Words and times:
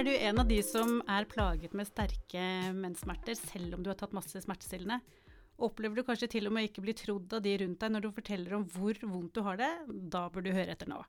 Er 0.00 0.04
du 0.08 0.14
en 0.16 0.38
av 0.40 0.46
de 0.48 0.56
som 0.64 1.02
er 1.12 1.26
plaget 1.28 1.74
med 1.76 1.84
sterke 1.84 2.40
menssmerter 2.72 3.36
selv 3.36 3.74
om 3.76 3.82
du 3.84 3.90
har 3.90 3.98
tatt 4.00 4.14
masse 4.16 4.40
smertestillende? 4.40 4.96
Opplever 5.60 6.00
du 6.00 6.06
kanskje 6.08 6.30
til 6.38 6.48
og 6.48 6.54
med 6.56 6.70
ikke 6.70 6.80
bli 6.86 6.94
trodd 6.96 7.34
av 7.36 7.42
de 7.44 7.52
rundt 7.60 7.82
deg 7.82 7.92
når 7.92 8.06
du 8.06 8.08
forteller 8.16 8.54
om 8.56 8.64
hvor 8.72 8.96
vondt 9.02 9.36
du 9.36 9.42
har 9.44 9.60
det? 9.60 9.68
Da 10.14 10.22
bør 10.32 10.46
du 10.46 10.54
høre 10.56 10.72
etter 10.72 10.88
nå. 10.88 11.02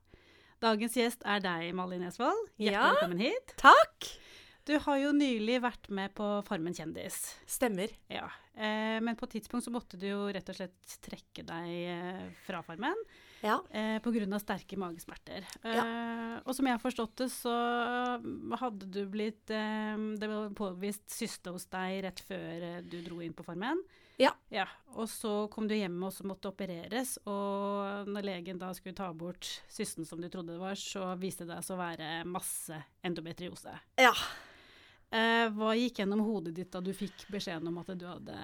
Dagens 0.60 0.98
gjest 1.00 1.24
er 1.24 1.40
deg, 1.40 1.70
Malin 1.72 2.04
Esvold. 2.10 2.52
Hjertelig 2.60 2.76
Ja. 2.76 2.84
velkommen 2.90 3.24
hit. 3.24 3.56
Takk! 3.64 4.10
Du 4.68 4.76
har 4.84 5.00
jo 5.00 5.16
nylig 5.16 5.62
vært 5.64 5.88
med 5.88 6.12
på 6.20 6.28
Farmen 6.44 6.76
kjendis. 6.76 7.16
Stemmer. 7.48 7.96
Ja. 8.12 8.28
Eh, 8.52 9.00
men 9.00 9.16
på 9.16 9.24
et 9.24 9.38
tidspunkt 9.40 9.64
så 9.64 9.72
måtte 9.72 9.96
du 9.96 10.04
jo 10.10 10.26
rett 10.28 10.52
og 10.52 10.60
slett 10.60 10.98
trekke 11.00 11.48
deg 11.48 11.72
eh, 11.96 12.26
fra 12.44 12.60
Farmen 12.68 13.06
Ja. 13.42 13.58
eh, 13.70 13.98
pga. 14.02 14.38
sterke 14.40 14.78
magesmerter. 14.78 15.46
Eh, 15.62 16.36
og 16.44 16.54
som 16.54 16.66
jeg 16.66 16.76
har 16.76 16.82
forstått 16.82 17.16
det, 17.22 17.30
så 17.34 17.54
hadde 18.60 18.86
du 18.86 19.02
blitt 19.10 19.50
eh, 19.50 19.96
Det 20.18 20.28
var 20.30 20.54
påvist 20.56 21.10
syste 21.10 21.54
hos 21.54 21.66
deg 21.66 22.04
rett 22.06 22.22
før 22.26 22.68
eh, 22.68 22.80
du 22.82 23.00
dro 23.02 23.20
inn 23.22 23.34
på 23.34 23.44
Farmen. 23.46 23.82
Ja. 24.20 24.30
ja. 24.52 24.66
Og 24.94 25.08
så 25.10 25.48
kom 25.52 25.66
du 25.68 25.74
hjem 25.74 25.96
og 26.04 26.12
så 26.14 26.26
måtte 26.28 26.50
opereres, 26.52 27.16
og 27.26 28.08
når 28.12 28.26
legen 28.28 28.60
da 28.60 28.70
skulle 28.76 28.96
ta 28.98 29.08
bort 29.16 29.48
systen 29.72 30.06
som 30.06 30.20
du 30.22 30.28
trodde 30.30 30.54
det 30.54 30.62
var, 30.62 30.78
så 30.78 31.14
viste 31.18 31.48
det 31.48 31.58
seg 31.64 31.76
å 31.76 31.82
være 31.82 32.10
masse 32.28 32.76
endometriose. 33.02 33.74
Ja. 34.00 34.12
Eh, 35.12 35.48
hva 35.52 35.74
gikk 35.76 35.98
gjennom 36.00 36.22
hodet 36.24 36.54
ditt 36.56 36.70
da 36.72 36.80
du 36.80 36.88
fikk 36.96 37.26
beskjeden 37.28 37.68
om 37.68 37.76
at 37.82 37.90
du 38.00 38.06
hadde 38.08 38.36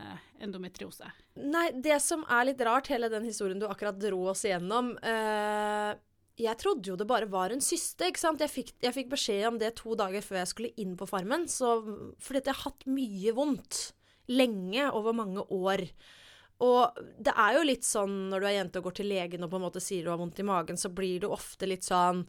endometriose? 0.44 1.08
Nei, 1.40 1.70
det 1.72 1.96
som 2.04 2.26
er 2.28 2.50
litt 2.50 2.60
rart, 2.66 2.90
hele 2.92 3.08
den 3.08 3.24
historien 3.24 3.60
du 3.60 3.64
akkurat 3.68 3.96
dro 3.96 4.26
oss 4.28 4.44
igjennom 4.44 4.90
eh, 5.00 5.94
Jeg 6.36 6.60
trodde 6.60 6.92
jo 6.92 6.98
det 7.00 7.08
bare 7.08 7.30
var 7.32 7.54
en 7.54 7.64
syste, 7.64 8.10
ikke 8.10 8.20
sant. 8.20 8.44
Jeg 8.44 8.52
fikk, 8.52 8.74
jeg 8.84 8.96
fikk 8.98 9.08
beskjed 9.14 9.46
om 9.48 9.56
det 9.62 9.72
to 9.80 9.96
dager 9.96 10.24
før 10.24 10.42
jeg 10.42 10.52
skulle 10.52 10.74
inn 10.84 10.92
på 11.00 11.08
Farmen, 11.08 11.48
så, 11.48 11.78
fordi 12.20 12.44
jeg 12.44 12.52
har 12.52 12.66
hatt 12.66 12.88
mye 12.90 13.34
vondt. 13.38 13.80
Lenge, 14.28 14.90
over 14.92 15.16
mange 15.16 15.40
år. 15.56 15.86
Og 16.68 17.00
det 17.16 17.32
er 17.32 17.56
jo 17.56 17.64
litt 17.64 17.88
sånn 17.88 18.26
når 18.28 18.44
du 18.44 18.46
er 18.50 18.56
jente 18.58 18.82
og 18.82 18.90
går 18.90 18.98
til 18.98 19.08
legen 19.08 19.46
og 19.46 19.54
på 19.54 19.56
en 19.56 19.64
måte 19.70 19.80
sier 19.80 20.04
du 20.04 20.12
har 20.12 20.20
vondt 20.20 20.40
i 20.42 20.46
magen, 20.46 20.76
så 20.76 20.92
blir 20.92 21.22
du 21.22 21.30
ofte 21.32 21.70
litt 21.70 21.86
sånn 21.86 22.26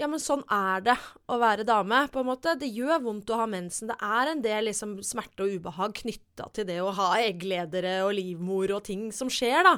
ja, 0.00 0.06
men 0.08 0.20
sånn 0.22 0.42
er 0.48 0.84
det 0.86 0.96
å 1.28 1.36
være 1.40 1.66
dame, 1.68 2.06
på 2.12 2.22
en 2.22 2.30
måte. 2.30 2.54
Det 2.56 2.70
gjør 2.72 3.02
vondt 3.04 3.32
å 3.34 3.42
ha 3.42 3.48
mensen. 3.50 3.90
Det 3.90 3.98
er 4.00 4.30
en 4.30 4.40
del 4.44 4.70
liksom, 4.70 4.96
smerte 5.04 5.44
og 5.44 5.58
ubehag 5.58 5.98
knytta 6.00 6.48
til 6.56 6.66
det 6.70 6.78
å 6.80 6.94
ha 6.96 7.10
eggledere 7.20 7.98
og 8.06 8.14
livmor 8.16 8.72
og 8.78 8.86
ting 8.88 9.10
som 9.12 9.28
skjer, 9.32 9.60
da. 9.68 9.76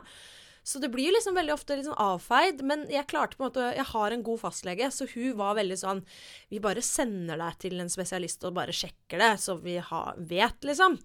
Så 0.62 0.78
det 0.78 0.92
blir 0.94 1.10
liksom 1.10 1.34
veldig 1.34 1.56
ofte 1.56 1.74
sånn 1.82 1.98
avfeid. 1.98 2.62
Men 2.62 2.84
jeg 2.90 3.08
klarte 3.10 3.34
på 3.34 3.42
en 3.42 3.48
måte 3.48 3.72
Jeg 3.74 3.88
har 3.88 4.14
en 4.14 4.22
god 4.22 4.44
fastlege, 4.44 4.92
så 4.94 5.08
hun 5.10 5.32
var 5.40 5.56
veldig 5.58 5.78
sånn 5.80 6.04
Vi 6.52 6.60
bare 6.62 6.84
sender 6.86 7.40
deg 7.40 7.56
til 7.64 7.82
en 7.82 7.90
spesialist 7.90 8.46
og 8.46 8.54
bare 8.60 8.76
sjekker 8.76 9.18
det, 9.18 9.32
så 9.42 9.56
vi 9.58 9.80
har, 9.82 10.14
vet, 10.18 10.62
liksom. 10.62 11.00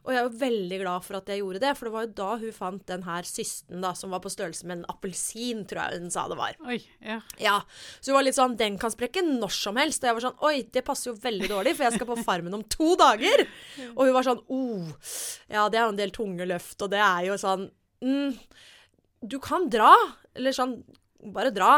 Og 0.00 0.14
jeg 0.14 0.16
er 0.16 0.24
jo 0.24 0.40
veldig 0.40 0.76
glad 0.80 1.04
for 1.04 1.18
at 1.18 1.28
jeg 1.28 1.42
gjorde 1.42 1.60
det, 1.60 1.70
for 1.76 1.86
det 1.86 1.92
var 1.92 2.04
jo 2.06 2.12
da 2.16 2.28
hun 2.40 2.54
fant 2.56 2.84
den 2.88 3.02
her 3.04 3.26
systen, 3.28 3.82
da, 3.84 3.90
som 3.96 4.14
var 4.14 4.22
på 4.24 4.32
størrelse 4.32 4.64
med 4.64 4.78
en 4.78 4.86
appelsin, 4.88 5.60
tror 5.68 5.82
jeg 5.82 6.00
hun 6.00 6.12
sa 6.14 6.24
det 6.30 6.38
var. 6.40 6.56
Oi, 6.64 6.78
ja. 7.04 7.18
Ja, 7.42 7.56
så 8.00 8.12
hun 8.12 8.16
var 8.16 8.24
litt 8.24 8.38
sånn 8.38 8.56
Den 8.60 8.78
kan 8.80 8.94
sprekke 8.94 9.22
når 9.26 9.52
som 9.54 9.76
helst. 9.80 10.00
Og 10.00 10.08
jeg 10.08 10.16
var 10.16 10.24
sånn 10.24 10.46
Oi, 10.48 10.54
det 10.72 10.84
passer 10.86 11.10
jo 11.10 11.18
veldig 11.20 11.50
dårlig, 11.52 11.74
for 11.76 11.86
jeg 11.86 11.98
skal 11.98 12.08
på 12.08 12.18
Farmen 12.24 12.56
om 12.56 12.64
to 12.72 12.94
dager. 13.00 13.44
Og 13.96 14.06
hun 14.06 14.16
var 14.16 14.26
sånn 14.26 14.40
Oh, 14.50 14.88
ja, 15.52 15.66
det 15.68 15.80
er 15.80 15.84
jo 15.84 15.92
en 15.92 16.00
del 16.00 16.14
tunge 16.16 16.46
løft, 16.48 16.78
og 16.80 16.90
det 16.92 17.00
er 17.04 17.26
jo 17.28 17.36
sånn 17.40 17.66
mm, 18.04 18.38
Du 19.28 19.36
kan 19.44 19.68
dra. 19.72 19.92
Eller 20.32 20.56
sånn 20.56 20.78
Bare 21.34 21.52
dra. 21.52 21.74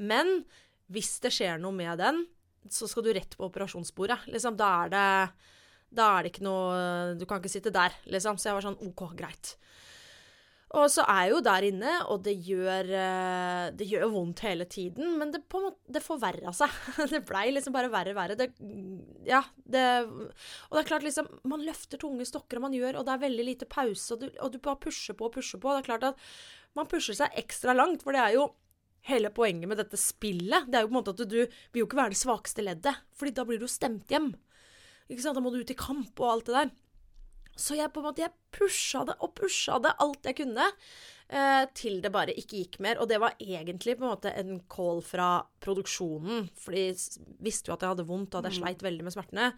Men 0.00 0.40
hvis 0.92 1.18
det 1.20 1.34
skjer 1.34 1.60
noe 1.60 1.76
med 1.76 2.00
den, 2.00 2.22
så 2.72 2.88
skal 2.88 3.04
du 3.04 3.12
rett 3.14 3.36
på 3.36 3.46
operasjonsbordet. 3.46 4.24
Liksom, 4.32 4.56
da 4.58 4.70
er 4.86 4.92
det 4.94 5.06
Da 5.90 6.08
er 6.16 6.26
det 6.26 6.34
ikke 6.34 6.46
noe 6.46 7.14
Du 7.18 7.26
kan 7.28 7.40
ikke 7.40 7.52
sitte 7.52 7.74
der, 7.74 7.94
liksom. 8.10 8.38
Så 8.38 8.50
jeg 8.50 8.58
var 8.58 8.66
sånn 8.66 8.80
OK, 8.88 9.08
greit. 9.18 9.56
Og 10.74 10.88
så 10.90 11.04
er 11.06 11.28
jeg 11.28 11.30
jo 11.30 11.42
der 11.46 11.64
inne, 11.68 11.92
og 12.10 12.24
det 12.26 12.32
gjør, 12.42 12.88
eh, 12.98 13.66
det 13.78 13.86
gjør 13.86 14.08
vondt 14.10 14.42
hele 14.42 14.66
tiden, 14.66 15.14
men 15.20 15.30
det, 15.30 15.44
på 15.46 15.60
en 15.60 15.68
måte, 15.68 15.78
det 15.94 16.02
forverra 16.02 16.50
seg. 16.56 16.72
Det 17.12 17.22
blei 17.28 17.46
liksom 17.54 17.74
bare 17.76 17.90
verre 17.92 18.12
og 18.12 18.18
verre. 18.18 18.36
Det, 18.36 18.48
ja, 19.28 19.44
det, 19.62 19.84
og 20.10 20.74
det 20.74 20.82
er 20.82 20.88
klart, 20.90 21.06
liksom, 21.06 21.30
man 21.46 21.62
løfter 21.64 22.02
tunge 22.02 22.26
stokker, 22.26 22.58
og 22.58 22.66
man 22.66 22.76
gjør, 22.76 22.98
og 22.98 23.06
det 23.06 23.14
er 23.14 23.24
veldig 23.24 23.46
lite 23.46 23.70
pause, 23.70 24.08
og 24.12 24.24
du, 24.24 24.28
og 24.42 24.52
du 24.52 24.58
bare 24.58 24.82
pusher 24.82 25.16
på 25.16 25.30
og 25.30 25.36
pusher 25.38 25.62
på. 25.62 25.70
Det 25.70 25.84
er 25.84 25.90
klart 25.92 26.08
at 26.10 26.28
man 26.76 26.90
pusher 26.90 27.16
seg 27.16 27.38
ekstra 27.38 27.76
langt, 27.76 28.02
for 28.02 28.16
det 28.16 28.24
er 28.24 28.36
jo 28.36 28.50
hele 29.06 29.30
poenget 29.30 29.70
med 29.70 29.78
dette 29.80 30.00
spillet. 30.00 30.66
Det 30.66 30.80
er 30.80 30.84
jo 30.84 30.90
på 30.90 30.96
en 30.96 30.98
måte 30.98 31.14
at 31.14 31.22
du 31.22 31.38
vil 31.38 31.84
jo 31.84 31.86
ikke 31.86 32.02
være 32.02 32.16
det 32.16 32.20
svakeste 32.20 32.66
leddet, 32.66 33.04
fordi 33.14 33.36
da 33.38 33.46
blir 33.46 33.62
du 33.62 33.68
stemt 33.70 34.10
hjem. 34.10 34.32
Ikke 35.08 35.22
sant? 35.22 35.38
Da 35.38 35.44
må 35.44 35.52
du 35.54 35.60
ut 35.62 35.72
i 35.72 35.78
kamp 35.78 36.20
og 36.20 36.32
alt 36.32 36.50
det 36.50 36.58
der. 36.58 36.74
Så 37.56 37.76
jeg 37.78 37.88
på 37.92 38.02
en 38.02 38.10
måte, 38.10 38.20
jeg 38.26 38.34
pusha 38.52 39.02
det 39.08 39.16
og 39.24 39.32
pusha 39.38 39.78
det 39.80 39.94
alt 40.04 40.28
jeg 40.28 40.36
kunne, 40.42 40.66
eh, 41.32 41.64
til 41.72 42.02
det 42.04 42.12
bare 42.12 42.34
ikke 42.36 42.60
gikk 42.60 42.78
mer. 42.84 43.00
Og 43.00 43.08
det 43.08 43.20
var 43.22 43.38
egentlig 43.40 43.96
på 43.96 44.04
en 44.04 44.12
måte 44.12 44.32
en 44.36 44.58
call 44.68 45.00
fra 45.04 45.30
produksjonen, 45.64 46.50
for 46.52 46.76
de 46.76 46.90
visste 47.44 47.72
jo 47.72 47.76
at 47.76 47.86
jeg 47.86 47.94
hadde 47.94 48.08
vondt 48.08 48.36
og 48.36 48.42
at 48.42 48.50
jeg 48.50 48.60
sleit 48.60 48.84
veldig 48.84 49.08
med 49.08 49.16
smertene. 49.16 49.54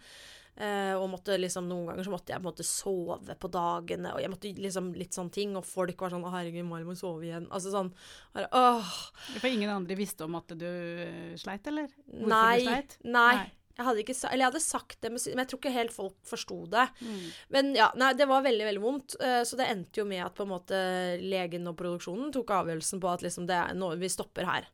Eh, 0.59 0.91
og 0.95 1.05
måtte 1.11 1.37
liksom, 1.39 1.69
noen 1.71 1.91
ganger 1.91 2.07
så 2.07 2.11
måtte 2.11 2.33
jeg 2.33 2.39
på 2.39 2.43
en 2.43 2.49
måte 2.49 2.65
sove 2.67 3.35
på 3.39 3.51
dagene, 3.51 4.15
og 4.15 4.23
jeg 4.23 4.31
måtte 4.31 4.55
liksom 4.55 4.89
litt 4.95 5.15
sånne 5.15 5.35
ting. 5.35 5.53
Og 5.59 5.67
folk 5.67 5.99
var 5.99 6.15
sånn 6.15 6.23
'Å, 6.23 6.33
herregud, 6.33 6.67
Mari 6.67 6.87
må 6.87 6.95
sove 6.99 7.27
igjen'. 7.27 7.47
Altså 7.51 7.71
sånn 7.75 7.93
bare, 8.33 8.47
åh. 8.51 8.97
For 9.39 9.47
ingen 9.47 9.71
andre 9.71 9.95
visste 9.95 10.23
om 10.23 10.35
at 10.35 10.51
du 10.55 10.67
eh, 10.67 11.35
sleit, 11.35 11.67
eller? 11.67 11.87
Hvorfor 12.07 12.27
Nei, 12.31 12.59
du 12.59 12.65
sleit? 12.65 12.97
Nei. 13.03 13.35
nei. 13.35 13.51
Jeg 13.79 13.85
hadde 13.87 14.01
ikke 14.03 14.15
Eller 14.27 14.43
jeg 14.43 14.49
hadde 14.51 14.59
sagt 14.65 14.97
det, 14.99 15.09
men 15.13 15.21
men 15.29 15.39
jeg 15.45 15.49
tror 15.53 15.59
ikke 15.61 15.71
helt 15.77 15.93
folk 15.95 16.15
forsto 16.27 16.57
det. 16.73 16.83
Mm. 16.99 17.21
Men 17.55 17.69
ja, 17.77 17.85
nei, 17.95 18.09
det 18.19 18.27
var 18.27 18.43
veldig, 18.43 18.65
veldig 18.67 18.81
vondt. 18.83 19.15
eh, 19.23 19.41
Så 19.47 19.55
det 19.59 19.69
endte 19.71 20.01
jo 20.01 20.05
med 20.09 20.25
at 20.25 20.35
på 20.35 20.43
en 20.43 20.51
måte 20.51 20.81
legen 21.23 21.67
og 21.71 21.77
produksjonen 21.79 22.33
tok 22.35 22.51
avgjørelsen 22.57 22.99
på 22.99 23.11
at 23.13 23.23
liksom 23.23 23.47
det 23.47 23.55
er 23.55 23.77
noe 23.79 23.95
vi 24.01 24.09
stopper 24.11 24.49
her. 24.49 24.67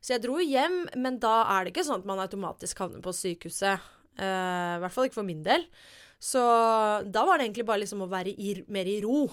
Så 0.00 0.14
jeg 0.14 0.22
dro 0.24 0.38
hjem, 0.40 0.86
men 0.96 1.18
da 1.20 1.42
er 1.58 1.64
det 1.66 1.74
ikke 1.74 1.84
sånn 1.84 2.00
at 2.00 2.08
man 2.08 2.22
automatisk 2.22 2.78
havner 2.80 3.02
på 3.04 3.12
sykehuset. 3.12 3.82
Uh, 4.18 4.78
I 4.78 4.80
hvert 4.82 4.94
fall 4.94 5.08
ikke 5.10 5.18
for 5.20 5.26
min 5.28 5.42
del. 5.44 5.66
Så 6.18 6.40
da 7.06 7.24
var 7.26 7.38
det 7.38 7.48
egentlig 7.48 7.66
bare 7.68 7.82
liksom 7.84 8.06
å 8.06 8.10
være 8.10 8.32
i, 8.32 8.54
mer 8.72 8.88
i 8.90 9.00
ro. 9.04 9.26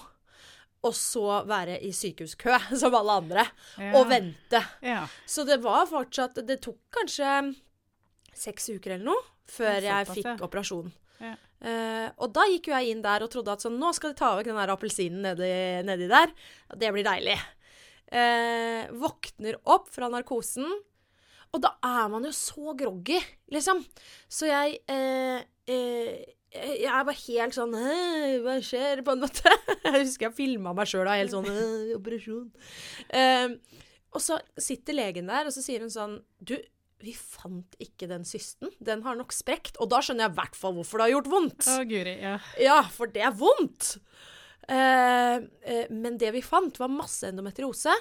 Og 0.86 0.92
så 0.94 1.40
være 1.48 1.80
i 1.82 1.90
sykehuskø, 1.96 2.58
som 2.82 2.94
alle 2.94 3.16
andre. 3.22 3.46
Ja. 3.80 3.94
Og 3.98 4.10
vente. 4.10 4.60
Ja. 4.84 5.04
Så 5.26 5.46
det 5.48 5.56
var 5.64 5.86
fortsatt 5.90 6.42
Det 6.46 6.60
tok 6.66 6.78
kanskje 6.94 7.30
seks 8.36 8.70
uker 8.74 8.96
eller 8.96 9.08
noe 9.08 9.24
før 9.50 9.84
jeg 9.84 10.08
fikk 10.10 10.26
ja. 10.26 10.36
operasjon. 10.44 10.90
Ja. 11.22 11.34
Uh, 11.56 12.08
og 12.20 12.34
da 12.36 12.44
gikk 12.50 12.68
jo 12.68 12.76
jeg 12.76 12.92
inn 12.92 13.04
der 13.04 13.24
og 13.24 13.30
trodde 13.32 13.54
at 13.54 13.64
sånn, 13.64 13.78
nå 13.80 13.92
skal 13.96 14.12
de 14.12 14.18
ta 14.18 14.34
vekk 14.36 14.50
den 14.50 14.58
der 14.60 14.72
appelsinen 14.74 15.24
nedi, 15.24 15.52
nedi 15.86 16.10
der. 16.10 16.34
Det 16.76 16.92
blir 16.94 17.06
deilig. 17.06 17.36
Uh, 18.12 18.92
våkner 19.00 19.58
opp 19.72 19.88
fra 19.94 20.10
narkosen, 20.12 20.68
og 21.54 21.62
da 21.62 21.72
er 21.86 22.10
man 22.12 22.26
jo 22.26 22.32
så 22.36 22.74
groggy, 22.78 23.18
liksom. 23.54 23.82
Så 24.28 24.50
jeg 24.50 24.80
uh, 24.90 25.42
jeg 26.56 26.88
er 26.88 27.02
bare 27.04 27.18
helt 27.18 27.52
sånn 27.52 27.74
Hva 27.74 28.54
skjer? 28.64 29.02
på 29.04 29.12
en 29.12 29.24
måte. 29.26 29.50
Jeg 29.84 30.06
husker 30.06 30.28
jeg 30.28 30.36
filma 30.38 30.70
meg 30.72 30.88
sjøl 30.88 31.02
da, 31.04 31.16
helt 31.18 31.34
sånn 31.34 31.48
Operasjon. 31.98 32.46
Og 34.16 34.22
så 34.24 34.38
sitter 34.56 34.96
legen 34.96 35.28
der, 35.28 35.50
og 35.50 35.52
så 35.52 35.60
sier 35.60 35.84
hun 35.84 35.92
sånn 35.92 36.14
Du, 36.38 36.54
vi 37.04 37.12
fant 37.16 37.76
ikke 37.82 38.08
den 38.10 38.24
systen. 38.28 38.70
Den 38.80 39.02
har 39.04 39.18
nok 39.18 39.34
sprekt. 39.36 39.76
Og 39.82 39.90
da 39.92 40.00
skjønner 40.04 40.26
jeg 40.26 40.34
i 40.34 40.38
hvert 40.40 40.58
fall 40.58 40.76
hvorfor 40.78 41.00
det 41.00 41.08
har 41.08 41.14
gjort 41.16 41.32
vondt. 41.32 41.68
Å, 41.68 41.78
guri. 41.88 42.16
Ja. 42.22 42.36
Ja, 42.62 42.80
for 42.92 43.12
det 43.12 43.24
er 43.26 43.34
vondt! 43.36 43.96
Eh, 44.66 45.36
eh, 45.36 45.90
men 45.92 46.16
det 46.18 46.32
vi 46.34 46.42
fant, 46.44 46.80
var 46.80 46.92
masse 46.92 47.28
endometriose. 47.28 47.94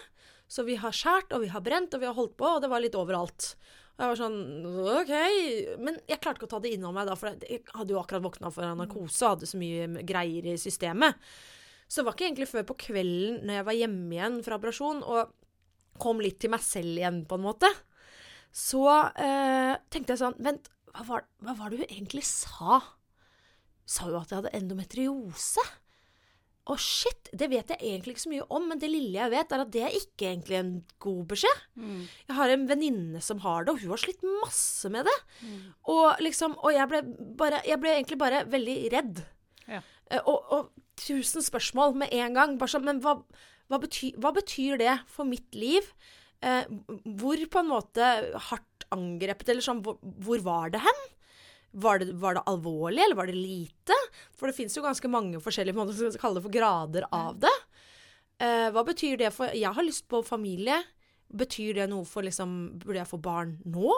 Så 0.47 0.65
vi 0.67 0.77
har 0.79 0.93
skjært, 0.93 1.33
og 1.33 1.43
vi 1.43 1.51
har 1.51 1.63
brent, 1.65 1.93
og 1.93 2.03
vi 2.03 2.07
har 2.09 2.17
holdt 2.17 2.37
på, 2.39 2.47
og 2.55 2.63
det 2.63 2.69
var 2.71 2.83
litt 2.83 2.97
overalt. 2.97 3.55
Og 3.95 4.03
jeg 4.03 4.11
var 4.11 4.19
sånn 4.19 4.39
OK. 4.99 5.13
Men 5.79 5.99
jeg 6.09 6.19
klarte 6.21 6.41
ikke 6.41 6.49
å 6.49 6.53
ta 6.55 6.61
det 6.63 6.73
innom 6.75 6.95
meg 6.95 7.07
da, 7.07 7.15
for 7.19 7.31
jeg 7.31 7.63
hadde 7.71 7.95
jo 7.95 8.01
akkurat 8.01 8.25
våkna 8.25 8.51
fra 8.51 8.73
narkose 8.75 9.23
og 9.23 9.35
hadde 9.35 9.49
så 9.49 9.59
mye 9.59 10.05
greier 10.07 10.49
i 10.51 10.57
systemet. 10.59 11.15
Så 11.87 12.01
det 12.01 12.07
var 12.07 12.17
ikke 12.17 12.27
egentlig 12.27 12.49
før 12.49 12.65
på 12.67 12.79
kvelden 12.87 13.43
når 13.45 13.59
jeg 13.59 13.67
var 13.67 13.77
hjemme 13.79 14.15
igjen 14.17 14.39
fra 14.43 14.57
operasjon 14.59 15.03
og 15.05 15.35
kom 16.01 16.19
litt 16.19 16.41
til 16.43 16.51
meg 16.51 16.63
selv 16.65 16.97
igjen, 16.99 17.21
på 17.29 17.37
en 17.37 17.45
måte, 17.45 17.69
så 18.55 18.85
eh, 19.19 19.73
tenkte 19.91 20.15
jeg 20.15 20.21
sånn 20.21 20.37
Vent, 20.39 20.69
hva 20.95 21.03
var, 21.09 21.25
hva 21.43 21.55
var 21.59 21.73
det 21.73 21.81
hun 21.81 21.89
egentlig 21.89 22.23
sa? 22.27 22.77
Sa 23.83 24.07
jo 24.07 24.21
at 24.21 24.31
jeg 24.31 24.39
hadde 24.39 24.53
endometriose. 24.55 25.63
Å, 26.65 26.77
shit! 26.81 27.27
Det 27.35 27.45
vet 27.51 27.69
jeg 27.75 27.77
egentlig 27.83 28.15
ikke 28.15 28.23
så 28.23 28.31
mye 28.31 28.45
om, 28.55 28.63
men 28.71 28.79
det 28.81 28.87
lille 28.89 29.19
jeg 29.19 29.33
vet, 29.35 29.51
er 29.53 29.61
at 29.61 29.73
det 29.75 29.83
er 29.85 29.97
ikke 29.99 30.31
egentlig 30.31 30.57
en 30.57 30.71
god 31.03 31.19
beskjed. 31.35 31.59
Mm. 31.77 31.99
Jeg 32.31 32.37
har 32.39 32.53
en 32.55 32.63
venninne 32.71 33.21
som 33.21 33.43
har 33.43 33.67
det, 33.67 33.75
og 33.75 33.83
hun 33.83 33.91
har 33.93 34.01
slitt 34.01 34.23
masse 34.41 34.89
med 34.89 35.05
det. 35.05 35.13
Og 35.93 36.23
liksom, 36.25 36.55
og 36.63 36.73
jeg 36.73 36.89
ble, 36.89 37.03
bare, 37.37 37.59
jeg 37.69 37.77
ble 37.83 37.93
egentlig 37.99 38.17
bare 38.23 38.41
veldig 38.49 38.77
redd. 38.95 39.21
Ja. 39.69 39.83
Eh, 40.09 40.23
Og, 40.25 40.49
og 40.57 40.71
tusen 40.97 41.45
spørsmål 41.45 41.93
med 42.01 42.15
en 42.17 42.33
gang. 42.39 42.57
Bare 42.57 42.71
sånn, 42.73 42.87
men 42.87 43.03
hva, 43.03 43.19
hva, 43.69 43.81
betyr, 43.83 44.17
hva 44.23 44.31
betyr 44.33 44.81
det 44.81 44.95
for 45.11 45.27
mitt 45.29 45.53
liv? 45.53 45.85
Eh, 46.41 46.65
hvor 47.19 47.45
på 47.51 47.61
en 47.61 47.69
måte 47.71 48.09
hardt 48.49 48.87
angrepet, 48.93 49.49
eller 49.49 49.65
sånn, 49.65 49.83
hvor, 49.85 49.99
hvor 50.25 50.43
var 50.45 50.73
det 50.73 50.81
hen? 50.83 51.03
Var 51.75 51.99
det, 51.99 52.13
var 52.21 52.37
det 52.37 52.45
alvorlig, 52.47 53.01
eller 53.03 53.19
var 53.19 53.27
det 53.27 53.35
lite? 53.35 53.95
For 54.35 54.47
det 54.47 54.55
fins 54.57 54.75
jo 54.77 54.83
ganske 54.85 55.09
mange 55.11 55.41
forskjellige 55.43 55.75
måter 55.75 55.97
skal 55.97 56.21
kalle 56.21 56.39
det 56.39 56.45
for 56.45 56.55
grader 56.55 57.07
av 57.15 57.39
det. 57.43 57.55
Eh, 58.39 58.67
hva 58.75 58.83
betyr 58.87 59.17
det 59.19 59.31
for 59.31 59.51
Jeg 59.55 59.71
har 59.75 59.87
lyst 59.87 60.07
på 60.11 60.19
familie. 60.27 60.81
Betyr 61.35 61.79
det 61.79 61.85
noe 61.89 62.05
for 62.05 62.25
liksom 62.25 62.49
Burde 62.81 62.99
jeg 62.99 63.07
få 63.09 63.17
barn 63.23 63.55
nå? 63.63 63.93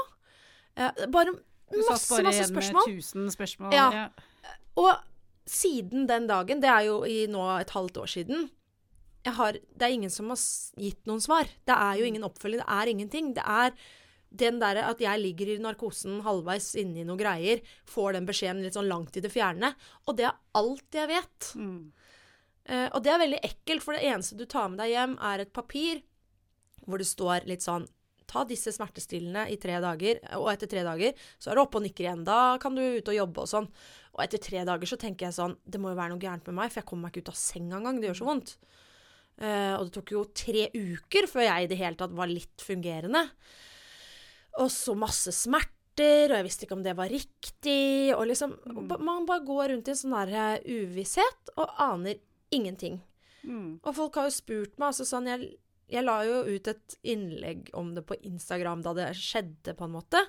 Eh, 0.78 1.06
bare 1.10 1.34
Du 1.34 1.80
satt 1.84 2.06
bare 2.12 2.32
igjen 2.32 2.54
med 2.56 2.78
tusen 2.86 3.32
spørsmål. 3.34 3.74
Ja. 3.76 3.88
Ja. 3.94 4.54
Og 4.78 4.94
siden 5.48 6.06
den 6.08 6.28
dagen, 6.30 6.62
det 6.62 6.70
er 6.70 6.86
jo 6.86 7.02
i 7.08 7.26
nå 7.32 7.44
et 7.58 7.74
halvt 7.74 7.98
år 8.04 8.12
siden 8.12 8.48
har, 9.36 9.54
Det 9.54 9.86
er 9.86 9.94
ingen 9.96 10.14
som 10.14 10.30
har 10.30 10.40
gitt 10.78 11.06
noen 11.10 11.24
svar. 11.24 11.48
Det 11.66 11.76
er 11.76 12.00
jo 12.00 12.06
ingen 12.06 12.26
oppfølging. 12.28 12.62
Det 12.64 12.76
er 12.80 12.92
ingenting. 12.94 13.34
Det 13.34 13.44
er 13.44 13.74
den 14.30 14.60
derre 14.60 14.86
at 14.90 15.02
jeg 15.02 15.22
ligger 15.22 15.54
i 15.54 15.60
narkosen 15.64 16.22
halvveis 16.26 16.74
inni 16.80 17.06
noen 17.08 17.20
greier, 17.20 17.62
får 17.88 18.18
den 18.18 18.28
beskjeden 18.28 18.64
litt 18.66 18.76
sånn 18.76 18.90
langt 18.90 19.16
i 19.18 19.24
det 19.24 19.32
fjerne. 19.32 19.74
Og 20.08 20.18
det 20.20 20.28
er 20.28 20.40
alt 20.60 21.00
jeg 21.00 21.12
vet. 21.12 21.52
Mm. 21.56 21.94
Uh, 22.68 22.88
og 22.92 23.00
det 23.04 23.14
er 23.14 23.22
veldig 23.24 23.44
ekkelt, 23.48 23.84
for 23.86 23.96
det 23.96 24.08
eneste 24.10 24.36
du 24.36 24.44
tar 24.46 24.68
med 24.72 24.82
deg 24.82 24.92
hjem, 24.92 25.16
er 25.24 25.46
et 25.46 25.54
papir 25.56 26.04
hvor 26.88 27.00
det 27.00 27.08
står 27.08 27.48
litt 27.48 27.66
sånn 27.66 27.88
Ta 28.28 28.42
disse 28.44 28.74
smertestillende 28.76 29.46
i 29.48 29.56
tre 29.56 29.78
dager, 29.80 30.18
og 30.36 30.50
etter 30.52 30.68
tre 30.68 30.82
dager 30.84 31.14
så 31.40 31.48
er 31.48 31.56
du 31.56 31.62
oppe 31.62 31.80
og 31.80 31.86
nikker 31.86 32.04
igjen. 32.04 32.26
Da 32.28 32.58
kan 32.60 32.76
du 32.76 32.82
ut 32.84 33.08
og 33.08 33.16
jobbe 33.16 33.46
og 33.46 33.48
sånn. 33.48 33.70
Og 34.18 34.20
etter 34.26 34.42
tre 34.44 34.66
dager 34.68 34.90
så 34.92 34.98
tenker 35.00 35.30
jeg 35.30 35.38
sånn 35.38 35.56
Det 35.64 35.80
må 35.80 35.94
jo 35.94 36.00
være 36.00 36.12
noe 36.12 36.20
gærent 36.20 36.44
med 36.50 36.58
meg, 36.58 36.74
for 36.74 36.82
jeg 36.82 36.90
kommer 36.90 37.08
meg 37.08 37.16
ikke 37.16 37.24
ut 37.24 37.32
av 37.32 37.38
senga 37.40 37.78
engang. 37.80 38.02
Det 38.04 38.10
gjør 38.10 38.20
så 38.20 38.28
vondt. 38.28 38.52
Eh, 39.38 39.74
og 39.78 39.88
det 39.88 39.94
tok 40.00 40.14
jo 40.16 40.24
tre 40.34 40.68
uker 40.74 41.28
før 41.30 41.46
jeg 41.46 41.66
i 41.66 41.70
det 41.70 41.80
hele 41.80 42.00
tatt 42.00 42.16
var 42.18 42.30
litt 42.32 42.64
fungerende. 42.64 43.28
Og 44.58 44.72
så 44.74 44.96
masse 44.98 45.34
smerter, 45.36 46.32
og 46.32 46.40
jeg 46.40 46.48
visste 46.48 46.66
ikke 46.66 46.78
om 46.78 46.86
det 46.86 46.96
var 46.98 47.12
riktig. 47.14 48.16
Og 48.16 48.26
liksom 48.32 48.58
mm. 48.66 48.98
Man 48.98 49.30
bare 49.30 49.46
går 49.46 49.74
rundt 49.74 49.92
i 49.92 49.94
en 49.94 50.02
sånn 50.02 50.18
der 50.18 50.34
eh, 50.58 50.82
uvisshet 50.82 51.54
og 51.56 51.78
aner 51.84 52.18
ingenting. 52.54 53.02
Mm. 53.44 53.80
Og 53.84 53.94
folk 53.96 54.18
har 54.18 54.28
jo 54.28 54.36
spurt 54.36 54.76
meg, 54.76 54.90
altså 54.90 55.06
sånn 55.08 55.30
Jeg, 55.30 55.52
jeg 55.92 56.04
la 56.04 56.18
jo 56.28 56.42
ut 56.48 56.68
et 56.68 56.96
innlegg 57.08 57.70
om 57.78 57.94
det 57.96 58.04
på 58.08 58.18
Instagram 58.28 58.82
da 58.84 58.96
det 58.98 59.12
skjedde, 59.20 59.78
på 59.78 59.86
en 59.86 59.96
måte. 60.00 60.24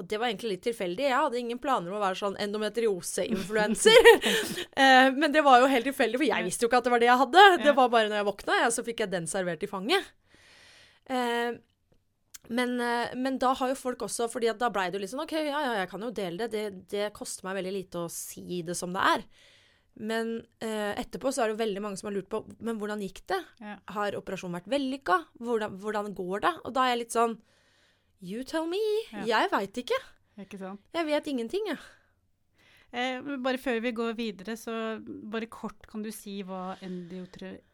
Og 0.00 0.06
det 0.08 0.16
var 0.16 0.30
egentlig 0.30 0.54
litt 0.54 0.64
tilfeldig. 0.64 1.04
Jeg 1.04 1.16
hadde 1.16 1.40
ingen 1.40 1.60
planer 1.60 1.92
om 1.92 1.98
å 1.98 2.02
være 2.02 2.20
sånn 2.22 2.38
endometriose-influenser. 2.46 3.98
Eh, 4.80 5.10
men 5.12 5.32
det 5.34 5.42
var 5.44 5.60
jo 5.60 5.68
helt 5.68 5.84
tilfeldig, 5.84 6.16
for 6.16 6.24
jeg 6.24 6.44
visste 6.46 6.64
jo 6.64 6.68
ikke 6.70 6.78
at 6.80 6.86
det 6.86 6.92
var 6.92 7.02
det 7.02 7.08
jeg 7.08 7.20
hadde. 7.20 7.42
Ja. 7.42 7.56
Det 7.66 7.72
var 7.76 7.88
bare 7.92 8.08
når 8.08 8.20
jeg 8.20 8.26
våkna, 8.30 8.54
ja, 8.62 8.68
så 8.72 8.84
fikk 8.86 9.02
jeg 9.02 9.10
den 9.12 9.26
servert 9.28 9.64
i 9.66 9.68
fanget. 9.68 10.06
Eh, 11.10 11.58
men, 12.48 12.74
eh, 12.80 13.12
men 13.18 13.36
da 13.42 13.52
har 13.58 13.72
jo 13.72 13.78
folk 13.78 14.06
også 14.06 14.28
fordi 14.30 14.50
da 14.58 14.70
blei 14.72 14.88
det 14.88 14.98
jo 14.98 15.02
litt 15.04 15.12
sånn 15.12 15.22
OK, 15.22 15.34
ja, 15.36 15.60
ja, 15.66 15.74
jeg 15.82 15.90
kan 15.92 16.06
jo 16.06 16.10
dele 16.14 16.46
det. 16.46 16.50
Det, 16.54 16.86
det 16.92 17.12
koster 17.16 17.46
meg 17.46 17.60
veldig 17.60 17.74
lite 17.76 18.04
å 18.04 18.12
si 18.12 18.62
det 18.66 18.78
som 18.78 18.94
det 18.96 19.04
er. 19.12 19.26
Men 20.00 20.32
eh, 20.64 20.94
etterpå 20.98 21.32
så 21.34 21.42
er 21.42 21.50
det 21.50 21.56
jo 21.58 21.62
veldig 21.64 21.84
mange 21.84 22.00
som 22.00 22.08
har 22.08 22.14
lurt 22.14 22.30
på 22.30 22.38
Men 22.62 22.78
hvordan 22.80 23.02
gikk 23.04 23.20
det? 23.28 23.40
Ja. 23.60 23.76
Har 23.96 24.16
operasjonen 24.16 24.56
vært 24.56 24.70
vellykka? 24.72 25.18
Hvordan, 25.42 25.76
hvordan 25.82 26.12
går 26.16 26.46
det? 26.46 26.52
Og 26.64 26.74
da 26.76 26.86
er 26.86 26.94
jeg 26.94 27.02
litt 27.02 27.16
sånn 27.16 27.36
You 28.22 28.42
tell 28.44 28.66
me. 28.68 28.80
Ja. 29.12 29.24
Jeg 29.26 29.50
veit 29.52 29.78
ikke. 29.84 29.96
Ikke 30.40 30.58
sant? 30.60 30.80
Jeg 30.94 31.06
vet 31.08 31.26
ingenting, 31.32 31.66
jeg. 31.72 31.78
Eh, 32.92 33.20
bare 33.38 33.58
før 33.62 33.78
vi 33.84 33.92
går 33.94 34.16
videre, 34.18 34.56
så 34.58 34.72
bare 35.30 35.46
kort 35.46 35.86
kan 35.88 36.02
du 36.02 36.10
si 36.12 36.40
hva 36.42 36.74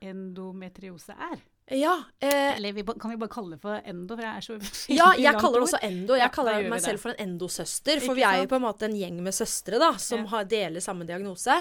endometriose 0.05 1.15
er? 1.17 1.39
Ja, 1.75 1.97
eh, 2.23 2.53
Eller 2.57 2.73
vi, 2.77 2.85
kan 2.85 3.11
vi 3.11 3.17
bare 3.19 3.33
kalle 3.33 3.57
det 3.57 3.63
for 3.65 3.81
endo, 3.83 4.15
for 4.15 4.23
jeg 4.23 4.37
er 4.37 4.45
så 4.45 4.59
ja, 5.01 5.09
jeg 5.19 5.35
kaller 5.41 5.59
det 5.59 5.67
også 5.67 5.81
endo. 5.83 6.15
Jeg 6.15 6.23
Ja, 6.23 6.29
kaller 6.35 6.69
meg 6.71 6.85
selv 6.85 7.03
for 7.03 7.11
en 7.15 7.25
endosøster, 7.27 7.99
for 8.05 8.15
vi 8.15 8.23
er 8.23 8.45
jo 8.45 8.51
på 8.53 8.61
en 8.61 8.67
måte 8.69 8.87
en 8.87 8.95
gjeng 8.95 9.19
med 9.25 9.35
søstre 9.35 9.81
da, 9.83 9.93
som 9.99 10.23
Ja. 10.23 10.31
har, 10.37 10.45
deler 10.53 10.85
samme 10.85 11.09
diagnose. 11.09 11.57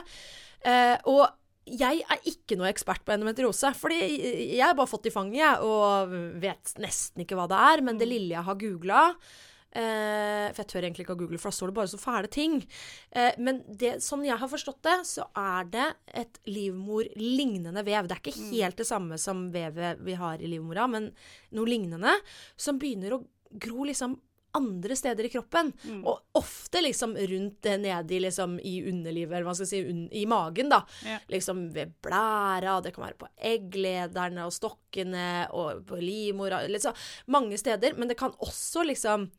Eh, 0.62 0.98
og 1.10 1.26
jeg 1.66 2.04
er 2.06 2.20
ikke 2.30 2.58
noe 2.60 2.70
ekspert 2.70 3.02
på 3.06 3.14
endometriose, 3.16 3.72
fordi 3.78 3.98
jeg 4.56 4.62
har 4.62 4.76
bare 4.78 4.90
fått 4.92 5.08
i 5.10 5.14
fanget, 5.14 5.40
jeg, 5.42 5.66
og 5.66 6.14
vet 6.42 6.76
nesten 6.84 7.24
ikke 7.26 7.36
hva 7.40 7.48
det 7.50 7.58
er, 7.58 7.82
men 7.82 7.98
det 7.98 8.06
Mm. 8.08 8.14
lille 8.14 8.36
jeg 8.36 8.44
har 8.46 8.56
googla 8.62 9.02
eh, 9.76 10.54
For 10.54 10.62
jeg 10.62 10.68
tør 10.72 10.86
egentlig 10.86 11.04
ikke 11.04 11.16
å 11.18 11.20
google, 11.20 11.38
for 11.42 11.50
da 11.52 11.56
står 11.58 11.68
det 11.72 11.76
bare 11.76 11.92
så 11.92 11.98
fæle 12.00 12.30
ting. 12.32 12.54
Eh, 13.12 13.34
men 13.44 13.64
det, 13.68 13.98
sånn 14.06 14.24
jeg 14.24 14.38
har 14.40 14.48
forstått 14.48 14.82
det, 14.88 14.94
så 15.10 15.26
er 15.36 15.66
det 15.68 15.88
et 16.14 16.40
livmorlignende 16.48 17.84
vev. 17.84 18.08
Det 18.08 18.16
er 18.16 18.22
ikke 18.24 18.52
helt 18.54 18.78
det 18.80 18.88
samme 18.88 19.18
som 19.20 19.50
vevet 19.52 20.00
vi 20.06 20.16
har 20.16 20.40
i 20.40 20.48
livmora, 20.48 20.88
men 20.88 21.10
noe 21.52 21.68
lignende, 21.68 22.14
som 22.56 22.80
begynner 22.80 23.18
å 23.18 23.26
gro 23.60 23.84
liksom 23.88 24.16
andre 24.58 24.96
steder 24.98 25.28
i 25.28 25.32
kroppen. 25.34 25.72
Mm. 25.84 26.02
Og 26.08 26.40
ofte 26.40 26.82
liksom 26.84 27.16
rundt 27.20 27.70
nedi 27.84 28.20
liksom, 28.24 28.58
i 28.64 28.78
underlivet, 28.90 29.34
eller 29.36 29.48
hva 29.50 29.56
skal 29.58 29.68
jeg 29.70 29.86
si, 29.86 30.10
i 30.22 30.26
magen, 30.32 30.70
da. 30.74 30.82
Ja. 31.06 31.20
Liksom 31.32 31.66
ved 31.76 31.94
blæra, 32.06 32.78
det 32.86 32.94
kan 32.96 33.06
være 33.08 33.20
på 33.26 33.30
egglederne 33.54 34.46
og 34.48 34.54
stokkene 34.56 35.30
og 35.56 35.84
på 35.90 36.00
livmora, 36.02 36.64
liksom 36.72 36.96
mange 37.34 37.58
steder. 37.62 37.98
Men 38.00 38.08
det 38.12 38.18
kan 38.20 38.34
også 38.40 38.86
liksom 38.88 39.30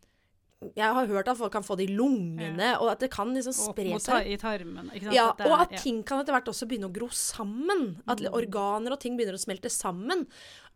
Jeg 0.75 0.89
har 0.97 1.07
hørt 1.07 1.29
at 1.29 1.37
folk 1.37 1.53
kan 1.53 1.63
få 1.63 1.75
det 1.77 1.85
i 1.91 1.95
lungene, 1.95 2.71
og 2.81 2.89
at 2.95 3.03
det 3.05 3.11
kan 3.13 3.29
liksom 3.35 3.53
spre 3.53 3.99
seg. 4.01 4.25
i 4.33 4.39
tarmen. 4.41 4.89
Ikke 4.89 5.05
sant? 5.11 5.15
Ja, 5.15 5.27
At 5.37 5.43
og 5.45 5.61
at 5.61 5.75
ting 5.83 5.99
kan 6.03 6.23
etter 6.23 6.33
hvert 6.33 6.49
også 6.49 6.65
begynne 6.67 6.89
å 6.89 6.95
gro 6.97 7.09
sammen. 7.13 8.01
At 8.09 8.23
Mm. 8.25 8.33
organer 8.33 8.93
og 8.93 8.99
ting 8.99 9.19
begynner 9.19 9.37
å 9.37 9.45
smelte 9.45 9.69
sammen. 9.69 10.27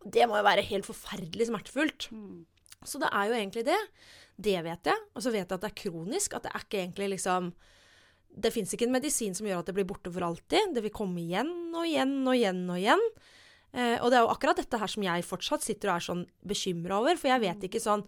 Det 0.04 0.28
må 0.28 0.36
jo 0.36 0.44
være 0.44 0.62
helt 0.68 0.84
forferdelig 0.84 1.48
smertefullt. 1.48 2.10
Mm. 2.12 2.44
Så 2.84 3.00
det 3.00 3.08
er 3.10 3.24
jo 3.28 3.34
egentlig 3.40 3.64
det. 3.64 3.80
Det 4.40 4.56
vet 4.64 4.90
jeg. 4.92 5.04
Og 5.14 5.24
så 5.24 5.32
vet 5.34 5.44
jeg 5.44 5.56
at 5.56 5.64
det 5.64 5.70
er 5.70 5.80
kronisk. 5.82 6.36
At 6.36 6.46
det 6.46 6.54
er 6.54 6.64
ikke 6.64 6.80
egentlig 6.84 7.12
liksom 7.16 7.52
Det 8.30 8.52
fins 8.54 8.72
ikke 8.72 8.86
en 8.86 8.94
medisin 8.94 9.34
som 9.34 9.46
gjør 9.48 9.64
at 9.64 9.66
det 9.66 9.74
blir 9.74 9.88
borte 9.88 10.10
for 10.14 10.22
alltid. 10.22 10.74
Det 10.74 10.84
vil 10.84 10.94
komme 10.94 11.18
igjen 11.18 11.50
og 11.74 11.82
igjen 11.82 12.20
og 12.22 12.36
igjen 12.36 12.62
og 12.70 12.78
igjen. 12.78 13.06
Eh, 13.74 13.96
og 13.98 14.10
det 14.10 14.18
er 14.18 14.22
jo 14.22 14.30
akkurat 14.30 14.58
dette 14.58 14.78
her 14.78 14.90
som 14.90 15.02
jeg 15.02 15.26
fortsatt 15.26 15.66
sitter 15.66 15.90
og 15.90 15.96
er 15.96 16.06
sånn 16.06 16.22
bekymra 16.46 17.00
over. 17.02 17.18
For 17.18 17.32
jeg 17.32 17.42
vet 17.42 17.66
ikke 17.68 17.82
sånn 17.82 18.06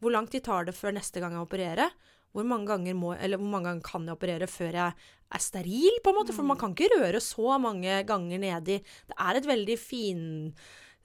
Hvor 0.00 0.14
lang 0.14 0.26
tid 0.32 0.46
tar 0.46 0.64
det 0.64 0.72
før 0.72 0.96
neste 0.96 1.20
gang 1.20 1.36
jeg 1.36 1.44
opererer? 1.44 1.92
Hvor 2.32 2.46
mange 2.46 2.94
må, 2.94 3.12
hvor 3.12 3.50
mange 3.52 3.68
ganger 3.68 3.84
kan 3.84 4.06
jeg 4.06 4.16
operere 4.16 4.46
før 4.48 4.76
jeg 4.78 5.08
er 5.34 5.42
steril, 5.42 5.98
på 6.00 6.12
en 6.12 6.16
måte? 6.16 6.32
For 6.32 6.46
man 6.46 6.56
kan 6.56 6.72
ikke 6.72 6.94
røre 6.94 7.20
så 7.20 7.58
mange 7.60 7.98
ganger 8.08 8.40
nedi 8.40 8.78
Det 8.80 9.16
er 9.18 9.36
et 9.36 9.50
veldig 9.50 9.76
finstemt 9.76 10.56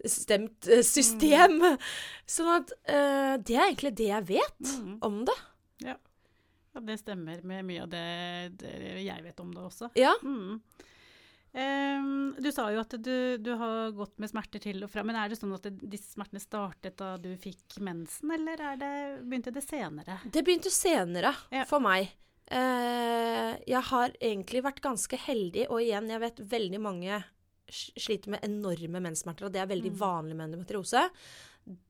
eh, 0.04 0.82
system. 0.84 1.60
Sånn 2.36 2.52
at 2.58 2.74
uh, 2.90 3.36
det 3.38 3.56
er 3.56 3.68
egentlig 3.70 3.96
det 3.98 4.10
jeg 4.12 4.28
vet 4.34 4.74
Mm. 4.76 4.98
om 5.06 5.22
det. 5.26 5.36
Ja, 5.86 5.96
det 6.82 6.98
stemmer 7.00 7.40
med 7.48 7.64
mye 7.66 7.84
av 7.86 7.90
det, 7.94 8.06
det 8.60 8.74
jeg 9.06 9.24
vet 9.24 9.40
om 9.40 9.54
det 9.56 9.62
også. 9.64 9.90
Ja. 9.96 10.12
Mm. 10.24 10.60
Um, 11.56 12.34
du 12.36 12.50
sa 12.52 12.66
jo 12.74 12.82
at 12.82 12.92
du, 13.00 13.38
du 13.40 13.54
har 13.56 13.94
gått 13.96 14.18
med 14.20 14.28
smerter 14.28 14.60
til 14.60 14.84
og 14.84 14.90
fra, 14.92 15.06
men 15.08 15.16
er 15.16 15.32
det 15.32 15.38
sånn 15.40 15.54
at 15.56 15.64
det, 15.70 15.88
disse 15.88 16.12
smertene 16.18 16.42
startet 16.44 16.98
da 17.00 17.14
du 17.22 17.30
fikk 17.40 17.78
mensen, 17.80 18.34
eller 18.36 18.60
er 18.74 18.82
det, 18.82 18.90
begynte 19.24 19.54
det 19.56 19.64
senere? 19.64 20.18
Det 20.28 20.44
begynte 20.44 20.72
senere 20.74 21.32
Ja. 21.56 21.64
for 21.70 21.80
meg. 21.80 22.10
Uh, 22.52 23.56
jeg 23.66 23.82
har 23.88 24.12
egentlig 24.20 24.66
vært 24.68 24.84
ganske 24.84 25.18
heldig, 25.30 25.70
og 25.72 25.80
igjen, 25.82 26.12
jeg 26.12 26.24
vet 26.26 26.44
veldig 26.52 26.82
mange 26.84 27.22
sliter 27.72 28.30
med 28.30 28.44
enorme 28.46 29.02
menssmerter, 29.02 29.46
og 29.48 29.54
det 29.54 29.62
er 29.62 29.68
veldig 29.72 29.92
Mm. 29.92 29.98
vanlig 30.00 30.36
med 30.36 30.46
endometriose. 30.50 31.10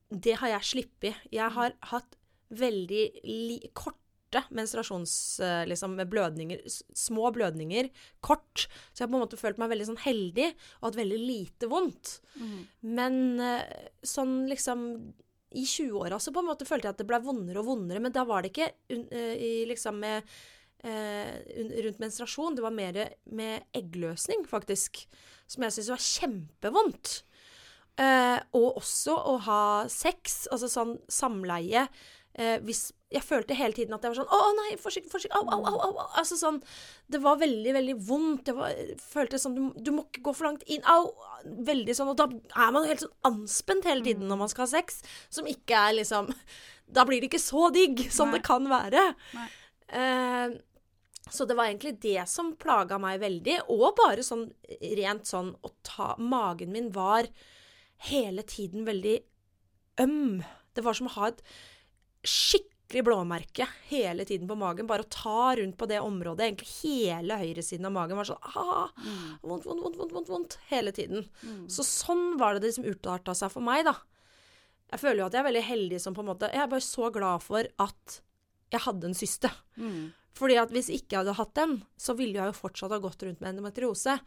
Det 0.10 0.36
har 0.38 0.50
jeg 0.50 0.62
sluppet. 0.72 1.16
Jeg 1.32 1.52
har 1.52 1.74
hatt 1.92 2.16
veldig 2.50 3.74
korte 3.74 4.44
menstruasjons... 4.52 5.40
eh, 5.40 5.66
liksom 5.68 5.96
med 5.96 6.10
blødninger, 6.10 6.62
små 6.94 7.32
blødninger, 7.34 7.90
kort. 8.22 8.68
Så 8.94 9.00
jeg 9.04 9.08
har 9.08 9.12
på 9.12 9.16
en 9.16 9.26
måte 9.28 9.38
følt 9.40 9.58
meg 9.58 9.70
veldig 9.70 9.88
sånn 9.88 10.04
heldig, 10.04 10.54
og 10.82 10.90
hatt 10.90 11.00
veldig 11.00 11.20
lite 11.20 11.68
vondt. 11.72 12.22
Mm. 12.40 12.68
Men 12.82 13.40
eh, 13.40 13.90
sånn 14.04 14.48
liksom 14.50 15.14
I 15.56 15.64
20-åra 15.64 16.20
så 16.20 16.34
på 16.36 16.40
en 16.44 16.50
måte 16.50 16.66
følte 16.68 16.90
jeg 16.90 16.96
at 16.96 17.00
det 17.00 17.08
ble 17.08 17.20
vondere 17.24 17.62
og 17.62 17.66
vondere, 17.70 18.02
men 18.04 18.12
da 18.12 18.26
var 18.28 18.42
det 18.44 18.52
ikke 18.52 18.74
eh, 18.90 19.36
i, 19.40 19.66
liksom 19.70 20.00
med 20.00 20.24
uh, 20.84 21.32
rundt 21.86 22.00
menstruasjon. 22.00 22.56
Det 22.58 22.62
var 22.66 22.76
mer 22.76 23.00
med 23.32 23.64
eggløsning, 23.74 24.44
faktisk. 24.46 25.06
Som 25.48 25.66
jeg 25.66 25.76
syntes 25.76 25.94
var 25.94 26.04
kjempevondt. 26.10 27.16
Eh, 28.02 28.40
og 28.58 28.82
også 28.82 29.14
å 29.16 29.38
ha 29.46 29.62
sex, 29.92 30.44
altså 30.52 30.68
sånn 30.72 30.98
samleie. 31.08 31.88
Eh, 32.36 32.58
hvis 32.68 32.90
Jeg 33.16 33.24
følte 33.24 33.56
hele 33.56 33.72
tiden 33.72 33.94
at 33.96 34.04
jeg 34.04 34.12
var 34.12 34.18
sånn 34.18 34.34
Å, 34.36 34.40
nei, 34.58 34.74
forsiktig, 34.76 35.08
forsiktig. 35.14 35.38
Au, 35.38 35.46
au, 35.56 35.62
au, 35.70 35.78
au. 35.86 35.92
au. 36.02 36.08
Altså 36.20 36.36
sånn 36.36 36.58
Det 37.08 37.22
var 37.24 37.38
veldig, 37.40 37.72
veldig 37.78 37.96
vondt. 38.10 38.42
Det 38.50 38.56
var, 38.58 38.76
føltes 39.00 39.46
som 39.46 39.56
du, 39.56 39.70
du 39.80 39.94
må 39.96 40.04
ikke 40.10 40.26
gå 40.26 40.34
for 40.36 40.50
langt 40.50 40.66
inn. 40.68 40.84
Au! 40.92 41.14
Veldig 41.46 41.96
sånn. 41.96 42.12
Og 42.12 42.20
da 42.20 42.28
er 42.28 42.74
man 42.76 42.84
jo 42.84 42.92
helt 42.92 43.06
sånn 43.06 43.16
anspent 43.32 43.88
hele 43.88 44.04
tiden 44.04 44.28
når 44.28 44.42
man 44.44 44.52
skal 44.52 44.66
ha 44.66 44.74
sex, 44.74 45.00
som 45.32 45.48
ikke 45.48 45.80
er 45.80 45.96
liksom 46.02 46.28
Da 46.98 47.06
blir 47.08 47.24
det 47.24 47.32
ikke 47.32 47.42
så 47.42 47.70
digg 47.74 48.04
som 48.14 48.34
Nei. 48.34 48.42
det 48.42 48.46
kan 48.50 48.68
være. 48.70 49.06
Nei. 49.38 49.48
Eh, 49.96 50.58
så 51.30 51.46
det 51.46 51.56
var 51.58 51.70
egentlig 51.70 51.96
det 52.04 52.28
som 52.30 52.54
plaga 52.60 53.00
meg 53.02 53.20
veldig, 53.24 53.58
og 53.74 53.96
bare 53.98 54.24
sånn 54.26 54.46
rent 55.00 55.26
sånn 55.30 55.56
å 55.66 55.72
ta 55.86 56.14
Magen 56.22 56.74
min 56.76 56.92
var 56.94 57.30
hele 58.10 58.44
tiden 58.46 58.86
veldig 58.86 59.18
øm. 60.04 60.44
Det 60.76 60.84
var 60.86 60.98
som 60.98 61.10
å 61.10 61.16
ha 61.16 61.30
et 61.32 61.42
skikkelig 62.26 63.04
blåmerke 63.08 63.68
hele 63.90 64.26
tiden 64.28 64.50
på 64.50 64.58
magen. 64.60 64.88
Bare 64.90 65.06
å 65.06 65.12
ta 65.12 65.56
rundt 65.58 65.78
på 65.80 65.88
det 65.90 66.02
området, 66.04 66.46
egentlig 66.46 66.74
hele 66.84 67.40
høyresiden 67.42 67.88
av 67.90 67.96
magen, 67.96 68.20
var 68.20 68.30
sånn 68.30 68.52
ah, 68.60 68.92
vondt, 69.42 69.66
vondt, 69.66 69.82
vondt, 69.86 70.14
vondt, 70.14 70.30
vondt, 70.30 70.58
hele 70.70 70.94
tiden. 70.96 71.26
Så 71.72 71.86
sånn 71.88 72.36
var 72.42 72.56
det 72.56 72.68
det 72.68 72.76
som 72.78 72.86
utarta 72.86 73.34
seg 73.38 73.54
for 73.54 73.66
meg, 73.66 73.86
da. 73.88 73.96
Jeg 74.92 75.02
føler 75.02 75.24
jo 75.24 75.30
at 75.30 75.34
jeg 75.34 75.42
er 75.42 75.50
veldig 75.50 75.66
heldig 75.66 76.00
som 76.04 76.14
på 76.14 76.22
en 76.22 76.28
måte 76.30 76.48
Jeg 76.54 76.62
er 76.62 76.68
bare 76.70 76.86
så 76.86 77.08
glad 77.10 77.42
for 77.42 77.66
at 77.82 78.20
jeg 78.72 78.84
hadde 78.86 79.10
en 79.10 79.18
syste. 79.18 79.50
Mm. 79.82 80.14
Fordi 80.36 80.58
at 80.60 80.74
hvis 80.76 80.90
ikke 80.92 81.16
jeg 81.16 81.22
hadde 81.24 81.38
hatt 81.38 81.54
den, 81.56 81.78
så 81.98 82.16
ville 82.18 82.36
jeg 82.40 82.52
jo 82.52 82.60
fortsatt 82.60 82.92
ha 82.92 83.00
gått 83.04 83.24
rundt 83.24 83.40
med 83.42 83.54
endometriose. 83.54 84.18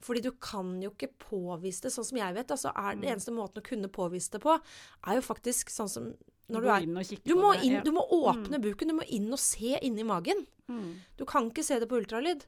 Fordi 0.00 0.22
du 0.24 0.30
kan 0.40 0.76
jo 0.80 0.92
ikke 0.94 1.10
påvise 1.26 1.84
det, 1.84 1.92
sånn 1.92 2.06
som 2.06 2.20
jeg 2.20 2.36
vet. 2.36 2.54
Altså 2.54 2.70
er 2.70 2.94
Mm. 2.94 3.00
Det 3.00 3.10
eneste 3.10 3.34
måten 3.34 3.60
å 3.60 3.66
kunne 3.66 3.88
påvise 3.88 4.30
det 4.30 4.40
på, 4.40 4.54
er 5.06 5.14
jo 5.18 5.20
faktisk 5.26 5.70
sånn 5.70 5.90
som 5.90 6.14
når 6.50 6.62
du 6.62 6.68
er 6.68 6.86
du 7.24 7.34
må, 7.38 7.52
inn, 7.62 7.82
du 7.84 7.92
må 7.94 8.02
åpne 8.10 8.58
buken, 8.58 8.88
du 8.88 8.94
må 8.94 9.06
inn 9.06 9.30
og 9.30 9.38
se 9.38 9.78
inni 9.82 10.02
magen. 10.02 10.46
Mm. 10.68 10.98
Du 11.16 11.24
kan 11.24 11.50
ikke 11.50 11.62
se 11.62 11.78
det 11.78 11.88
på 11.90 12.00
ultralyd. 12.00 12.44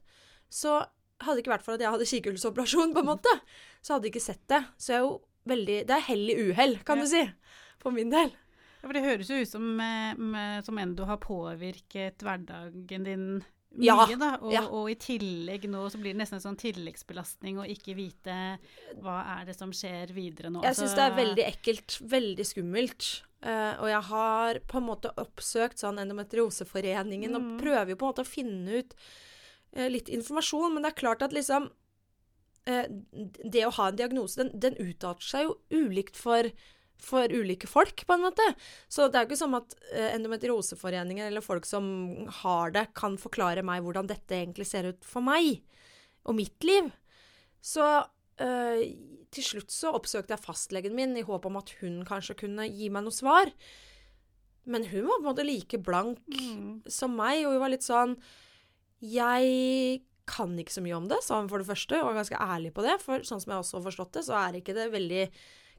Så 0.49 0.85
hadde 1.23 1.37
det 1.37 1.45
ikke 1.45 1.55
vært 1.55 1.65
for 1.65 1.75
at 1.75 1.83
jeg 1.83 1.93
hadde 1.93 2.09
kikhullsoperasjon, 2.09 2.93
på 2.93 3.03
en 3.03 3.11
måte, 3.13 3.31
så 3.81 3.95
hadde 3.95 4.09
jeg 4.09 4.15
ikke 4.15 4.27
sett 4.27 4.43
det. 4.51 4.63
Så 4.77 4.93
jeg 4.93 4.99
er 4.99 5.05
jo 5.07 5.21
veldig 5.49 5.77
Det 5.87 5.95
er 5.95 6.07
hell 6.07 6.29
i 6.31 6.35
uhell, 6.39 6.77
kan 6.87 6.99
du 6.99 7.07
si. 7.07 7.23
For 7.83 7.91
min 7.91 8.11
del. 8.11 8.31
Ja, 8.83 8.89
for 8.89 8.93
det 8.97 9.05
høres 9.05 9.29
jo 9.31 9.39
ut 9.39 9.47
som, 9.47 9.79
eh, 9.79 10.13
med- 10.19 10.65
som 10.67 10.77
endo 10.77 11.05
har 11.07 11.17
påvirket 11.23 12.17
hverdagen 12.19 13.05
din 13.07 13.27
mye, 13.73 13.85
Ja, 13.87 14.05
da. 14.19 14.35
Og, 14.41 14.51
ja. 14.53 14.61
og 14.67 14.89
i 14.91 14.95
tillegg 14.99 15.63
nå 15.71 15.85
så 15.89 15.97
blir 15.97 16.11
det 16.13 16.19
nesten 16.19 16.35
en 16.37 16.43
sånn 16.43 16.59
tilleggsbelastning 16.59 17.57
å 17.57 17.65
ikke 17.65 17.95
vite 17.95 18.35
hva 19.01 19.15
er 19.39 19.45
det 19.47 19.55
som 19.57 19.71
skjer 19.71 20.11
videre 20.13 20.51
nå. 20.51 20.61
Jeg 20.61 20.75
syns 20.75 20.93
det 20.93 21.05
er 21.07 21.15
veldig 21.17 21.45
ekkelt. 21.47 21.95
Veldig 22.11 22.45
skummelt. 22.45 23.21
Uh, 23.43 23.75
og 23.81 23.87
jeg 23.89 24.01
har 24.03 24.59
på 24.71 24.77
en 24.77 24.85
måte 24.87 25.09
oppsøkt 25.19 25.75
sånn 25.81 25.97
Endometrioseforeningen 25.99 27.35
og 27.35 27.41
Mm. 27.41 27.59
prøver 27.59 27.89
jo 27.89 27.95
på 27.95 28.05
en 28.07 28.13
måte 28.13 28.23
å 28.23 28.29
finne 28.29 28.77
ut 28.79 28.93
uh, 29.75 29.87
litt 29.89 30.07
informasjon, 30.07 30.73
men 30.73 30.83
det 30.83 30.91
er 30.93 31.01
klart 31.01 31.21
at 31.23 31.33
liksom 31.33 31.69
uh, 32.67 32.85
Det 33.49 33.65
å 33.65 33.73
ha 33.73 33.87
en 33.89 33.95
diagnose, 33.97 34.37
den, 34.37 34.51
den 34.57 34.75
utarter 34.75 35.21
seg 35.27 35.43
jo 35.49 35.57
ulikt 35.71 36.15
for 36.15 36.43
for 36.99 37.27
ulike 37.33 37.67
folk, 37.67 38.05
på 38.07 38.13
en 38.15 38.23
måte. 38.23 38.45
Så 38.87 39.07
det 39.11 39.17
er 39.19 39.25
jo 39.25 39.31
ikke 39.31 39.41
sånn 39.41 39.57
at 39.57 39.73
eh, 39.91 40.13
endometrioseforeninger 40.15 41.27
eller 41.27 41.43
folk 41.43 41.65
som 41.67 41.85
har 42.43 42.71
det, 42.75 42.87
kan 42.95 43.17
forklare 43.19 43.63
meg 43.65 43.83
hvordan 43.83 44.07
dette 44.07 44.37
egentlig 44.37 44.67
ser 44.69 44.87
ut 44.93 45.03
for 45.07 45.25
meg 45.25 45.61
og 46.23 46.37
mitt 46.37 46.63
liv. 46.63 46.87
Så 47.63 47.83
eh, 48.39 48.85
til 49.33 49.43
slutt 49.43 49.73
så 49.73 49.91
oppsøkte 49.97 50.35
jeg 50.35 50.45
fastlegen 50.45 50.95
min 50.95 51.17
i 51.17 51.25
håp 51.27 51.45
om 51.49 51.57
at 51.59 51.73
hun 51.81 52.03
kanskje 52.07 52.37
kunne 52.45 52.69
gi 52.69 52.87
meg 52.93 53.03
noe 53.03 53.15
svar. 53.15 53.51
Men 54.63 54.85
hun 54.87 55.03
var 55.09 55.17
på 55.19 55.23
en 55.25 55.29
måte 55.33 55.43
like 55.47 55.79
blank 55.83 56.21
Mm. 56.31 56.81
som 56.87 57.11
meg, 57.17 57.43
og 57.45 57.51
hun 57.57 57.59
var 57.65 57.71
litt 57.73 57.83
sånn 57.83 58.15
Jeg 59.03 60.03
kan 60.25 60.53
ikke 60.55 60.71
så 60.71 60.81
mye 60.85 60.95
om 60.95 61.07
det, 61.11 61.17
sa 61.23 61.41
hun 61.41 61.49
for 61.51 61.59
det 61.59 61.67
første, 61.67 61.97
og 61.99 62.07
var 62.13 62.21
ganske 62.21 62.39
ærlig 62.39 62.71
på 62.73 62.85
det. 62.85 62.95
For 63.03 63.19
sånn 63.27 63.41
som 63.43 63.51
jeg 63.51 63.59
også 63.59 63.79
har 63.81 63.85
forstått 63.89 64.13
det, 64.15 64.23
så 64.23 64.37
er 64.39 64.55
ikke 64.61 64.75
det 64.77 64.85
veldig 64.93 65.25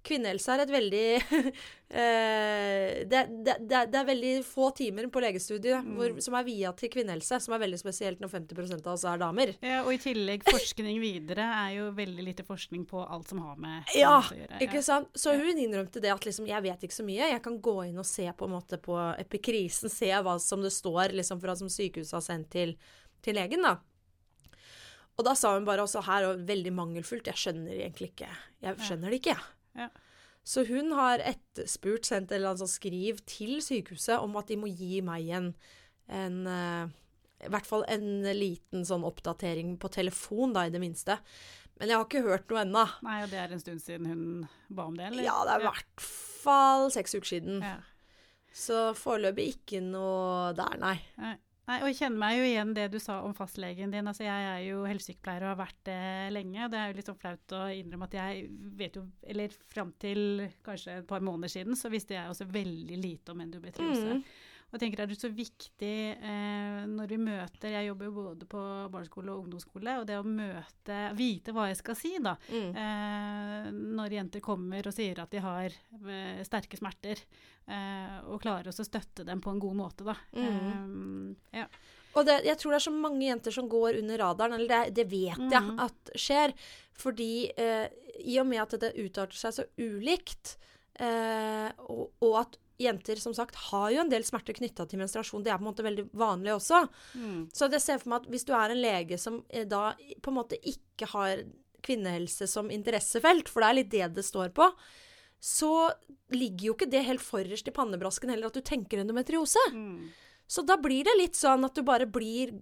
Kvinnehelse 0.05 0.53
er 0.53 0.63
et 0.67 0.71
veldig 0.75 1.05
eh, 1.95 3.05
det, 3.09 3.21
det, 3.45 3.55
det, 3.69 3.79
er- 3.97 4.05
veldig 4.09 4.33
få 4.45 4.69
timer 4.77 5.07
på 5.13 5.23
legestudiet 5.25 5.87
hvor, 5.97 6.13
som 6.25 6.37
er 6.39 6.45
via 6.47 6.73
til 6.77 6.91
kvinnehelse, 6.93 7.39
som 7.41 7.55
er 7.57 7.63
veldig 7.63 7.79
spesielt 7.81 8.21
når 8.21 8.33
50% 8.35 8.85
av 8.85 8.93
oss 8.97 9.05
er 9.09 9.23
damer. 9.23 9.55
Ja, 9.65 9.79
og 9.87 9.93
i 9.95 10.01
tillegg 10.03 10.45
forskning 10.49 10.99
videre 11.03 11.47
er 11.63 11.71
jo 11.79 11.87
veldig 11.97 12.27
lite 12.27 12.45
forskning 12.49 12.85
på 12.91 13.01
alt 13.05 13.33
som 13.33 13.41
har 13.47 13.57
med 13.61 13.95
Ja, 13.97 14.19
å 14.21 14.37
gjøre. 14.37 14.61
ikke 14.67 14.83
sant? 14.85 15.09
Så 15.17 15.33
hun 15.39 15.61
innrømte 15.65 16.03
det 16.05 16.13
at 16.13 16.29
liksom, 16.29 16.49
jeg 16.51 16.67
vet 16.69 16.85
ikke 16.89 16.99
så 17.01 17.07
mye. 17.07 17.31
Jeg 17.33 17.43
kan 17.45 17.59
gå 17.65 17.79
inn 17.89 17.99
og 18.03 18.09
se 18.09 18.29
på 18.37 18.49
en 18.49 18.55
måte 18.59 18.81
på 18.83 18.99
epikrisen, 19.25 19.93
se 19.93 20.13
hva 20.21 20.37
som 20.43 20.63
det 20.65 20.75
står 20.75 21.17
liksom 21.17 21.41
fra 21.43 21.57
som 21.59 21.73
sykehuset 21.73 22.19
har 22.21 22.25
sendt 22.29 22.53
til, 22.55 22.77
til 23.25 23.39
legen, 23.41 23.65
da. 23.65 23.79
Og 25.15 25.23
da 25.29 25.31
sa 25.39 25.53
hun 25.55 25.63
bare 25.67 25.85
også 25.87 26.01
her, 26.09 26.25
og 26.27 26.41
veldig 26.49 26.73
mangelfullt, 26.75 27.29
jeg 27.31 27.39
skjønner 27.39 27.77
egentlig 27.85 28.09
ikke 28.11 28.27
Jeg 28.65 28.81
skjønner 28.83 29.13
det 29.15 29.21
ikke, 29.21 29.37
jeg. 29.37 29.54
Ja. 29.79 29.89
Så 30.45 30.67
hun 30.69 30.93
har 30.93 31.23
etterspurt, 31.25 32.05
sendt 32.05 32.33
en 32.33 32.43
eller 32.43 32.59
sånn 32.61 32.69
skriv 32.69 33.23
til 33.29 33.63
sykehuset 33.65 34.21
om 34.21 34.37
at 34.37 34.51
de 34.51 34.59
må 34.61 34.69
gi 34.69 35.01
meg 35.05 35.31
en, 35.33 35.47
en 36.13 36.37
eh, 36.51 36.93
I 37.47 37.53
hvert 37.53 37.69
fall 37.69 37.87
en 37.89 38.27
liten 38.37 38.85
sånn 38.85 39.07
oppdatering 39.09 39.79
på 39.81 39.89
telefon, 39.95 40.53
da, 40.57 40.67
i 40.69 40.75
det 40.75 40.83
minste. 40.83 41.17
Men 41.81 41.91
jeg 41.91 41.99
har 41.99 42.05
ikke 42.07 42.27
hørt 42.29 42.53
noe 42.53 42.61
ennå. 42.63 42.85
Nei, 43.07 43.17
og 43.25 43.33
det 43.33 43.41
er 43.41 43.57
en 43.57 43.63
stund 43.63 43.83
siden 43.83 44.07
hun 44.07 44.27
ba 44.69 44.87
om 44.91 45.01
det, 45.01 45.09
eller? 45.09 45.25
Ja, 45.27 45.41
det 45.49 45.57
er 45.57 45.65
i 45.65 45.69
hvert 45.71 46.05
fall 46.05 46.87
seks 46.95 47.17
uker 47.17 47.31
siden. 47.33 47.65
Ja. 47.65 47.81
Så 48.55 48.93
foreløpig 48.95 49.49
ikke 49.57 49.81
noe 49.83 50.53
der, 50.55 50.77
nei. 50.79 50.99
Nei. 51.19 51.35
Nei, 51.65 51.79
og 51.81 51.89
jeg 51.89 51.97
kjenner 52.03 52.21
meg 52.21 52.35
jo 52.37 52.45
igjen 52.45 52.73
det 52.77 52.87
du 52.93 52.99
sa 53.01 53.23
om 53.25 53.33
fastlegen 53.37 53.93
din. 53.93 54.09
Altså, 54.11 54.27
jeg 54.27 54.49
er 54.51 54.63
jo 54.67 54.83
helsesykepleier 54.85 55.47
og 55.47 55.55
har 55.55 55.61
vært 55.63 55.79
det 55.89 56.01
lenge. 56.37 56.59
og 56.67 56.73
Det 56.75 56.81
er 56.81 56.91
jo 56.91 56.97
litt 56.99 57.09
sånn 57.09 57.21
flaut 57.23 57.55
å 57.57 57.61
innrømme 57.73 58.09
at 58.11 58.17
jeg 58.19 58.43
vet 58.77 58.99
jo 59.01 59.05
Eller 59.33 59.55
fram 59.73 59.95
til 60.01 60.45
kanskje 60.67 60.99
et 61.01 61.09
par 61.09 61.25
måneder 61.25 61.55
siden, 61.55 61.79
så 61.81 61.89
visste 61.93 62.19
jeg 62.19 62.29
også 62.29 62.51
veldig 62.53 62.99
lite 63.01 63.33
om 63.33 63.41
endometriose. 63.47 64.19
Mm. 64.19 64.21
Og 64.75 64.81
jeg 64.81 64.89
tenker 64.91 65.05
det 65.07 65.15
er 65.15 65.21
så 65.23 65.29
viktig 65.31 65.91
eh, 66.19 66.81
når 66.91 67.07
vi 67.13 67.19
møter 67.23 67.71
Jeg 67.77 67.87
jobber 67.87 68.09
jo 68.09 68.15
både 68.17 68.47
på 68.51 68.63
barneskole 68.91 69.31
og 69.31 69.45
ungdomsskole, 69.45 69.93
og 70.01 70.07
det 70.09 70.17
å 70.19 70.25
møte 70.27 70.97
Vite 71.15 71.55
hva 71.55 71.69
jeg 71.71 71.79
skal 71.79 71.95
si, 72.01 72.11
da. 72.19 72.33
Mm. 72.51 72.73
Eh, 72.83 73.69
når 73.95 74.17
jenter 74.17 74.43
kommer 74.43 74.89
og 74.91 74.97
sier 74.97 75.21
at 75.23 75.31
de 75.31 75.43
har 75.45 75.71
eh, 75.71 76.41
sterke 76.43 76.75
smerter, 76.81 77.23
eh, 77.71 78.17
og 78.27 78.43
klarer 78.43 78.73
å 78.73 78.75
støtte 78.75 79.23
dem 79.29 79.39
på 79.45 79.55
en 79.55 79.63
god 79.63 79.79
måte, 79.79 80.09
da. 80.11 80.17
Mm. 80.35 81.37
Eh, 81.55 81.61
ja. 81.63 81.69
Og 82.19 82.27
det, 82.27 82.41
jeg 82.47 82.59
tror 82.59 82.75
det 82.75 82.81
er 82.81 82.87
så 82.89 82.95
mange 82.99 83.25
jenter 83.29 83.55
som 83.55 83.71
går 83.71 84.01
under 84.03 84.21
radaren, 84.27 84.59
eller 84.59 84.71
det, 84.91 84.97
det 84.99 85.07
vet 85.11 85.39
jeg 85.39 85.63
Mhm. 85.63 85.79
at 85.87 86.13
skjer. 86.19 86.53
Fordi 86.99 87.31
eh, 87.59 87.87
i 88.27 88.37
og 88.43 88.47
med 88.51 88.63
at 88.67 88.77
det 88.83 88.93
utarter 88.99 89.39
seg 89.39 89.55
så 89.57 89.65
ulikt, 89.79 90.57
eh, 90.99 91.71
og, 91.87 92.11
og 92.23 92.37
at 92.43 92.59
jenter 92.81 93.21
som 93.23 93.35
sagt 93.37 93.59
har 93.71 93.91
jo 93.95 94.03
en 94.03 94.11
del 94.11 94.25
smerter 94.27 94.57
knytta 94.57 94.87
til 94.91 95.01
menstruasjon, 95.03 95.45
det 95.45 95.53
er 95.53 95.61
på 95.61 95.67
en 95.67 95.71
måte 95.71 95.87
veldig 95.87 96.07
vanlig 96.19 96.55
også. 96.57 96.85
Mm. 97.15 97.39
Så 97.55 97.69
jeg 97.71 97.85
ser 97.85 98.01
for 98.03 98.13
meg 98.13 98.25
at 98.25 98.33
hvis 98.35 98.47
du 98.49 98.55
er 98.57 98.75
en 98.75 98.83
lege 98.83 99.19
som 99.21 99.43
eh, 99.49 99.67
da 99.69 99.93
på 99.95 100.33
en 100.33 100.39
måte 100.41 100.59
ikke 100.59 101.11
har 101.15 101.45
kvinnehelse 101.85 102.49
som 102.51 102.71
interessefelt, 102.73 103.51
for 103.53 103.63
det 103.63 103.69
er 103.69 103.79
litt 103.81 103.93
det 103.93 104.11
det 104.17 104.27
står 104.27 104.55
på, 104.57 104.71
så 105.45 105.91
ligger 106.33 106.71
jo 106.71 106.75
ikke 106.75 106.89
det 106.89 107.05
helt 107.05 107.23
forrest 107.23 107.67
i 107.69 107.75
pannebrasken 107.75 108.33
heller 108.33 108.49
at 108.49 108.57
du 108.57 108.65
tenker 108.65 109.03
endometriose. 109.03 109.61
Mm. 109.75 110.09
Så 110.47 110.65
da 110.65 110.77
blir 110.81 111.07
det 111.07 111.15
litt 111.19 111.39
sånn 111.39 111.65
at 111.67 111.77
du 111.77 111.83
bare 111.87 112.07
blir 112.09 112.53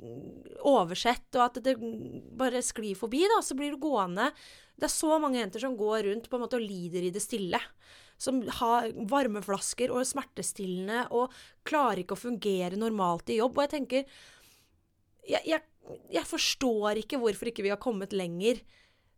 oversett, 0.67 1.27
og 1.35 1.45
at 1.49 1.61
det 1.65 1.77
bare 2.39 2.63
sklir 2.63 2.99
forbi, 2.99 3.25
da. 3.31 3.41
Så 3.43 3.57
blir 3.59 3.75
du 3.75 3.81
gående. 3.83 4.29
Det 4.79 4.87
er 4.87 4.95
så 4.95 5.19
mange 5.23 5.41
jenter 5.41 5.63
som 5.65 5.75
går 5.79 6.07
rundt 6.09 6.29
på 6.31 6.39
en 6.39 6.45
måte 6.45 6.59
og 6.61 6.67
lider 6.67 7.07
i 7.07 7.13
det 7.15 7.23
stille. 7.23 7.59
Som 8.23 8.43
har 8.61 8.93
varmeflasker 9.11 9.91
og 9.91 10.07
smertestillende 10.07 11.09
og 11.11 11.35
klarer 11.69 12.05
ikke 12.05 12.15
å 12.15 12.23
fungere 12.23 12.79
normalt 12.79 13.33
i 13.35 13.41
jobb. 13.41 13.59
Og 13.59 13.67
jeg 13.67 13.75
tenker 13.79 14.07
Jeg, 15.23 15.43
jeg, 15.47 15.63
jeg 16.11 16.27
forstår 16.27 17.03
ikke 17.03 17.21
hvorfor 17.23 17.51
ikke 17.51 17.63
vi 17.67 17.75
har 17.75 17.83
kommet 17.83 18.15
lenger. 18.15 18.63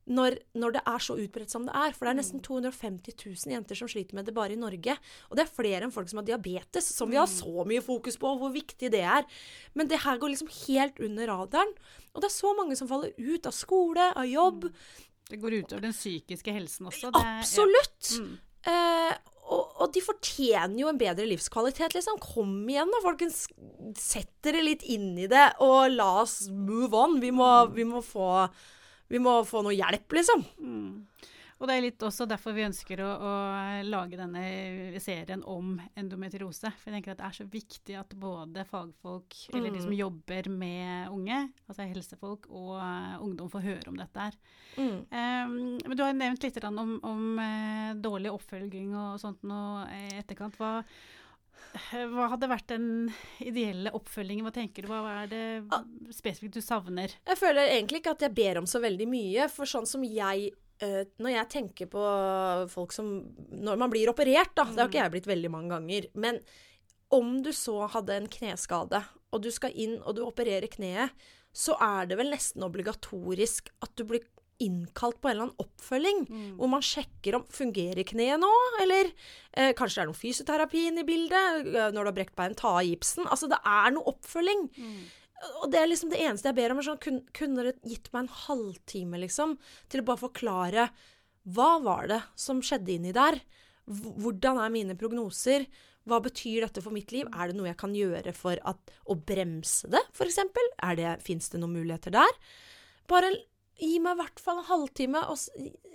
Når, 0.05 0.35
når 0.61 0.75
det 0.75 0.81
er 0.85 1.01
så 1.01 1.15
utbredt 1.17 1.49
som 1.49 1.65
det 1.65 1.73
er. 1.81 1.95
For 1.97 2.05
det 2.05 2.11
er 2.13 2.19
nesten 2.19 2.43
250 2.45 3.15
000 3.17 3.55
jenter 3.55 3.79
som 3.79 3.89
sliter 3.89 4.19
med 4.19 4.27
det 4.29 4.35
bare 4.37 4.53
i 4.53 4.59
Norge. 4.61 4.99
Og 5.31 5.39
det 5.39 5.47
er 5.47 5.55
flere 5.57 5.87
enn 5.87 5.95
folk 5.95 6.11
som 6.11 6.21
har 6.21 6.27
diabetes, 6.29 6.91
som 6.93 7.09
vi 7.09 7.17
har 7.17 7.31
så 7.31 7.65
mye 7.65 7.81
fokus 7.85 8.21
på, 8.21 8.35
og 8.35 8.43
hvor 8.43 8.53
viktig 8.53 8.91
det 8.93 9.01
er. 9.01 9.25
Men 9.73 9.89
det 9.89 10.03
her 10.05 10.21
går 10.21 10.35
liksom 10.35 10.53
helt 10.67 11.01
under 11.01 11.33
radaren. 11.33 11.73
Og 12.13 12.21
det 12.21 12.29
er 12.29 12.37
så 12.37 12.53
mange 12.59 12.77
som 12.77 12.91
faller 12.91 13.17
ut 13.17 13.49
av 13.49 13.57
skole, 13.57 14.11
av 14.13 14.29
jobb. 14.29 14.69
Det 15.31 15.41
går 15.41 15.63
utover 15.63 15.87
den 15.87 15.97
psykiske 15.97 16.53
helsen 16.53 16.93
også. 16.93 17.09
Det 17.15 17.25
Absolutt! 17.25 18.11
Ja. 18.19 18.27
Mm. 18.27 18.35
Eh, 18.71 19.15
og, 19.45 19.75
og 19.85 19.91
de 19.93 20.01
fortjener 20.05 20.79
jo 20.81 20.89
en 20.91 21.01
bedre 21.01 21.27
livskvalitet, 21.29 21.97
liksom. 21.97 22.21
Kom 22.23 22.57
igjen, 22.71 22.93
da, 22.93 23.03
folkens. 23.05 23.45
Sett 24.01 24.33
dere 24.47 24.65
litt 24.65 24.87
inn 24.89 25.13
i 25.21 25.29
det, 25.31 25.51
og 25.65 25.93
la 25.93 26.11
oss 26.23 26.45
move 26.49 26.97
on. 26.97 27.21
Vi 27.23 27.33
må, 27.35 27.51
vi 27.75 27.87
må 27.89 28.01
få 28.05 28.49
vi 29.13 29.21
må 29.23 29.37
få 29.47 29.63
noe 29.65 29.77
hjelp, 29.77 30.17
liksom. 30.17 30.45
Mm. 30.59 31.29
Og 31.65 31.69
det 31.71 31.79
er 31.79 31.85
litt 31.87 32.03
også 32.05 32.27
derfor 32.29 32.53
vi 32.53 32.67
ønsker 32.67 33.01
å, 33.01 33.07
å 33.09 33.31
lage 33.89 34.19
denne 34.21 34.43
serien 35.01 35.41
om 35.49 35.79
endometriose. 35.97 36.69
For 36.77 36.91
jeg 36.91 36.99
tenker 36.99 37.15
at 37.15 37.23
det 37.23 37.29
er 37.31 37.37
så 37.39 37.47
viktig 37.49 37.97
at 37.97 38.13
både 38.21 38.67
fagfolk, 38.69 39.39
eller 39.55 39.73
de 39.73 39.81
som 39.81 39.95
Mm. 39.95 39.97
jobber 40.03 40.49
med 40.53 41.09
unge, 41.15 41.39
altså 41.65 41.87
helsefolk, 41.89 42.51
og 42.53 42.75
uh, 42.77 43.17
ungdom 43.25 43.49
får 43.49 43.65
høre 43.65 43.89
om 43.89 43.97
dette 43.97 44.27
her. 44.27 44.37
Mm. 44.77 44.99
Um, 45.09 45.55
men 45.89 45.97
du 45.97 46.03
har 46.05 46.13
nevnt 46.19 46.45
litt 46.45 46.61
om, 46.69 46.99
om 47.01 47.25
uh, 47.41 47.95
dårlig 47.97 48.33
oppfølging 48.35 48.93
og 48.93 49.21
sånt 49.23 49.41
nå 49.49 49.61
i 49.89 50.19
etterkant. 50.21 50.59
Hva, 50.61 50.83
hva 52.13 52.27
hadde 52.35 52.51
vært 52.51 52.69
den 52.75 52.91
ideelle 53.41 53.93
oppfølgingen? 53.97 54.45
Hva 54.47 54.53
tenker 54.55 54.85
du? 54.85 54.91
Hva 54.93 55.23
er 55.23 55.33
det 55.33 55.45
spesifikt 56.13 56.59
du 56.59 56.63
savner? 56.65 57.17
Jeg 57.25 57.41
føler 57.41 57.73
egentlig 57.73 58.03
ikke 58.03 58.15
at 58.19 58.27
jeg 58.29 58.37
ber 58.37 58.61
om 58.61 58.69
så 58.69 58.83
veldig 58.85 59.09
mye, 59.09 59.49
for 59.49 59.71
sånn 59.71 59.89
som 59.89 60.05
jeg 60.05 60.51
eh, 60.51 60.61
Når 60.83 61.31
jeg 61.31 61.51
tenker 61.53 61.87
på 61.87 62.03
folk 62.73 62.93
som 62.93 63.07
Når 63.55 63.79
man 63.79 63.93
blir 63.93 64.11
operert, 64.11 64.51
da 64.59 64.65
Det 64.65 64.81
har 64.81 64.89
ikke 64.91 65.03
jeg 65.05 65.15
blitt 65.15 65.31
veldig 65.31 65.51
mange 65.55 65.71
ganger. 65.77 66.09
Men 66.15 66.41
om 67.15 67.43
du 67.43 67.53
så 67.55 67.87
hadde 67.93 68.17
en 68.17 68.27
kneskade, 68.27 69.05
og 69.31 69.43
du 69.43 69.51
skal 69.55 69.75
inn 69.79 70.01
og 70.03 70.17
du 70.17 70.25
opererer 70.27 70.67
kneet, 70.73 71.15
så 71.55 71.77
er 71.79 72.09
det 72.11 72.19
vel 72.19 72.33
nesten 72.33 72.65
obligatorisk 72.67 73.71
at 73.85 73.93
du 73.95 74.03
blir 74.09 74.25
innkalt 74.63 75.21
på 75.21 75.29
en 75.29 75.35
eller 75.35 75.47
annen 75.49 75.63
oppfølging, 75.63 76.21
hvor 76.59 76.69
man 76.71 76.83
sjekker 76.83 77.35
om 77.39 77.45
fungerer 77.51 78.07
kneet 78.07 78.39
nå, 78.41 78.51
eller 78.83 79.11
eh, 79.53 79.73
kanskje 79.75 79.99
det 79.99 80.03
er 80.05 80.11
noe 80.11 80.19
fysioterapi 80.19 80.85
inne 80.91 81.03
i 81.03 81.09
bildet, 81.09 81.67
eh, 81.75 81.91
når 81.95 82.01
du 82.07 82.11
har 82.11 82.17
brekt 82.19 82.37
bein, 82.39 82.55
ta 82.55 82.71
av 82.79 82.87
gipsen. 82.87 83.27
Altså, 83.27 83.49
det 83.51 83.59
er 83.67 83.91
noe 83.95 84.07
oppfølging. 84.15 84.69
Og 85.63 85.71
det 85.73 85.81
er 85.81 85.91
liksom 85.91 86.13
det 86.13 86.21
eneste 86.23 86.51
jeg 86.51 86.59
ber 86.59 86.75
om. 86.75 86.83
Sånn, 86.85 87.01
kun, 87.03 87.23
kunne 87.37 87.61
dere 87.61 87.75
gitt 87.89 88.11
meg 88.15 88.25
en 88.25 88.37
halvtime, 88.45 89.21
liksom, 89.25 89.57
til 89.93 90.03
å 90.03 90.09
bare 90.11 90.25
forklare 90.27 90.89
hva 91.55 91.75
var 91.85 92.09
det 92.09 92.21
som 92.41 92.63
skjedde 92.65 92.95
inni 92.95 93.13
der? 93.17 93.37
Hvordan 93.85 94.63
er 94.65 94.73
mine 94.73 94.97
prognoser? 94.97 95.67
Hva 96.09 96.21
betyr 96.25 96.65
dette 96.65 96.83
for 96.85 96.93
mitt 96.93 97.13
liv? 97.13 97.29
Er 97.33 97.51
det 97.51 97.59
noe 97.59 97.69
jeg 97.71 97.81
kan 97.81 97.97
gjøre 97.97 98.33
for 98.37 98.61
at, 98.69 98.95
å 99.09 99.17
bremse 99.17 99.89
det, 99.93 100.01
f.eks.? 100.17 100.41
Fins 101.25 101.53
det 101.53 101.61
noen 101.61 101.77
muligheter 101.77 102.15
der? 102.17 102.41
Bare 103.11 103.33
gi 103.81 103.99
meg 103.99 104.15
i 104.15 104.23
hvert 104.23 104.41
fall 104.41 104.59
en 104.63 104.69
halvtime, 104.69 105.25
og 105.29 105.39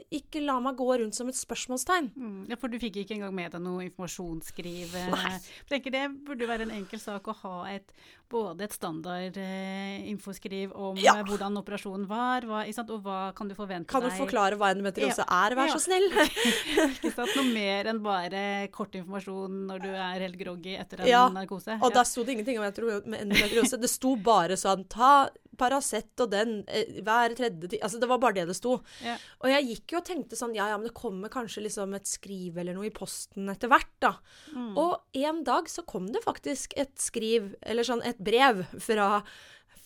ikke 0.10 0.42
la 0.42 0.56
meg 0.64 0.76
gå 0.80 0.88
rundt 1.00 1.14
som 1.14 1.28
et 1.30 1.38
spørsmålstegn. 1.38 2.08
Mm, 2.18 2.38
ja, 2.50 2.56
For 2.58 2.68
du 2.72 2.80
fikk 2.82 2.96
ikke 3.04 3.14
engang 3.20 3.34
med 3.38 3.52
deg 3.54 3.62
noe 3.62 3.84
informasjonsskriv? 3.86 4.96
eh, 4.98 5.10
Nei. 5.14 5.36
Tenker 5.70 5.92
Det 5.94 6.02
burde 6.26 6.48
være 6.50 6.66
en 6.66 6.72
enkel 6.80 7.00
sak 7.00 7.28
å 7.30 7.36
ha 7.44 7.54
et, 7.70 7.92
både 8.30 8.66
et 8.66 8.74
standard 8.74 9.38
eh, 9.38 10.00
infoskriv 10.10 10.74
om 10.76 10.98
Ja. 10.98 11.14
eh, 11.20 11.24
hvordan 11.24 11.58
operasjonen 11.62 12.08
var, 12.10 12.42
hva, 12.50 12.64
sant? 12.74 12.90
og 12.90 13.04
hva 13.06 13.34
kan 13.38 13.48
du 13.48 13.54
forvente 13.56 13.86
deg 13.86 13.94
Kan 13.94 14.02
du 14.02 14.10
deg 14.10 14.18
forklare 14.18 14.58
hva 14.58 14.72
endometriose 14.74 15.22
er, 15.30 15.56
vær 15.56 15.68
Ja. 15.70 15.78
så 15.78 15.84
snill? 15.86 16.10
Ikke 16.98 17.14
sant? 17.14 17.36
Noe 17.38 17.46
mer 17.54 17.86
enn 17.94 18.02
bare 18.02 18.68
kort 18.74 18.96
informasjon 18.98 19.68
når 19.70 19.84
du 19.86 19.90
er 19.94 20.26
helt 20.26 20.40
groggy 20.42 20.74
etter 20.76 21.02
en 21.06 21.08
Ja, 21.12 21.28
narkose. 21.30 21.78
Og 21.84 21.94
da 21.94 22.00
der 22.02 22.10
sto 22.10 22.24
det 22.26 22.34
ingenting 22.34 22.58
om 22.58 22.66
endometriose. 22.66 23.78
Det 23.80 23.90
sto 23.90 24.16
bare 24.16 24.58
sånn 24.58 24.88
ta 24.90 25.30
Paracet 25.60 26.24
og 26.24 26.32
den 26.32 26.62
eh, 26.68 27.02
hver 27.06 27.36
tredje 27.38 27.68
tid 27.68 27.84
Altså, 27.84 28.00
det 28.02 28.10
var 28.10 28.22
bare 28.24 28.40
det 28.40 28.48
det 28.50 28.58
sto. 28.58 28.78
Ja. 29.06 29.18
Og 29.44 29.52
jeg 29.52 29.68
gikk 29.74 29.94
jo 29.96 30.02
og 30.02 30.08
tenkte 30.10 30.40
sånn 30.40 30.56
Ja, 30.58 30.70
ja, 30.72 30.80
men 30.80 30.90
det 30.90 30.96
kommer 30.98 31.32
kanskje 31.34 31.66
liksom 31.68 31.94
et 31.98 32.10
skriv 32.10 32.58
eller 32.60 32.78
noe 32.78 32.90
i 32.90 32.96
posten 32.96 33.52
etter 33.52 33.72
hvert, 33.72 33.94
da. 34.04 34.16
Mm. 34.56 34.74
Og 34.80 35.22
en 35.26 35.44
dag 35.48 35.70
så 35.72 35.86
kom 35.88 36.10
det 36.14 36.24
faktisk 36.26 36.76
et 36.80 36.96
skriv, 37.02 37.54
eller 37.62 37.88
sånn 37.88 38.04
et 38.08 38.20
brev, 38.20 38.66
fra 38.80 39.10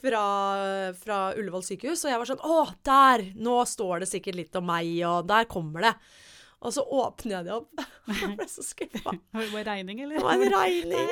fra, 0.04 0.24
fra 1.00 1.18
Ullevål 1.40 1.64
sykehus, 1.64 2.04
og 2.04 2.12
jeg 2.12 2.20
var 2.20 2.28
sånn 2.28 2.44
Å, 2.44 2.60
der! 2.84 3.26
Nå 3.40 3.62
står 3.70 4.04
det 4.04 4.10
sikkert 4.12 4.40
litt 4.40 4.58
om 4.60 4.68
meg, 4.68 4.90
og 5.08 5.30
der 5.30 5.48
kommer 5.52 5.88
det. 5.88 5.94
Og 6.64 6.72
så 6.72 6.84
åpner 6.96 7.34
jeg 7.38 7.48
det 7.48 7.54
opp. 7.58 7.82
Jeg 8.24 8.36
ble 8.40 8.46
så 8.52 8.64
skuffa. 8.64 9.14
Var 9.36 9.48
det 9.52 9.64
regning, 9.68 10.02
eller? 10.06 10.20
Det 10.20 10.24
var 10.24 10.34
en 10.34 10.54
regning. 10.54 11.10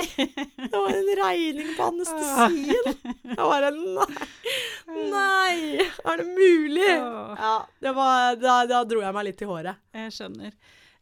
Det 0.58 0.72
var 0.74 0.96
en 0.96 1.12
regning 1.22 1.72
på 1.78 1.88
anestesien. 1.90 3.00
Jeg 3.32 3.40
bare 3.40 3.72
Nei! 3.76 5.08
Nei! 5.12 5.88
Er 6.08 6.22
det 6.22 6.28
mulig? 6.28 6.88
Ja, 6.92 7.56
det 7.84 7.94
var, 7.96 8.36
da, 8.40 8.56
da 8.68 8.82
dro 8.88 9.00
jeg 9.04 9.16
meg 9.16 9.28
litt 9.30 9.44
i 9.44 9.48
håret. 9.48 9.80
Jeg 9.96 10.16
skjønner. 10.16 10.56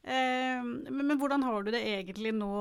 Eh, 0.03 0.59
men, 0.63 1.01
men 1.07 1.17
hvordan 1.19 1.43
har 1.47 1.65
du 1.65 1.71
det 1.73 1.81
egentlig 1.85 2.33
nå, 2.37 2.51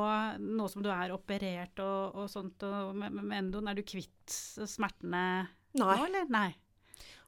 nå 0.40 0.68
som 0.72 0.84
du 0.84 0.88
er 0.92 1.12
operert 1.14 1.82
og, 1.84 2.16
og 2.22 2.30
sånt, 2.32 2.64
og 2.66 2.96
med, 2.96 3.12
med 3.20 3.36
endoen? 3.42 3.68
Er 3.70 3.78
du 3.78 3.84
kvitt 3.86 4.38
smertene 4.68 5.22
Nei. 5.76 5.84
nå, 5.84 5.90
eller? 6.08 6.32
Nei. 6.32 6.48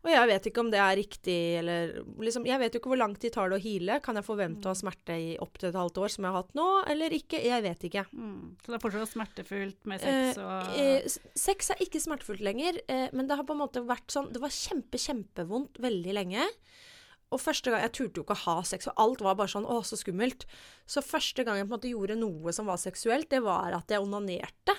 Og 0.01 0.09
jeg 0.09 0.29
vet 0.31 0.47
ikke 0.49 0.63
om 0.63 0.71
det 0.73 0.79
er 0.81 0.97
riktig, 0.97 1.39
eller 1.61 1.91
liksom 2.25 2.47
Jeg 2.49 2.61
vet 2.63 2.73
jo 2.73 2.81
ikke 2.81 2.93
hvor 2.95 3.01
lang 3.03 3.15
tid 3.21 3.35
tar 3.35 3.51
det 3.53 3.59
å 3.59 3.63
heale. 3.63 3.99
Kan 4.05 4.17
jeg 4.17 4.25
forvente 4.25 4.65
å 4.65 4.73
ha 4.73 4.79
smerte 4.79 5.17
i 5.17 5.35
opptil 5.45 5.69
et 5.69 5.77
halvt 5.77 6.01
år, 6.01 6.13
som 6.15 6.25
jeg 6.25 6.33
har 6.33 6.41
hatt 6.41 6.55
nå, 6.57 6.69
eller 6.95 7.17
ikke? 7.17 7.41
Jeg 7.45 7.65
vet 7.67 7.85
ikke. 7.91 8.07
Mm. 8.17 8.55
Så 8.63 8.73
det 8.73 8.79
er 8.79 8.85
fortsatt 8.87 9.13
smertefullt 9.13 9.91
med 9.91 10.05
sex 10.05 10.41
og 10.41 10.49
Eh, 10.71 10.95
eh, 11.03 11.19
sex 11.37 11.73
er 11.75 11.83
ikke 11.85 12.01
smertefullt 12.01 12.45
lenger, 12.45 12.81
eh, 12.89 13.09
men 13.13 13.29
det 13.29 13.37
har 13.37 13.45
på 13.49 13.57
en 13.57 13.63
måte 13.63 13.85
vært 13.85 14.09
sånn 14.13 14.31
Det 14.33 14.41
var 14.41 14.55
kjempe, 14.55 15.01
kjempevondt 15.01 15.81
veldig 15.85 16.17
lenge. 16.17 16.49
Og 17.31 17.39
første 17.39 17.71
gang 17.71 17.85
Jeg 17.85 17.95
turte 17.95 18.21
jo 18.21 18.25
ikke 18.25 18.39
å 18.39 18.45
ha 18.47 18.57
sex, 18.67 18.89
og 18.89 19.05
alt 19.05 19.25
var 19.27 19.37
bare 19.39 19.53
sånn 19.53 19.69
Å, 19.69 19.83
så 19.85 20.01
skummelt. 20.01 20.49
Så 20.89 21.05
første 21.05 21.45
gang 21.45 21.61
jeg 21.61 21.69
på 21.69 21.75
en 21.75 21.77
måte 21.77 21.93
gjorde 21.93 22.19
noe 22.19 22.57
som 22.57 22.73
var 22.73 22.81
seksuelt, 22.81 23.29
det 23.31 23.45
var 23.45 23.77
at 23.77 23.93
jeg 23.93 24.01
onanerte. 24.01 24.77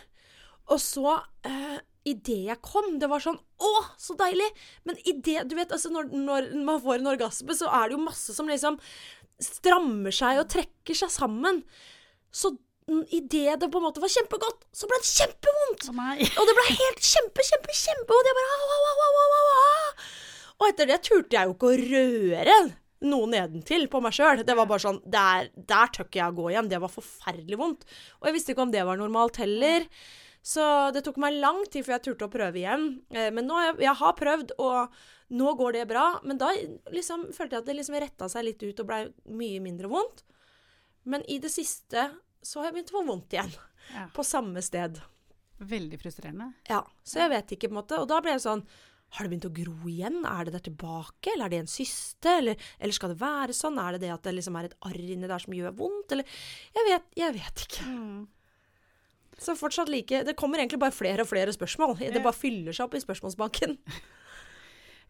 Og 0.71 0.81
så 0.81 1.19
eh, 1.47 1.79
Idet 2.07 2.47
jeg 2.47 2.61
kom, 2.65 2.95
det 2.97 3.09
var 3.11 3.21
sånn 3.21 3.37
Å, 3.37 3.71
så 4.01 4.15
deilig! 4.17 4.47
Men 4.89 4.97
idet 5.05 5.45
Du 5.49 5.53
vet, 5.57 5.69
altså, 5.69 5.91
når, 5.93 6.09
når 6.15 6.49
man 6.65 6.81
får 6.81 6.97
en 6.97 7.11
orgasme, 7.13 7.55
så 7.57 7.69
er 7.69 7.89
det 7.89 7.97
jo 7.97 8.05
masse 8.07 8.33
som 8.33 8.49
liksom 8.49 8.79
strammer 9.41 10.13
seg 10.13 10.41
og 10.41 10.49
trekker 10.53 10.97
seg 10.97 11.09
sammen. 11.13 11.63
Så 12.33 12.53
idet 13.09 13.59
det 13.61 13.69
på 13.71 13.79
en 13.79 13.87
måte 13.87 14.01
var 14.03 14.11
kjempegodt, 14.13 14.67
så 14.73 14.89
ble 14.89 14.99
det 15.01 15.09
kjempevondt! 15.09 15.87
Oh. 15.93 16.41
Og 16.41 16.49
det 16.49 16.57
ble 16.57 16.67
helt 16.69 17.01
kjempe, 17.05 17.45
kjempe, 17.47 17.77
kjempevondt. 17.83 18.29
Jeg 18.29 18.37
bare 18.37 18.57
au, 18.57 18.69
au, 18.75 18.91
au, 18.91 19.07
au, 19.07 19.33
au, 19.39 19.57
au. 19.63 20.05
Og 20.61 20.69
etter 20.69 20.89
det 20.89 21.01
turte 21.05 21.37
jeg 21.37 21.49
jo 21.49 21.55
ikke 21.55 21.71
å 21.71 21.79
røre 21.81 22.57
noe 23.09 23.29
nedentil 23.29 23.87
på 23.89 24.01
meg 24.03 24.13
sjøl. 24.13 24.43
Det 24.45 24.55
var 24.57 24.69
bare 24.69 24.83
sånn 24.83 24.99
Der, 25.09 25.49
der 25.55 25.93
tør 25.93 26.05
ikke 26.05 26.21
jeg 26.21 26.33
å 26.33 26.37
gå 26.37 26.49
igjen. 26.51 26.69
Det 26.69 26.81
var 26.83 26.93
forferdelig 26.93 27.57
vondt. 27.57 27.87
Og 28.19 28.29
jeg 28.29 28.37
visste 28.37 28.53
ikke 28.53 28.65
om 28.67 28.73
det 28.73 28.85
var 28.85 28.99
normalt 29.01 29.41
heller. 29.41 29.87
Så 30.41 30.63
det 30.95 31.03
tok 31.05 31.19
meg 31.21 31.35
lang 31.37 31.59
tid 31.69 31.85
før 31.85 31.97
jeg 31.99 32.05
turte 32.07 32.25
å 32.25 32.33
prøve 32.33 32.57
igjen. 32.63 32.85
Eh, 33.13 33.29
Men 33.33 33.45
nå 33.45 33.59
jeg, 33.61 33.75
jeg 33.85 33.93
har 33.99 34.13
prøvd, 34.17 34.55
og 34.57 34.95
nå 35.37 35.53
går 35.59 35.77
det 35.77 35.85
bra. 35.91 36.05
Men 36.25 36.39
da 36.41 36.49
liksom, 36.91 37.27
følte 37.35 37.55
jeg 37.59 37.61
at 37.61 37.69
det 37.69 37.77
liksom 37.77 37.99
retta 38.01 38.29
seg 38.31 38.47
litt 38.47 38.63
ut 38.65 38.81
og 38.81 38.89
blei 38.89 39.03
mye 39.29 39.61
mindre 39.63 39.91
vondt. 39.91 40.23
Men 41.05 41.23
i 41.29 41.37
det 41.41 41.51
siste 41.53 42.09
så 42.41 42.59
har 42.61 42.69
jeg 42.71 42.79
begynt 42.79 42.93
å 42.93 42.97
få 42.99 43.05
vondt 43.07 43.35
igjen. 43.37 43.53
Ja. 43.93 44.07
På 44.13 44.25
samme 44.25 44.61
sted. 44.65 44.97
Veldig 45.61 45.99
frustrerende. 46.01 46.51
Ja, 46.69 46.81
så 47.05 47.21
jeg 47.21 47.31
vet 47.35 47.53
ikke, 47.53 47.69
på 47.69 47.75
en 47.75 47.79
måte. 47.83 48.01
Og 48.01 48.09
da 48.09 48.17
ble 48.21 48.33
jeg 48.35 48.43
sånn 48.45 48.65
Har 49.11 49.25
det 49.27 49.31
begynt 49.33 49.45
å 49.49 49.53
gro 49.53 49.89
igjen? 49.91 50.21
Er 50.25 50.45
det 50.47 50.53
der 50.55 50.63
tilbake? 50.69 51.33
Eller 51.33 51.49
er 51.49 51.51
det 51.53 51.57
en 51.65 51.69
syste? 51.69 52.31
Eller, 52.39 52.61
eller 52.79 52.95
skal 52.95 53.11
det 53.11 53.19
være 53.21 53.53
sånn? 53.53 53.77
Er 53.81 53.97
det 53.97 54.05
det 54.05 54.13
at 54.13 54.23
det 54.23 54.31
liksom 54.37 54.55
er 54.55 54.69
et 54.69 54.77
arr 54.87 54.97
inni 55.03 55.27
der 55.27 55.43
som 55.43 55.53
gjør 55.53 55.73
vondt? 55.81 56.13
Eller 56.15 56.37
Jeg 56.77 56.87
vet, 56.87 57.09
jeg 57.19 57.35
vet 57.35 57.65
ikke. 57.67 57.89
Mm. 57.91 58.21
Så 59.41 59.55
fortsatt 59.57 59.89
like 59.89 60.23
Det 60.27 60.37
kommer 60.37 60.61
egentlig 60.61 60.79
bare 60.81 60.93
flere 60.93 61.25
og 61.25 61.29
flere 61.31 61.53
spørsmål. 61.55 61.97
Det 61.99 62.21
bare 62.21 62.37
fyller 62.37 62.75
seg 62.75 62.85
opp 62.87 62.97
i 62.97 63.05
spørsmålsbanken. 63.05 63.77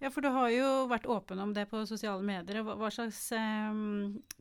Ja, 0.01 0.09
for 0.09 0.25
du 0.25 0.31
har 0.33 0.49
jo 0.49 0.67
vært 0.89 1.05
åpen 1.13 1.37
om 1.43 1.51
det 1.53 1.67
på 1.69 1.83
sosiale 1.85 2.25
medier. 2.25 2.63
Hva, 2.65 2.73
hva 2.79 2.87
slags 2.89 3.19
eh, 3.37 3.75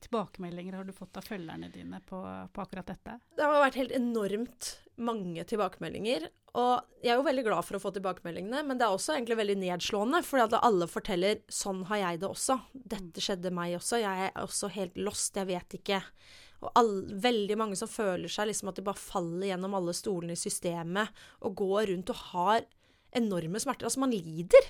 tilbakemeldinger 0.07 0.79
har 0.79 0.87
du 0.89 0.93
fått 0.97 1.19
av 1.21 1.27
følgerne 1.29 1.69
dine 1.75 2.01
på, 2.09 2.17
på 2.49 2.63
akkurat 2.63 2.89
dette? 2.89 3.19
Det 3.37 3.45
har 3.45 3.61
vært 3.61 3.77
helt 3.77 3.93
enormt 3.93 4.71
mange 5.05 5.45
tilbakemeldinger. 5.45 6.31
Og 6.57 7.05
jeg 7.05 7.13
er 7.13 7.21
jo 7.21 7.27
veldig 7.29 7.45
glad 7.47 7.67
for 7.69 7.77
å 7.77 7.83
få 7.83 7.93
tilbakemeldingene, 7.93 8.63
men 8.67 8.81
det 8.81 8.87
er 8.87 8.97
også 8.97 9.19
egentlig 9.19 9.37
veldig 9.43 9.59
nedslående, 9.61 10.23
For 10.25 10.41
alle 10.41 10.89
forteller 10.89 11.45
'sånn 11.53 11.85
har 11.93 12.01
jeg 12.07 12.21
det 12.25 12.29
også'. 12.33 12.61
Dette 12.73 13.21
skjedde 13.21 13.53
meg 13.53 13.77
også. 13.77 14.01
Jeg 14.01 14.31
er 14.31 14.41
også 14.41 14.73
helt 14.73 14.97
lost. 14.97 15.37
Jeg 15.37 15.47
vet 15.47 15.77
ikke. 15.77 16.01
Og 16.61 16.73
all, 16.77 16.93
veldig 17.25 17.57
mange 17.57 17.79
som 17.79 17.89
føler 17.89 18.29
seg 18.33 18.51
liksom 18.51 18.69
at 18.71 18.81
de 18.81 18.85
bare 18.85 19.01
faller 19.01 19.49
gjennom 19.49 19.77
alle 19.79 19.95
stolene 19.97 20.37
i 20.37 20.41
systemet 20.41 21.23
og 21.47 21.57
går 21.63 21.89
rundt 21.93 22.13
og 22.13 22.25
har 22.35 22.67
enorme 23.17 23.61
smerter. 23.63 23.89
Altså, 23.89 24.03
man 24.03 24.13
lider. 24.13 24.69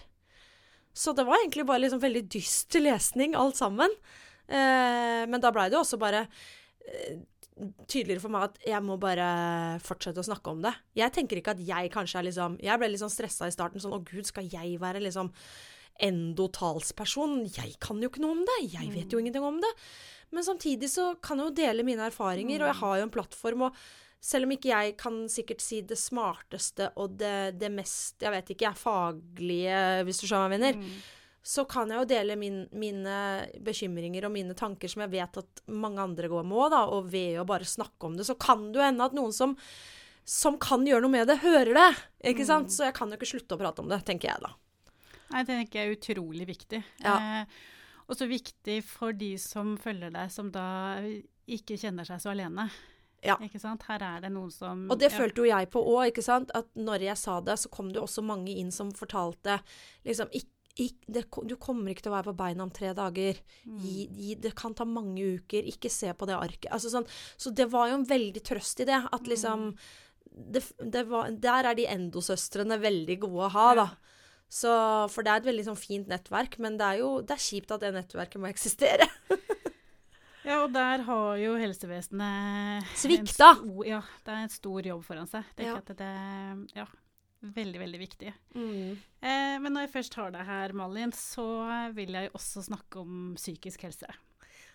Så 0.96 1.14
det 1.16 1.26
var 1.26 1.40
egentlig 1.40 1.66
bare 1.68 1.84
liksom 1.84 2.02
veldig 2.02 2.24
dyster 2.30 2.82
lesning, 2.84 3.34
alt 3.38 3.58
sammen. 3.58 3.92
Eh, 4.46 5.26
men 5.30 5.42
da 5.42 5.52
blei 5.54 5.68
det 5.70 5.78
også 5.78 5.98
bare 6.00 6.24
eh, 6.24 7.20
tydeligere 7.86 8.22
for 8.22 8.32
meg 8.34 8.48
at 8.48 8.62
jeg 8.72 8.82
må 8.86 8.96
bare 9.00 9.26
fortsette 9.84 10.22
å 10.22 10.26
snakke 10.26 10.54
om 10.54 10.62
det. 10.64 10.72
Jeg 10.98 11.14
tenker 11.16 11.40
ikke 11.40 11.54
at 11.54 11.64
jeg 11.64 11.92
kanskje 11.94 12.20
er 12.20 12.26
liksom 12.30 12.56
Jeg 12.64 12.80
ble 12.80 12.88
litt 12.90 13.02
sånn 13.02 13.12
stressa 13.12 13.50
i 13.50 13.54
starten. 13.54 13.82
Sånn 13.82 13.94
Å, 13.96 14.02
gud, 14.06 14.26
skal 14.28 14.48
jeg 14.50 14.80
være 14.82 15.02
liksom 15.04 15.30
endotalsperson? 16.00 17.44
Jeg 17.52 17.76
kan 17.82 18.00
jo 18.00 18.10
ikke 18.10 18.24
noe 18.24 18.38
om 18.38 18.46
det. 18.48 18.58
Jeg 18.72 18.90
vet 18.94 19.12
jo 19.12 19.20
ingenting 19.20 19.46
om 19.46 19.60
det. 19.62 19.72
Men 20.30 20.46
samtidig 20.46 20.90
så 20.92 21.14
kan 21.22 21.40
jeg 21.40 21.50
jo 21.50 21.56
dele 21.62 21.86
mine 21.86 22.06
erfaringer, 22.06 22.62
og 22.62 22.70
jeg 22.70 22.80
har 22.82 22.98
jo 23.00 23.06
en 23.08 23.14
plattform. 23.16 23.66
og 23.68 23.80
selv 24.20 24.44
om 24.44 24.52
ikke 24.52 24.68
jeg 24.68 24.96
kan 25.00 25.22
sikkert 25.32 25.62
si 25.64 25.80
det 25.88 25.96
smarteste 25.96 26.90
og 27.00 27.16
det, 27.16 27.56
det 27.56 27.70
mest 27.72 28.20
jeg 28.20 28.34
vet 28.34 28.52
ikke, 28.52 28.66
jeg, 28.68 28.76
faglige, 28.76 29.78
hvis 30.04 30.20
du 30.20 30.26
skjønner 30.26 30.44
hva 30.44 30.58
jeg 30.58 30.60
mener, 30.60 31.00
så 31.40 31.64
kan 31.64 31.88
jeg 31.88 32.02
jo 32.02 32.08
dele 32.10 32.36
min, 32.36 32.58
mine 32.76 33.14
bekymringer 33.64 34.26
og 34.28 34.34
mine 34.34 34.52
tanker 34.54 34.92
som 34.92 35.06
jeg 35.06 35.14
vet 35.14 35.40
at 35.40 35.62
mange 35.72 36.02
andre 36.04 36.28
går 36.28 36.44
med 36.44 36.58
òg, 36.58 36.68
da. 36.74 36.82
Og 36.92 37.08
ved 37.14 37.38
å 37.40 37.46
bare 37.48 37.64
snakke 37.64 38.10
om 38.10 38.18
det, 38.18 38.28
så 38.28 38.36
kan 38.36 38.68
det 38.68 38.82
jo 38.82 38.84
hende 38.84 39.06
at 39.08 39.16
noen 39.16 39.32
som, 39.32 39.56
som 40.28 40.60
kan 40.60 40.84
gjøre 40.84 41.06
noe 41.06 41.16
med 41.16 41.32
det, 41.32 41.40
hører 41.40 41.72
det. 41.80 41.90
Ikke 42.34 42.44
sant? 42.44 42.68
Så 42.76 42.84
jeg 42.90 42.96
kan 43.00 43.08
jo 43.08 43.16
ikke 43.16 43.32
slutte 43.32 43.56
å 43.56 43.62
prate 43.62 43.80
om 43.80 43.88
det, 43.88 44.02
tenker 44.04 44.34
jeg 44.34 44.44
da. 44.44 44.52
Nei, 45.30 45.44
Det 45.46 45.56
tenker 45.56 45.80
jeg 45.80 45.88
er 45.88 45.96
utrolig 45.96 46.46
viktig. 46.50 46.82
Ja. 47.06 47.16
Eh, 47.16 47.60
og 48.10 48.18
så 48.18 48.26
viktig 48.26 48.80
for 48.86 49.14
de 49.16 49.36
som 49.38 49.76
følger 49.78 50.10
deg, 50.14 50.32
som 50.34 50.50
da 50.50 50.66
ikke 51.50 51.78
kjenner 51.78 52.06
seg 52.08 52.22
så 52.22 52.32
alene. 52.32 52.66
Ja. 53.22 53.36
Ikke 53.44 53.60
sant? 53.60 53.84
Her 53.86 54.02
er 54.02 54.22
det 54.24 54.30
noen 54.32 54.50
som 54.52 54.86
Og 54.90 54.98
det 54.98 55.10
ja. 55.10 55.18
følte 55.18 55.42
jo 55.42 55.50
jeg 55.50 55.68
på 55.70 55.82
òg, 55.92 56.10
ikke 56.10 56.24
sant. 56.24 56.50
At 56.56 56.70
når 56.78 57.04
jeg 57.10 57.20
sa 57.20 57.36
det, 57.44 57.58
så 57.60 57.70
kom 57.72 57.90
det 57.92 58.00
jo 58.00 58.06
også 58.06 58.24
mange 58.24 58.54
inn 58.56 58.72
som 58.74 58.94
fortalte 58.96 59.60
liksom 60.08 60.32
ikke 60.32 60.56
ikk, 60.80 61.00
det, 61.06 61.24
Du 61.50 61.56
kommer 61.60 61.92
ikke 61.92 62.06
til 62.06 62.12
å 62.12 62.16
være 62.16 62.30
på 62.30 62.38
beina 62.38 62.64
om 62.64 62.70
tre 62.74 62.92
dager. 62.96 63.40
Gi, 63.82 64.06
gi, 64.06 64.36
det 64.40 64.54
kan 64.56 64.74
ta 64.74 64.86
mange 64.88 65.36
uker. 65.36 65.66
Ikke 65.68 65.90
se 65.92 66.12
på 66.16 66.28
det 66.30 66.38
arket. 66.38 66.70
Altså 66.72 66.92
sånn, 66.92 67.08
så 67.36 67.52
det 67.52 67.66
var 67.72 67.90
jo 67.90 67.98
en 68.00 68.06
veldig 68.08 68.42
trøst 68.46 68.80
i 68.80 68.88
det. 68.88 69.02
At 69.12 69.28
liksom 69.28 69.74
det, 70.30 70.62
det 70.78 71.04
var, 71.10 71.32
Der 71.42 71.72
er 71.72 71.76
de 71.76 71.88
endosøstrene 71.90 72.78
veldig 72.80 73.18
gode 73.26 73.50
å 73.50 73.52
ha, 73.56 73.68
da. 73.82 73.88
Så, 74.50 74.70
for 75.14 75.22
det 75.22 75.30
er 75.30 75.42
et 75.44 75.46
veldig 75.46 75.64
sånn 75.68 75.78
fint 75.78 76.08
nettverk, 76.10 76.56
men 76.58 76.74
det 76.80 76.86
er 76.88 77.02
jo 77.04 77.10
det 77.22 77.36
er 77.36 77.44
kjipt 77.44 77.70
at 77.76 77.84
det 77.84 77.92
nettverket 77.94 78.42
må 78.42 78.50
eksistere. 78.50 79.06
Ja, 80.40 80.62
og 80.64 80.70
der 80.72 81.02
har 81.04 81.36
jo 81.36 81.50
helsevesenet 81.60 82.22
en 82.24 82.86
Svikta. 82.96 83.50
Ja, 83.84 83.98
det 84.24 84.32
er 84.32 84.38
en 84.46 84.52
stor 84.52 84.86
jobb 84.88 85.02
foran 85.04 85.28
seg. 85.28 85.44
Det 85.54 85.66
er 85.66 85.74
Ja. 85.76 85.80
det 85.84 86.78
Ja. 86.78 86.86
Veldig, 87.40 87.78
veldig 87.80 88.00
viktig. 88.00 88.32
Mm. 88.56 88.96
Eh, 89.20 89.58
men 89.60 89.72
når 89.72 89.86
jeg 89.86 89.92
først 89.92 90.16
har 90.16 90.32
deg 90.32 90.44
her, 90.48 90.72
Malin, 90.76 91.12
så 91.12 91.44
vil 91.94 92.12
jeg 92.16 92.32
også 92.32 92.64
snakke 92.66 93.00
om 93.00 93.34
psykisk 93.36 93.84
helse. 93.84 94.08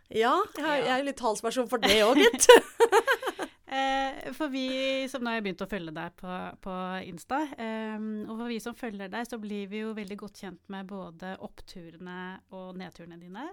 Ja, 0.09 0.35
jeg, 0.57 0.85
jeg 0.85 0.89
er 0.93 1.01
jo 1.01 1.09
litt 1.09 1.17
talsperson 1.17 1.67
for 1.69 1.81
det 1.81 1.97
òg, 2.05 2.17
gitt. 2.23 2.47
Eh, 3.67 4.32
for 4.38 4.51
vi 4.54 5.08
som 5.10 5.23
nå 5.25 5.32
har 5.34 5.41
begynt 5.41 5.63
å 5.65 5.69
følge 5.69 5.93
deg 5.95 6.13
på, 6.19 6.34
på 6.62 6.73
Insta, 7.10 7.39
eh, 7.58 7.95
og 8.30 8.36
for 8.38 8.51
vi 8.51 8.60
som 8.62 8.75
følger 8.78 9.10
deg, 9.10 9.25
så 9.25 9.39
blir 9.41 9.65
vi 9.71 9.80
jo 9.82 9.93
veldig 9.97 10.17
godt 10.21 10.43
kjent 10.43 10.62
med 10.69 10.86
både 10.91 11.32
oppturene 11.41 12.19
og 12.54 12.75
nedturene 12.78 13.17
dine. 13.17 13.47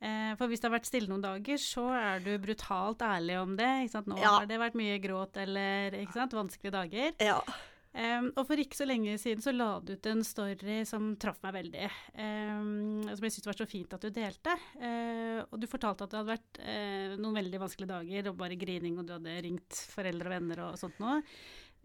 Eh, 0.00 0.34
for 0.38 0.46
hvis 0.46 0.60
det 0.60 0.68
har 0.68 0.76
vært 0.76 0.86
stille 0.90 1.08
noen 1.10 1.24
dager, 1.24 1.56
så 1.58 1.88
er 1.96 2.20
du 2.22 2.30
brutalt 2.38 3.00
ærlig 3.02 3.38
om 3.40 3.56
det. 3.58 3.70
Ikke 3.86 3.94
sant? 3.96 4.06
Nå 4.12 4.20
Ja. 4.20 4.36
har 4.38 4.46
det 4.46 4.60
vært 4.60 4.76
mye 4.78 5.00
gråt 5.02 5.36
eller 5.40 5.96
ikke 6.02 6.12
sant? 6.20 6.36
vanskelige 6.36 6.76
dager. 6.76 7.12
ja. 7.18 7.40
Um, 7.88 8.28
og 8.36 8.44
for 8.46 8.60
ikke 8.60 8.76
så 8.76 8.84
lenge 8.86 9.14
siden 9.18 9.42
så 9.42 9.52
la 9.54 9.70
du 9.80 9.94
ut 9.96 10.08
en 10.10 10.20
story 10.26 10.82
som 10.86 11.14
traff 11.20 11.40
meg 11.44 11.54
veldig. 11.56 11.86
Um, 12.14 13.06
som 13.08 13.24
jeg 13.24 13.34
syntes 13.34 13.48
var 13.48 13.58
så 13.58 13.68
fint 13.70 13.94
at 13.96 14.04
du 14.04 14.12
delte. 14.14 14.56
Uh, 14.76 15.40
og 15.48 15.56
du 15.62 15.68
fortalte 15.70 16.04
at 16.04 16.12
det 16.12 16.20
hadde 16.20 16.34
vært 16.34 16.60
uh, 16.62 17.16
noen 17.16 17.40
veldig 17.40 17.62
vanskelige 17.64 17.94
dager, 17.94 18.30
og 18.30 18.38
bare 18.42 18.60
grining, 18.60 19.00
og 19.00 19.08
du 19.08 19.14
hadde 19.16 19.38
ringt 19.48 19.80
foreldre 19.94 20.28
og 20.28 20.36
venner 20.36 20.64
og 20.66 20.78
sånt 20.80 21.00
noe. 21.02 21.22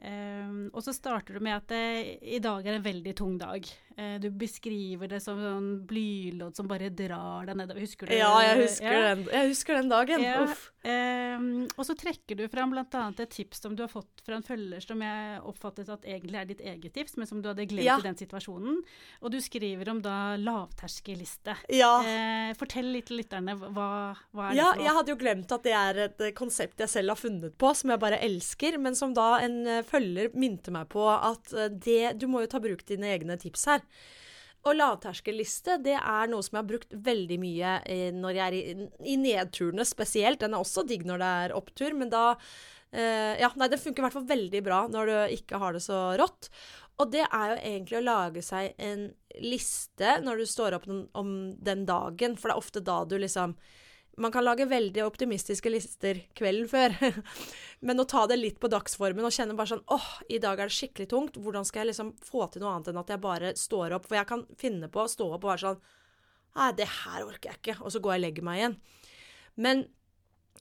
Um, 0.03 0.65
og 0.75 0.83
så 0.83 0.91
starter 0.91 1.37
du 1.37 1.43
med 1.45 1.55
at 1.55 1.69
det 1.71 2.19
i 2.35 2.39
dag 2.43 2.65
er 2.67 2.75
en 2.75 2.83
veldig 2.83 3.13
tung 3.15 3.37
dag. 3.39 3.63
Uh, 3.95 4.17
du 4.19 4.25
beskriver 4.35 5.07
det 5.07 5.21
som 5.23 5.37
sånn 5.39 5.69
blylodd 5.87 6.57
som 6.57 6.67
bare 6.67 6.89
drar 6.91 7.45
deg 7.47 7.55
nedover. 7.55 7.85
Husker 7.85 8.09
du 8.11 8.15
ja, 8.17 8.31
jeg 8.43 8.57
husker, 8.65 8.91
Ja. 8.91 9.13
Den, 9.13 9.21
jeg 9.31 9.51
husker 9.53 9.77
den 9.79 9.91
dagen. 9.93 10.25
Ja, 10.25 10.41
Uff. 10.43 10.65
ehm, 10.83 11.47
og 11.77 11.87
så 11.87 11.95
trekker 11.95 12.35
du 12.35 12.43
fram 12.51 12.73
bl.a. 12.75 13.03
et 13.13 13.31
tips 13.31 13.63
som 13.63 13.77
du 13.79 13.85
har 13.85 13.91
fått 13.93 14.23
fra 14.25 14.35
en 14.35 14.43
følger 14.43 14.83
som 14.83 14.99
jeg 15.05 15.39
oppfattet 15.47 15.93
at 15.93 16.03
egentlig 16.09 16.41
er 16.41 16.49
ditt 16.51 16.65
eget 16.73 16.93
tips, 16.97 17.15
men 17.21 17.29
som 17.29 17.39
du 17.39 17.47
hadde 17.53 17.67
glemt 17.71 17.87
Ja. 17.87 17.95
i 18.01 18.07
den 18.09 18.19
situasjonen. 18.19 18.81
Og 19.21 19.31
du 19.31 19.39
skriver 19.39 19.87
om 19.93 20.01
da 20.03 20.35
lavterskelliste. 20.41 21.55
Ja. 21.71 21.93
Uh, 22.03 22.51
fortell 22.59 22.91
litt 22.91 23.07
til 23.07 23.21
lytterne 23.21 23.55
hva, 23.55 23.87
hva 24.35 24.49
er 24.51 24.59
Ja, 24.59 24.67
det 24.73 24.81
for 24.81 24.83
jeg 24.89 24.97
hadde 24.99 25.15
jo 25.15 25.19
glemt 25.23 25.55
at 25.55 25.63
det 25.63 25.73
er 25.77 26.03
et 26.09 26.21
eh, 26.27 26.35
konsept 26.35 26.79
jeg 26.83 26.91
selv 26.91 27.13
har 27.15 27.19
funnet 27.19 27.55
på, 27.59 27.71
som 27.77 27.93
jeg 27.93 28.01
bare 28.03 28.19
elsker, 28.23 28.77
men 28.81 28.95
som 28.99 29.13
da 29.15 29.37
en 29.43 29.61
eh, 29.67 29.81
følger 29.93 30.35
minte 30.37 30.73
meg 30.73 30.89
på 30.93 31.05
at 31.13 31.53
eh, 31.55 31.71
det 31.71 32.17
Du 32.21 32.27
må 32.31 32.43
jo 32.43 32.51
ta 32.51 32.61
bruk 32.63 32.85
dine 32.89 33.13
egne 33.13 33.37
tips 33.41 33.65
her. 33.71 33.87
Og 34.63 34.77
lavterskelliste, 34.77 35.75
det 35.83 35.97
er 35.99 36.29
noe 36.31 36.43
som 36.45 36.55
jeg 36.55 36.61
har 36.61 36.69
brukt 36.69 36.93
veldig 37.07 37.39
mye 37.41 37.73
eh, 37.83 38.11
når 38.15 38.37
jeg 38.37 38.45
er 38.45 38.55
i, 38.59 38.91
i 39.13 39.17
nedturene 39.19 39.85
spesielt. 39.87 40.39
Den 40.43 40.55
er 40.55 40.63
også 40.63 40.85
digg 40.87 41.03
når 41.07 41.19
det 41.19 41.31
er 41.41 41.57
opptur, 41.57 41.97
men 41.99 42.13
da 42.13 42.29
eh, 42.91 43.35
Ja, 43.41 43.51
nei, 43.59 43.67
den 43.71 43.81
funker 43.81 44.03
i 44.03 44.07
hvert 44.07 44.15
fall 44.15 44.31
veldig 44.31 44.63
bra 44.63 44.85
når 44.91 45.11
du 45.11 45.35
ikke 45.39 45.59
har 45.59 45.75
det 45.75 45.83
så 45.83 46.05
rått. 46.19 46.51
Og 47.01 47.11
det 47.11 47.25
er 47.25 47.51
jo 47.51 47.59
egentlig 47.59 47.99
å 47.99 48.05
lage 48.05 48.43
seg 48.45 48.77
en 48.81 49.07
liste 49.41 50.19
når 50.23 50.43
du 50.43 50.45
står 50.47 50.77
opp 50.77 50.85
om, 50.87 51.31
den 51.57 51.87
dagen, 51.89 52.37
for 52.37 52.49
det 52.49 52.55
er 52.55 52.61
ofte 52.61 52.83
da 52.85 52.99
du 53.09 53.17
liksom 53.17 53.57
man 54.17 54.31
kan 54.33 54.45
lage 54.45 54.67
veldig 54.69 55.03
optimistiske 55.05 55.71
lister 55.71 56.19
kvelden 56.37 56.67
før, 56.69 56.93
men 57.87 58.01
å 58.01 58.07
ta 58.09 58.25
det 58.29 58.37
litt 58.37 58.59
på 58.61 58.69
dagsformen 58.71 59.25
og 59.25 59.33
kjenne 59.33 59.57
bare 59.57 59.73
sånn 59.73 59.85
åh, 59.93 60.09
i 60.29 60.39
dag 60.43 60.59
er 60.59 60.69
det 60.69 60.77
skikkelig 60.77 61.09
tungt, 61.09 61.39
hvordan 61.41 61.65
skal 61.67 61.83
jeg 61.83 61.93
liksom 61.93 62.13
få 62.23 62.45
til 62.51 62.63
noe 62.63 62.75
annet 62.75 62.91
enn 62.91 63.01
at 63.01 63.13
jeg 63.13 63.23
bare 63.23 63.53
står 63.59 63.97
opp? 63.97 64.07
For 64.09 64.19
jeg 64.19 64.29
kan 64.29 64.45
finne 64.59 64.91
på 64.93 65.03
å 65.03 65.11
stå 65.11 65.31
opp 65.31 65.41
og 65.41 65.53
være 65.53 65.65
sånn 65.65 65.81
nei, 66.53 66.69
det 66.77 66.89
her 67.01 67.25
orker 67.25 67.49
jeg 67.49 67.61
ikke, 67.61 67.79
og 67.81 67.93
så 67.93 68.01
går 68.03 68.13
jeg 68.13 68.21
og 68.21 68.25
legger 68.27 68.45
meg 68.45 68.59
igjen. 68.61 68.77
Men 69.65 69.83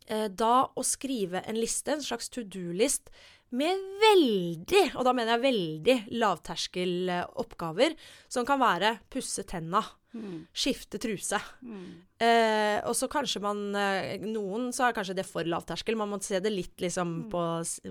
eh, 0.06 0.28
da 0.28 0.54
å 0.72 0.84
skrive 0.86 1.44
en 1.44 1.60
liste, 1.60 1.92
en 1.92 2.04
slags 2.04 2.32
to 2.32 2.44
do-list, 2.48 3.12
med 3.52 3.82
veldig, 4.02 4.84
og 4.96 5.04
da 5.04 5.12
mener 5.16 5.36
jeg 5.36 5.44
veldig, 5.48 5.96
lavterskeloppgaver, 6.22 7.96
som 8.32 8.46
kan 8.48 8.62
være 8.62 8.96
pusse 9.12 9.44
tenna, 9.48 9.82
Mm, 10.12 10.42
skifte 10.52 10.98
truse. 11.00 11.38
mm. 11.64 11.92
Eh, 12.22 12.80
og 12.86 12.92
så 12.94 13.08
kanskje 13.10 13.40
man 13.42 13.74
eh, 13.74 14.20
Noen 14.20 14.68
så 14.70 14.84
er 14.86 14.92
kanskje 14.94 15.14
det 15.16 15.24
for 15.26 15.42
lavterskel. 15.42 15.96
Man 15.98 16.10
må 16.12 16.18
se 16.22 16.38
det 16.38 16.52
litt 16.52 16.76
liksom 16.84 17.30
på 17.32 17.40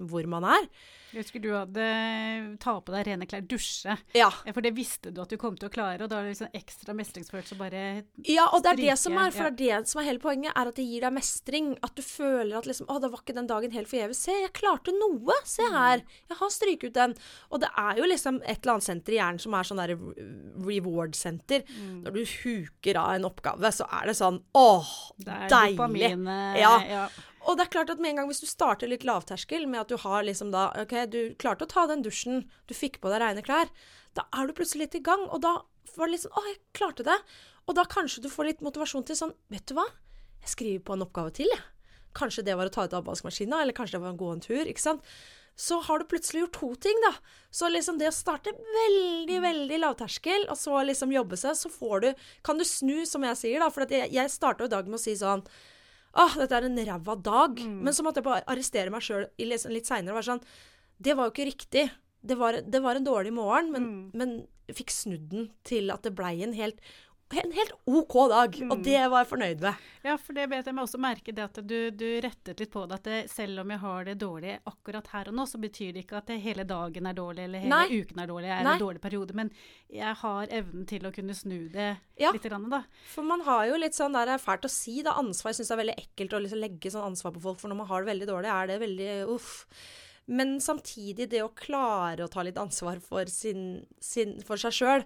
hvor 0.07 0.27
man 0.29 0.45
er. 0.45 0.67
Jeg 1.11 1.23
husker 1.25 1.41
du 1.43 1.49
hadde 1.51 1.87
ta 2.61 2.77
på 2.79 2.93
deg 2.93 3.07
rene 3.09 3.25
klær, 3.27 3.41
dusje. 3.43 3.97
Ja. 4.15 4.29
Eh, 4.45 4.53
For 4.53 4.61
det 4.63 4.71
visste 4.77 5.11
du 5.11 5.19
at 5.19 5.33
du 5.33 5.35
kom 5.41 5.57
til 5.57 5.67
å 5.67 5.73
klare, 5.73 6.03
og 6.05 6.09
da 6.13 6.21
er 6.21 6.29
det 6.29 6.35
liksom 6.37 6.53
ekstra 6.61 6.93
mestringsfølelse 6.95 7.57
å 7.57 7.59
bare 7.59 7.81
ja, 8.23 8.45
og 8.53 8.61
det 8.63 8.69
er 8.77 8.81
det 8.85 8.99
som 9.01 9.17
er, 9.17 9.31
for 9.35 9.49
det 9.49 9.67
er 9.73 9.81
det 9.81 9.89
som 9.91 9.99
er 9.99 10.07
hele 10.13 10.19
poenget, 10.23 10.53
er 10.55 10.69
at 10.71 10.77
det 10.77 10.85
gir 10.87 11.01
deg 11.09 11.17
mestring. 11.17 11.73
At 11.83 11.97
du 11.97 12.03
føler 12.05 12.61
at 12.61 12.69
liksom 12.69 12.85
Å, 12.87 13.01
det 13.01 13.11
var 13.11 13.25
ikke 13.25 13.35
den 13.41 13.49
dagen 13.49 13.71
helt 13.75 13.89
forgjeves. 13.89 14.21
Se, 14.29 14.37
jeg 14.45 14.53
klarte 14.53 14.93
noe! 14.95 15.41
Se 15.51 15.65
her! 15.73 16.03
Jeg 16.31 16.37
har 16.39 16.53
stryket 16.53 16.91
ut 16.91 16.97
den. 16.97 17.15
Og 17.51 17.61
det 17.63 17.69
er 17.77 17.99
jo 17.99 18.07
liksom 18.09 18.39
et 18.43 18.61
eller 18.61 18.77
annet 18.77 18.87
senter 18.87 19.15
i 19.15 19.19
hjernen 19.19 19.41
som 19.43 19.57
er 19.57 19.67
sånn 19.67 19.81
derre 19.81 19.97
reward-senter. 20.65 21.65
Når 22.05 22.15
du 22.15 22.21
huker 22.43 22.99
av 23.01 23.15
en 23.17 23.27
oppgave, 23.29 23.71
så 23.75 23.87
er 23.99 24.09
det 24.11 24.15
sånn 24.19 24.39
Åh, 24.57 24.91
Det 25.17 25.35
er 25.35 25.51
deilig! 25.51 25.77
Dopamine, 25.77 26.39
Ja. 26.59 26.73
ja. 26.87 27.03
Og 27.49 27.57
det 27.57 27.65
er 27.65 27.71
klart 27.73 27.89
at 27.89 27.97
med 27.97 28.11
en 28.11 28.19
gang 28.21 28.27
hvis 28.29 28.43
du 28.43 28.45
starter 28.45 28.89
litt 28.89 29.01
lavterskel 29.07 29.63
med 29.65 29.81
at 29.81 29.89
du 29.89 29.97
har 29.97 30.21
liksom 30.27 30.51
da 30.53 30.67
OK, 30.77 30.93
du 31.09 31.33
klarte 31.41 31.65
å 31.65 31.71
ta 31.71 31.87
den 31.89 32.03
dusjen, 32.05 32.43
du 32.69 32.73
fikk 32.77 32.99
på 33.01 33.09
deg 33.09 33.23
reine 33.23 33.41
klær, 33.41 33.71
da 34.13 34.27
er 34.37 34.45
du 34.45 34.53
plutselig 34.53 34.85
litt 34.85 34.99
i 34.99 35.05
gang, 35.07 35.23
og 35.25 35.41
da 35.41 35.55
var 35.95 36.05
det 36.07 36.13
litt 36.13 36.21
sånn 36.27 36.37
Å, 36.37 36.43
jeg 36.51 36.59
klarte 36.77 37.03
det. 37.07 37.17
Og 37.65 37.75
da 37.75 37.87
kanskje 37.89 38.21
du 38.21 38.29
får 38.29 38.45
litt 38.51 38.61
motivasjon 38.61 39.07
til 39.09 39.17
sånn 39.17 39.33
Vet 39.49 39.65
du 39.71 39.73
hva, 39.73 39.87
jeg 40.43 40.53
skriver 40.53 40.85
på 40.85 40.93
en 40.93 41.05
oppgave 41.07 41.33
til, 41.33 41.49
jeg. 41.49 41.65
Kanskje 42.13 42.43
det 42.45 42.53
var 42.59 42.69
å 42.69 42.73
ta 42.75 42.85
ut 42.85 42.93
oppvaskmaskina, 42.99 43.61
eller 43.63 43.73
kanskje 43.73 43.97
det 43.97 44.03
var 44.05 44.13
å 44.13 44.19
gå 44.21 44.31
en 44.35 44.41
tur, 44.43 44.61
ikke 44.67 44.83
sant. 44.83 45.01
Så 45.59 45.77
har 45.85 45.99
du 45.99 46.07
plutselig 46.09 46.45
gjort 46.45 46.57
to 46.59 46.69
ting, 46.87 47.01
da. 47.03 47.11
Så 47.53 47.69
liksom 47.69 47.99
det 47.99 48.09
å 48.09 48.15
starte 48.15 48.53
veldig, 48.55 49.41
veldig 49.43 49.79
lavterskel, 49.83 50.47
og 50.49 50.57
så 50.57 50.79
liksom 50.87 51.11
jobbe 51.13 51.37
seg, 51.37 51.57
så 51.59 51.69
får 51.69 52.05
du 52.05 52.09
Kan 52.47 52.61
du 52.61 52.65
snu, 52.65 53.03
som 53.05 53.25
jeg 53.27 53.39
sier, 53.39 53.59
da. 53.61 53.69
For 53.73 53.85
at 53.85 53.93
jeg, 53.93 54.09
jeg 54.15 54.33
starta 54.33 54.65
jo 54.65 54.71
dagen 54.71 54.93
med 54.93 55.01
å 55.01 55.03
si 55.03 55.17
sånn 55.19 55.43
Åh, 56.11 56.33
dette 56.41 56.57
er 56.57 56.65
en 56.67 56.79
ræva 56.87 57.15
dag. 57.15 57.61
Men 57.71 57.95
så 57.95 58.03
måtte 58.03 58.19
jeg 58.19 58.27
bare 58.27 58.47
arrestere 58.51 58.91
meg 58.91 59.03
sjøl 59.05 59.29
litt, 59.39 59.67
litt 59.71 59.87
seinere 59.87 60.11
og 60.11 60.19
være 60.19 60.29
sånn 60.33 60.41
Det 60.99 61.15
var 61.15 61.29
jo 61.29 61.35
ikke 61.35 61.51
riktig. 61.51 61.85
Det 62.21 62.37
var, 62.37 62.59
det 62.61 62.81
var 62.83 62.97
en 62.97 63.05
dårlig 63.07 63.31
morgen, 63.33 63.71
men, 63.73 63.85
men 64.13 64.33
jeg 64.69 64.83
fikk 64.83 64.91
snudd 64.93 65.23
den 65.31 65.47
til 65.67 65.89
at 65.93 66.03
det 66.05 66.13
blei 66.15 66.35
en 66.45 66.53
helt 66.53 66.83
en 67.39 67.51
helt 67.55 67.71
OK 67.87 68.15
dag, 68.29 68.55
og 68.71 68.81
det 68.83 68.99
var 69.11 69.21
jeg 69.23 69.29
fornøyd 69.29 69.61
med. 69.63 69.87
Ja, 70.03 70.15
for 70.17 70.33
det 70.33 70.47
bet 70.49 70.65
jeg 70.65 70.73
meg 70.75 70.83
også 70.87 70.99
merke 71.01 71.33
det 71.37 71.43
at 71.45 71.59
du, 71.67 71.75
du 71.93 72.05
rettet 72.25 72.59
litt 72.59 72.71
på 72.73 72.83
det 72.89 72.97
at 72.97 73.03
det, 73.07 73.19
selv 73.31 73.61
om 73.61 73.69
jeg 73.73 73.79
har 73.83 74.05
det 74.09 74.15
dårlig 74.19 74.55
akkurat 74.67 75.07
her 75.13 75.29
og 75.29 75.37
nå, 75.37 75.45
så 75.47 75.61
betyr 75.61 75.93
det 75.93 76.03
ikke 76.05 76.17
at 76.17 76.27
det 76.31 76.39
hele 76.41 76.65
dagen 76.67 77.05
er 77.07 77.13
dårlig 77.17 77.45
eller 77.45 77.63
hele 77.63 77.69
Nei. 77.75 78.01
uken 78.01 78.19
er 78.23 78.31
dårlig, 78.33 78.49
er 78.51 78.63
Nei. 78.67 78.73
en 78.75 78.83
dårlig 78.83 79.01
periode. 79.05 79.37
Men 79.37 79.51
jeg 79.93 80.15
har 80.23 80.47
evnen 80.61 80.85
til 80.89 81.07
å 81.07 81.13
kunne 81.15 81.37
snu 81.37 81.57
det 81.71 81.89
Ja. 82.19 82.31
litt, 82.31 82.43
grann, 82.49 82.69
da. 82.69 82.83
For 83.13 83.23
man 83.23 83.41
har 83.47 83.65
jo 83.69 83.77
litt 83.77 83.93
sånn 83.97 84.13
der 84.17 84.27
er 84.35 84.41
fælt 84.41 84.65
å 84.67 84.69
si, 84.69 85.01
da, 85.05 85.13
ansvar. 85.21 85.51
Jeg 85.53 85.61
syns 85.61 85.71
det 85.71 85.77
er 85.77 85.83
veldig 85.85 85.99
ekkelt 86.03 86.33
å 86.37 86.41
liksom 86.43 86.59
legge 86.65 86.91
sånn 86.91 87.07
ansvar 87.13 87.31
på 87.37 87.41
folk, 87.41 87.59
for 87.61 87.69
når 87.69 87.77
man 87.83 87.87
har 87.87 88.03
det 88.03 88.11
veldig 88.13 88.27
dårlig, 88.33 88.49
er 88.51 88.67
det 88.67 88.79
veldig 88.81 89.11
uff. 89.37 89.53
Men 90.27 90.59
samtidig 90.61 91.29
det 91.31 91.41
å 91.43 91.51
klare 91.57 92.23
å 92.23 92.29
ta 92.31 92.43
litt 92.45 92.59
ansvar 92.61 93.01
for, 93.03 93.25
sin, 93.31 93.85
sin, 93.99 94.37
for 94.45 94.61
seg 94.61 94.75
sjøl, 94.77 95.05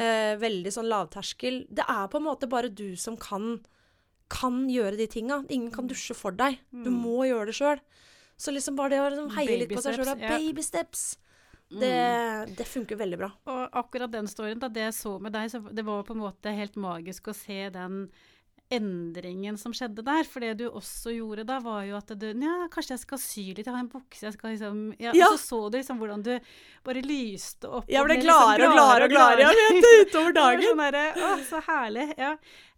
eh, 0.00 0.34
veldig 0.40 0.72
sånn 0.72 0.88
lavterskel 0.90 1.66
Det 1.68 1.84
er 1.86 2.08
på 2.08 2.18
en 2.18 2.26
måte 2.26 2.48
bare 2.50 2.72
du 2.72 2.96
som 2.96 3.18
kan, 3.20 3.60
kan 4.32 4.64
gjøre 4.70 4.96
de 4.96 5.06
tinga. 5.06 5.44
Ingen 5.50 5.70
kan 5.74 5.86
dusje 5.86 6.16
for 6.16 6.32
deg. 6.32 6.58
Du 6.72 6.90
må 6.90 7.28
gjøre 7.28 7.52
det 7.52 7.58
sjøl. 7.60 7.84
Så 8.36 8.52
liksom 8.52 8.76
bare 8.76 8.96
det 8.96 9.00
å 9.00 9.08
liksom 9.12 9.30
heie 9.36 9.60
litt 9.62 9.72
på 9.72 9.84
seg 9.84 9.96
sjøl, 9.96 10.10
Baby 10.16 10.26
ja. 10.26 10.38
baby 10.38 10.64
steps, 10.64 11.04
det, 11.72 12.54
det 12.58 12.66
funker 12.68 12.98
veldig 13.00 13.18
bra. 13.18 13.30
Og 13.50 13.78
akkurat 13.80 14.12
den 14.12 14.28
storyen, 14.30 14.60
da, 14.62 14.68
det 14.68 14.88
jeg 14.88 14.96
så 14.98 15.16
med 15.22 15.34
deg, 15.34 15.50
så 15.50 15.62
det 15.72 15.84
var 15.86 16.04
på 16.06 16.14
en 16.14 16.22
måte 16.22 16.52
helt 16.54 16.76
magisk 16.78 17.32
å 17.32 17.36
se 17.36 17.70
den 17.74 18.04
endringen 18.72 19.58
som 19.60 19.74
skjedde 19.76 20.04
der. 20.06 20.26
For 20.28 20.44
det 20.44 20.54
du 20.60 20.66
også 20.68 21.14
gjorde 21.14 21.46
da, 21.48 21.58
var 21.64 21.84
jo 21.88 21.98
at 21.98 22.14
du 22.14 22.26
Ja, 22.30 22.56
kanskje 22.72 22.94
jeg 22.94 23.02
skal 23.02 23.22
sy 23.22 23.44
litt, 23.52 23.66
jeg 23.66 23.74
har 23.74 23.82
en 23.82 23.90
bukse, 23.90 24.24
jeg 24.26 24.36
skal 24.36 24.54
liksom 24.54 24.80
ja, 25.02 25.14
Ja. 25.16 25.32
Og 25.32 25.40
så 25.42 25.56
så 25.56 25.70
du 25.70 25.78
liksom 25.78 26.00
hvordan 26.00 26.22
du 26.22 26.32
bare 26.84 27.02
lyste 27.04 27.68
opp. 27.68 27.88
Jeg 27.90 28.04
ble 28.04 28.16
ble 28.16 28.22
liksom 28.22 28.38
gladere 28.38 28.68
og 28.68 28.76
gladere 28.76 29.08
og 29.08 29.14
gladere 29.14 29.50
vet, 29.56 30.08
utover 30.08 30.36
dagen. 30.42 30.64
Sånn 30.66 30.82
der, 30.96 31.20
å, 31.22 31.30
så 31.48 31.60
herlig. 31.66 32.08
Ja. 32.20 32.34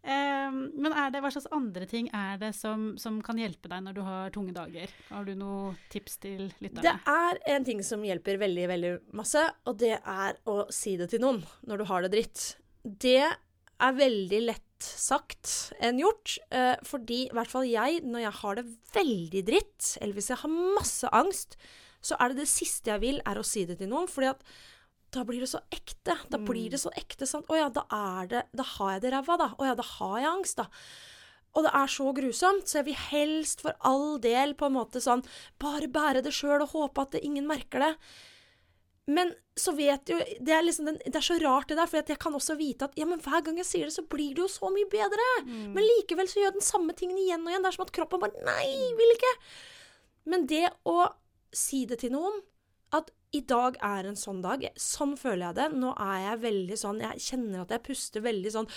Um, 0.08 0.60
men 0.78 0.94
det, 1.12 1.20
hva 1.20 1.30
slags 1.34 1.48
andre 1.52 1.84
ting 1.90 2.06
er 2.14 2.38
det 2.40 2.52
som, 2.56 2.92
som 3.00 3.18
kan 3.24 3.40
hjelpe 3.40 3.68
deg 3.68 3.82
når 3.84 3.96
du 3.98 4.02
har 4.06 4.30
tunge 4.32 4.54
dager? 4.56 4.92
Har 5.10 5.26
du 5.26 5.34
noen 5.36 5.76
tips 5.92 6.20
til 6.22 6.46
Det 6.46 6.68
lytterne? 6.68 6.94
er 7.10 7.42
en 7.56 7.66
ting 7.66 7.82
som 7.84 8.04
hjelper 8.06 8.38
veldig, 8.40 8.68
veldig 8.70 8.94
masse, 9.18 9.42
og 9.66 9.76
det 9.82 9.96
er 9.98 10.38
å 10.48 10.62
si 10.72 10.96
det 11.00 11.10
til 11.12 11.24
noen 11.24 11.42
når 11.66 11.82
du 11.82 11.88
har 11.90 12.06
det 12.06 12.14
dritt. 12.14 12.46
Det 12.84 13.26
er 13.82 13.98
veldig 13.98 14.40
lett 14.46 14.64
sagt 14.78 15.72
enn 15.82 15.98
gjort, 16.00 16.36
eh, 16.54 16.76
fordi 16.86 17.24
i 17.26 17.34
hvert 17.34 17.50
fall 17.50 17.66
jeg, 17.66 18.02
når 18.06 18.24
jeg 18.24 18.38
har 18.40 18.58
det 18.58 18.66
veldig 18.94 19.42
dritt, 19.46 19.90
eller 20.00 20.18
hvis 20.18 20.30
jeg 20.32 20.42
har 20.42 20.56
masse 20.78 21.10
angst, 21.14 21.58
så 22.04 22.18
er 22.18 22.30
det 22.30 22.44
det 22.44 22.50
siste 22.50 22.92
jeg 22.92 23.02
vil, 23.02 23.22
er 23.26 23.38
å 23.38 23.46
si 23.46 23.64
det 23.66 23.78
til 23.80 23.90
noen. 23.90 24.10
fordi 24.10 24.30
at 24.30 24.42
da 25.10 25.24
blir 25.24 25.40
det 25.40 25.48
så 25.48 25.60
ekte. 25.72 26.18
Da 26.28 26.36
blir 26.36 26.68
det 26.70 26.80
så 26.82 26.90
ekte. 26.92 27.26
sant? 27.26 27.48
Å 27.48 27.56
ja, 27.56 27.68
da 27.72 27.86
er 27.88 28.26
det 28.28 28.42
Da 28.52 28.62
har 28.76 28.92
jeg 28.92 29.06
det 29.06 29.12
ræva, 29.14 29.38
da. 29.40 29.48
Å 29.56 29.64
ja, 29.70 29.74
da 29.74 29.86
har 29.96 30.18
jeg 30.20 30.28
angst, 30.28 30.60
da. 30.60 30.66
Og 31.56 31.64
det 31.64 31.72
er 31.74 31.88
så 31.88 32.12
grusomt, 32.12 32.68
så 32.68 32.78
jeg 32.78 32.88
vil 32.90 32.98
helst 33.08 33.62
for 33.64 33.72
all 33.88 34.18
del 34.20 34.52
på 34.54 34.68
en 34.68 34.76
måte 34.76 35.00
sånn 35.00 35.24
bare 35.58 35.88
bære 35.88 36.22
det 36.22 36.34
sjøl 36.36 36.60
og 36.60 36.74
håpe 36.74 37.06
at 37.06 37.16
ingen 37.22 37.48
merker 37.48 37.86
det. 37.86 37.94
Men 39.08 39.30
så 39.58 39.72
vet 39.72 40.10
jo 40.12 40.18
Det 40.20 40.52
er, 40.52 40.62
liksom 40.62 40.84
den, 40.90 40.98
det 41.00 41.16
er 41.16 41.24
så 41.24 41.38
rart, 41.40 41.70
det 41.70 41.78
der, 41.78 41.88
for 41.88 41.98
jeg 42.02 42.20
kan 42.20 42.34
også 42.36 42.58
vite 42.58 42.88
at 42.88 42.98
ja, 43.00 43.06
men 43.08 43.22
hver 43.24 43.40
gang 43.46 43.56
jeg 43.60 43.68
sier 43.68 43.88
det, 43.88 43.94
så 43.96 44.04
blir 44.04 44.36
det 44.36 44.44
jo 44.44 44.50
så 44.52 44.70
mye 44.74 44.88
bedre. 44.92 45.28
Men 45.74 45.86
likevel 45.86 46.28
så 46.30 46.42
gjør 46.42 46.58
den 46.58 46.66
samme 46.66 46.96
tingen 46.98 47.18
igjen 47.18 47.46
og 47.46 47.50
igjen. 47.52 47.64
Det 47.64 47.72
er 47.72 47.78
som 47.78 47.86
at 47.86 47.94
kroppen 47.96 48.22
bare 48.22 48.44
Nei, 48.46 48.92
vil 48.98 49.14
ikke. 49.16 49.32
Men 50.28 50.44
det 50.50 50.66
å 50.88 50.98
si 51.56 51.86
det 51.88 52.02
til 52.02 52.12
noen, 52.12 52.42
at 52.92 53.10
i 53.36 53.42
dag 53.44 53.76
er 53.84 54.06
en 54.08 54.16
sånn 54.16 54.40
dag. 54.44 54.62
Sånn 54.80 55.14
føler 55.20 55.50
jeg 55.50 55.58
det. 55.58 55.66
Nå 55.76 55.92
er 56.00 56.18
jeg 56.22 56.42
veldig 56.44 56.76
sånn 56.80 57.02
Jeg 57.04 57.20
kjenner 57.20 57.64
at 57.64 57.74
jeg 57.74 57.84
puster 57.84 58.24
veldig 58.24 58.52
sånn 58.54 58.68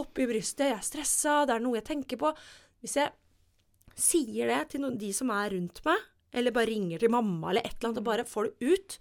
opp 0.00 0.20
i 0.20 0.28
brystet. 0.30 0.70
Jeg 0.70 0.78
er 0.78 0.86
stressa. 0.86 1.42
Det 1.44 1.56
er 1.56 1.64
noe 1.64 1.76
jeg 1.76 1.88
tenker 1.90 2.20
på. 2.20 2.32
Hvis 2.80 2.96
jeg 2.96 3.12
sier 3.98 4.48
det 4.48 4.62
til 4.72 4.84
noen, 4.84 4.96
de 5.00 5.10
som 5.12 5.32
er 5.34 5.52
rundt 5.52 5.82
meg, 5.84 6.06
eller 6.38 6.54
bare 6.54 6.70
ringer 6.70 7.02
til 7.02 7.12
mamma 7.12 7.50
eller 7.50 7.64
et 7.64 7.74
eller 7.78 7.90
annet 7.90 8.00
og 8.02 8.08
bare 8.08 8.26
får 8.28 8.48
det 8.48 8.72
ut 8.72 8.98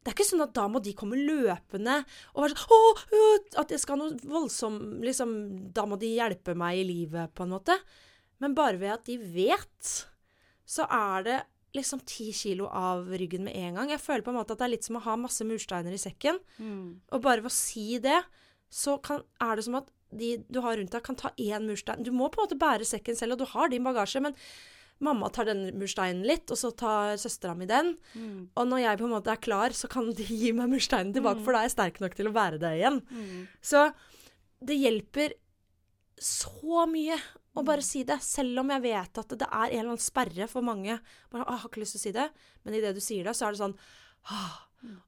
Det 0.00 0.08
er 0.08 0.16
ikke 0.16 0.28
sånn 0.30 0.44
at 0.46 0.54
da 0.56 0.64
må 0.72 0.80
de 0.80 0.94
komme 0.96 1.18
løpende 1.18 1.98
og 2.32 2.44
være 2.44 2.56
sånn 2.56 2.76
Åh, 2.76 3.00
øh, 3.18 3.48
at 3.60 3.74
jeg 3.74 3.82
skal 3.82 3.98
ha 3.98 4.06
noe 4.06 4.30
voldsomt 4.32 5.04
liksom, 5.04 5.34
Da 5.76 5.84
må 5.88 5.98
de 6.00 6.14
hjelpe 6.14 6.54
meg 6.56 6.80
i 6.80 6.86
livet, 6.88 7.34
på 7.36 7.44
en 7.44 7.52
måte. 7.52 7.76
Men 8.40 8.56
bare 8.56 8.80
ved 8.80 8.94
at 8.94 9.04
de 9.10 9.18
vet, 9.20 9.90
så 10.64 10.86
er 10.88 11.26
det 11.26 11.38
liksom 11.76 12.00
ti 12.08 12.30
kilo 12.34 12.66
av 12.66 13.12
ryggen 13.12 13.44
med 13.46 13.54
en 13.60 13.76
gang. 13.78 13.92
Jeg 13.92 14.02
føler 14.02 14.24
på 14.26 14.32
en 14.32 14.40
måte 14.40 14.56
at 14.56 14.62
det 14.62 14.66
er 14.66 14.72
litt 14.72 14.86
som 14.88 14.98
å 14.98 15.04
ha 15.04 15.14
masse 15.20 15.44
mursteiner 15.46 15.94
i 15.94 16.00
sekken. 16.00 16.40
Og 17.12 17.22
bare 17.22 17.44
ved 17.44 17.52
å 17.52 17.54
si 17.54 18.00
det, 18.02 18.18
så 18.72 18.96
kan, 19.04 19.22
er 19.42 19.58
det 19.58 19.66
som 19.68 19.78
at 19.78 19.92
de 20.10 20.32
du 20.50 20.58
har 20.64 20.80
rundt 20.80 20.90
deg, 20.90 21.04
kan 21.06 21.18
ta 21.18 21.30
én 21.38 21.68
murstein. 21.68 22.02
Du 22.02 22.10
må 22.10 22.26
på 22.30 22.40
en 22.40 22.48
måte 22.48 22.58
bære 22.58 22.88
sekken 22.88 23.18
selv, 23.18 23.36
og 23.36 23.44
du 23.44 23.52
har 23.52 23.70
din 23.70 23.86
bagasje, 23.86 24.22
men 24.24 24.34
mamma 25.00 25.30
tar 25.32 25.46
den 25.48 25.62
mursteinen 25.80 26.22
litt, 26.28 26.50
og 26.52 26.58
så 26.60 26.70
tar 26.76 27.16
søstera 27.20 27.54
mi 27.56 27.66
den. 27.66 27.94
Og 28.54 28.66
når 28.68 28.82
jeg 28.84 28.98
på 29.00 29.04
en 29.08 29.14
måte 29.14 29.32
er 29.32 29.40
klar, 29.40 29.70
så 29.76 29.88
kan 29.88 30.10
de 30.12 30.24
gi 30.24 30.52
meg 30.52 30.68
mursteinen 30.70 31.12
tilbake, 31.16 31.42
for 31.44 31.52
da 31.56 31.62
er 31.62 31.68
jeg 31.70 31.76
sterk 31.76 32.00
nok 32.00 32.14
til 32.18 32.28
å 32.28 32.34
bære 32.36 32.58
det 32.60 32.72
igjen. 32.78 33.00
Så 33.64 33.86
det 34.60 34.76
hjelper 34.76 35.34
så 36.20 36.84
mye 36.86 37.16
å 37.56 37.64
bare 37.64 37.82
si 37.82 38.04
det, 38.04 38.20
selv 38.22 38.60
om 38.60 38.68
jeg 38.70 38.82
vet 38.84 39.18
at 39.18 39.28
det 39.40 39.46
er 39.48 39.70
en 39.72 39.78
eller 39.78 39.92
annen 39.94 40.04
sperre 40.04 40.46
for 40.52 40.62
mange. 40.62 41.00
Bare, 41.32 41.44
«Åh, 41.44 41.50
'Jeg 41.50 41.60
har 41.60 41.68
ikke 41.70 41.80
lyst 41.80 41.92
til 41.96 42.00
å 42.00 42.04
si 42.04 42.12
det', 42.12 42.30
men 42.64 42.74
idet 42.74 42.94
du 42.94 43.00
sier 43.00 43.24
det, 43.24 43.34
så 43.34 43.46
er 43.48 43.52
det 43.52 43.60
sånn 43.64 43.78
«Åh». 44.30 44.58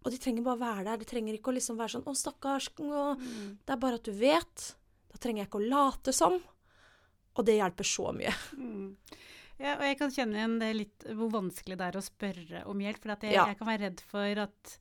Og 0.04 0.10
de 0.12 0.18
trenger 0.18 0.42
bare 0.44 0.58
være 0.60 0.84
der. 0.84 0.96
De 1.00 1.04
trenger 1.08 1.32
ikke 1.38 1.48
å 1.52 1.56
liksom 1.56 1.76
være 1.78 1.94
sånn 1.94 2.04
'Å, 2.04 2.12
stakkars'. 2.12 2.68
Og 2.80 3.18
Det 3.64 3.72
er 3.72 3.76
bare 3.76 3.94
at 3.94 4.02
du 4.04 4.12
vet. 4.12 4.74
Da 5.12 5.16
trenger 5.18 5.44
jeg 5.44 5.48
ikke 5.48 5.60
å 5.62 5.68
late 5.68 6.12
som. 6.12 6.40
Og 7.36 7.44
det 7.46 7.56
hjelper 7.56 7.84
så 7.84 8.12
mye. 8.12 8.32
Ja, 9.62 9.76
og 9.78 9.84
jeg 9.86 9.98
kan 10.00 10.10
kjenne 10.10 10.40
igjen 10.40 10.58
det 10.58 10.72
litt 10.74 11.04
hvor 11.14 11.30
vanskelig 11.30 11.76
det 11.78 11.86
er 11.86 11.98
å 12.00 12.02
spørre 12.04 12.64
om 12.70 12.82
hjelp. 12.82 12.98
For 13.04 13.14
jeg, 13.14 13.36
Ja. 13.36 13.46
jeg 13.52 13.58
kan 13.60 13.68
være 13.70 13.84
redd 13.86 14.00
for 14.10 14.42
at, 14.44 14.76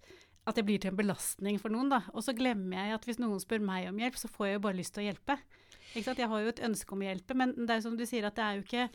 at 0.49 0.57
jeg 0.57 0.65
blir 0.65 0.81
til 0.81 0.91
en 0.91 0.97
belastning 0.97 1.59
for 1.61 1.69
noen. 1.69 1.89
da. 1.93 2.01
Og 2.15 2.25
så 2.25 2.33
glemmer 2.35 2.81
jeg 2.81 2.95
at 2.97 3.05
hvis 3.05 3.19
noen 3.21 3.39
spør 3.43 3.61
meg 3.61 3.87
om 3.91 3.97
hjelp, 4.01 4.17
så 4.17 4.27
får 4.31 4.47
jeg 4.47 4.57
jo 4.57 4.65
bare 4.65 4.79
lyst 4.81 4.93
til 4.97 5.03
å 5.05 5.07
hjelpe. 5.11 5.37
Ikke 5.93 6.05
sant? 6.07 6.17
Jeg 6.23 6.29
har 6.31 6.39
jo 6.41 6.47
et 6.53 6.63
ønske 6.65 6.93
om 6.95 6.99
å 7.03 7.09
hjelpe, 7.09 7.35
men 7.35 7.53
det 7.53 7.69
er 7.69 7.81
jo 7.81 7.87
som 7.89 7.97
du 7.97 8.05
sier 8.05 8.25
at 8.25 8.35
det 8.35 8.43
er 8.43 8.55
jo 8.57 8.63
ikke 8.65 8.89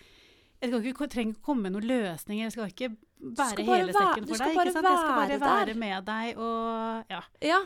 jeg 0.56 0.70
skal 0.72 0.86
ikke, 0.88 1.08
trenger 1.12 1.34
å 1.36 1.42
komme 1.44 1.66
med 1.68 1.74
noen 1.76 1.84
løsninger, 1.84 2.46
jeg 2.46 2.52
skal 2.54 2.70
ikke 2.72 2.88
bære 3.20 3.48
skal 3.50 3.66
hele 3.68 3.92
sekken 3.92 4.24
for 4.26 4.40
deg. 4.40 4.54
ikke 4.56 4.72
sant? 4.72 4.86
Jeg 4.88 5.02
skal 5.02 5.18
bare 5.20 5.40
være 5.42 5.66
der. 5.66 5.74
med 5.82 6.06
deg 6.08 6.38
og 6.40 7.12
ja. 7.12 7.20
Ja. 7.44 7.58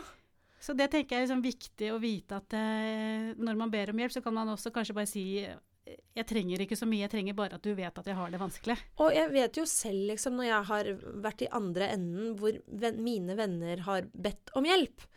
Så 0.61 0.75
det 0.77 0.89
tenker 0.91 1.15
jeg 1.15 1.23
er 1.23 1.25
liksom 1.25 1.41
viktig 1.41 1.87
å 1.95 1.99
vite 2.03 2.35
at 2.37 2.53
eh, 2.53 3.31
når 3.39 3.55
man 3.57 3.71
ber 3.71 3.89
om 3.93 3.97
hjelp, 4.03 4.11
så 4.13 4.21
kan 4.21 4.35
man 4.35 4.51
også 4.51 4.73
kanskje 4.75 4.93
bare 4.93 5.07
si 5.09 5.23
jeg 5.87 6.27
trenger 6.29 6.61
ikke 6.61 6.77
så 6.77 6.85
mye, 6.85 7.03
jeg 7.05 7.11
trenger 7.13 7.37
bare 7.37 7.57
at 7.57 7.63
du 7.65 7.71
vet 7.77 7.97
at 7.97 8.07
jeg 8.07 8.17
har 8.17 8.31
det 8.31 8.39
vanskelig. 8.41 8.75
Og 9.01 9.15
jeg 9.15 9.31
vet 9.33 9.57
jo 9.57 9.63
selv, 9.69 10.03
liksom, 10.11 10.35
når 10.37 10.47
jeg 10.47 10.67
har 10.69 10.89
vært 11.23 11.45
i 11.45 11.49
andre 11.57 11.87
enden, 11.95 12.35
hvor 12.39 12.59
ven 12.83 12.99
mine 13.01 13.37
venner 13.39 13.81
har 13.87 14.09
bedt 14.13 14.53
om 14.59 14.67
hjelp, 14.67 15.07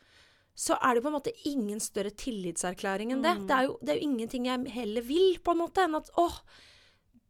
så 0.54 0.78
er 0.86 0.94
det 0.94 1.02
på 1.02 1.10
en 1.10 1.16
måte 1.16 1.34
ingen 1.50 1.82
større 1.82 2.14
tillitserklæring 2.14 3.10
enn 3.12 3.24
det. 3.24 3.34
Det, 3.48 3.56
er 3.56 3.66
jo, 3.68 3.74
det 3.82 3.92
er 3.92 3.98
jo 3.98 4.08
ingenting 4.08 4.46
jeg 4.46 4.70
heller 4.76 5.04
vil, 5.04 5.40
på 5.42 5.54
en 5.54 5.60
måte, 5.64 5.84
enn 5.84 5.98
at 5.98 6.12
åh, 6.20 6.38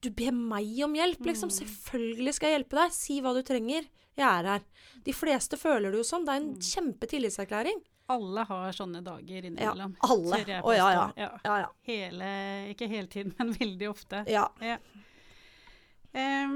du 0.05 0.11
ber 0.13 0.37
meg 0.37 0.69
om 0.85 0.95
hjelp, 0.99 1.25
liksom. 1.25 1.49
Selvfølgelig 1.55 2.35
skal 2.37 2.51
jeg 2.51 2.59
hjelpe 2.59 2.77
deg. 2.77 2.93
Si 2.93 3.17
hva 3.25 3.33
du 3.33 3.41
trenger. 3.47 3.89
Jeg 4.15 4.27
er 4.29 4.51
her. 4.53 4.67
De 5.07 5.15
fleste 5.17 5.57
føler 5.59 5.91
det 5.91 6.03
jo 6.03 6.07
sånn. 6.07 6.27
Det 6.29 6.35
er 6.35 6.43
en 6.43 6.51
kjempetillitserklæring. 6.69 7.81
Alle 8.13 8.45
har 8.45 8.73
sånne 8.77 9.01
dager 9.05 9.39
Ja, 9.39 9.47
innimellom. 9.49 9.97
alle. 10.05 10.41
Å 10.61 10.67
oh, 10.67 10.75
ja, 10.77 10.89
ja. 10.93 11.05
ja. 11.17 11.31
Ja, 11.45 11.59
ja. 11.65 11.71
Hele, 11.89 12.29
ikke 12.75 12.89
hele 12.91 13.09
tiden, 13.09 13.33
men 13.39 13.53
veldig 13.57 13.89
ofte. 13.91 14.25
Ja. 14.29 14.49
Ja. 14.61 14.77
Eh, 16.13 16.51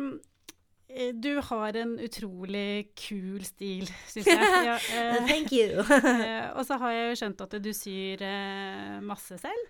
du 1.15 1.41
har 1.45 1.77
en 1.77 1.99
utrolig 2.01 2.93
kul 2.97 3.45
stil, 3.45 3.89
syns 4.09 4.29
jeg. 4.29 4.53
Ja, 4.65 4.77
eh, 4.97 5.19
Thank 5.29 5.53
you. 5.53 5.83
uh, 5.85 6.49
og 6.57 6.65
så 6.67 6.79
har 6.81 6.95
jeg 6.95 7.11
jo 7.11 7.19
skjønt 7.23 7.45
at 7.45 7.57
du 7.65 7.73
syr 7.77 8.25
uh, 8.25 8.95
masse 9.05 9.37
selv. 9.41 9.69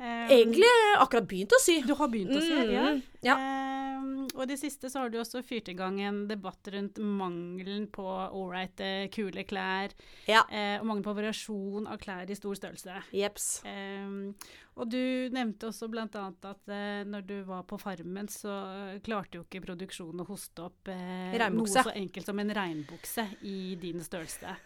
Egentlig 0.00 0.68
akkurat 0.96 1.26
begynt 1.28 1.52
å 1.52 1.60
sy. 1.60 1.80
Du 1.84 1.92
har 1.98 2.08
begynt 2.12 2.32
å 2.32 2.40
sy. 2.40 2.56
Mm, 2.56 3.02
ja. 3.26 3.36
Em, 3.36 4.24
og 4.32 4.42
i 4.44 4.48
det 4.52 4.56
siste 4.60 4.88
så 4.88 5.02
har 5.02 5.12
du 5.12 5.18
også 5.20 5.42
fyrt 5.44 5.68
i 5.68 5.76
gang 5.76 5.98
en 6.00 6.22
debatt 6.30 6.70
rundt 6.72 7.00
mangelen 7.04 7.86
på 7.92 8.06
ålreite, 8.06 9.10
kule 9.12 9.44
klær. 9.48 9.92
Ja. 10.28 10.46
Uh, 10.48 10.80
og 10.80 10.88
mangel 10.88 11.04
på 11.04 11.16
variasjon 11.18 11.88
av 11.90 12.00
klær 12.00 12.32
i 12.32 12.38
stor 12.38 12.56
størrelse. 12.56 13.02
Jeps. 13.16 13.50
Em, 13.68 14.32
og 14.80 14.88
du 14.88 15.28
nevnte 15.34 15.68
også 15.68 15.90
bl.a. 15.92 16.06
at 16.08 16.72
uh, 16.72 17.04
når 17.04 17.28
du 17.28 17.36
var 17.48 17.66
på 17.68 17.80
Farmen, 17.80 18.30
så 18.32 18.56
klarte 19.04 19.40
jo 19.40 19.44
ikke 19.44 19.66
produksjonen 19.68 20.24
å 20.24 20.30
hoste 20.30 20.68
opp 20.70 20.88
uh, 20.88 21.36
noe 21.52 21.70
så 21.70 21.90
enkelt 21.92 22.32
som 22.32 22.40
en 22.40 22.56
regnbukse 22.56 23.28
i 23.44 23.74
din 23.80 24.00
størrelse. 24.04 24.56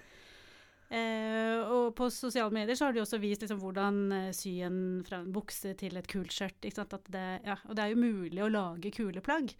Eh, 0.92 1.62
og 1.64 1.94
på 1.96 2.10
sosiale 2.12 2.52
medier 2.52 2.76
så 2.76 2.88
har 2.88 2.94
du 2.94 3.00
også 3.02 3.18
vist 3.22 3.44
liksom, 3.44 3.62
hvordan 3.62 4.02
eh, 4.12 4.28
sy 4.36 4.58
en 4.66 4.78
fra 5.06 5.22
en 5.22 5.32
bukse 5.34 5.72
til 5.80 5.96
et 5.96 6.10
kult 6.10 6.34
skjørt. 6.34 6.68
ja, 6.68 7.56
og 7.64 7.74
det 7.74 7.82
er 7.82 7.94
jo 7.94 8.04
mulig 8.04 8.42
å 8.44 8.52
lage 8.52 8.92
kule 8.94 9.24
plagg. 9.24 9.54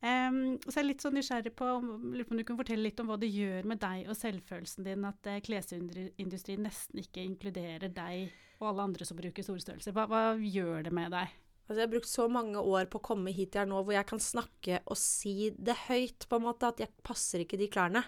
Eh, 0.00 0.30
så 0.64 0.76
jeg 0.76 0.82
er 0.84 0.88
litt 0.88 1.04
sånn 1.04 1.18
nysgjerrig 1.18 1.52
på 1.58 1.66
om, 1.74 1.90
om 2.00 2.14
du 2.16 2.24
kunne 2.24 2.60
fortelle 2.62 2.86
litt 2.86 3.00
om 3.02 3.10
hva 3.10 3.18
det 3.20 3.32
gjør 3.34 3.68
med 3.68 3.82
deg 3.82 4.08
og 4.08 4.16
selvfølelsen 4.16 4.86
din 4.86 5.04
at 5.08 5.28
eh, 5.28 5.42
klesindustrien 5.44 6.64
nesten 6.64 7.02
ikke 7.02 7.26
inkluderer 7.26 7.92
deg 7.92 8.30
og 8.60 8.72
alle 8.72 8.90
andre 8.90 9.06
som 9.08 9.18
bruker 9.18 9.44
store 9.44 9.62
størrelser. 9.62 9.96
Hva, 9.96 10.06
hva 10.08 10.24
gjør 10.36 10.84
det 10.88 10.92
med 10.96 11.12
deg? 11.16 11.32
Altså, 11.70 11.78
jeg 11.78 11.86
har 11.86 11.92
brukt 11.92 12.10
så 12.10 12.24
mange 12.26 12.58
år 12.58 12.88
på 12.90 12.98
å 12.98 13.04
komme 13.12 13.30
hit 13.30 13.54
jeg 13.54 13.62
er 13.62 13.68
nå, 13.70 13.78
hvor 13.86 13.94
jeg 13.94 14.08
kan 14.10 14.20
snakke 14.20 14.80
og 14.90 14.98
si 14.98 15.52
det 15.54 15.76
høyt, 15.86 16.26
på 16.26 16.40
en 16.40 16.48
måte, 16.48 16.66
at 16.66 16.80
jeg 16.82 16.90
passer 17.06 17.44
ikke 17.44 17.60
de 17.60 17.68
klærne. 17.70 18.02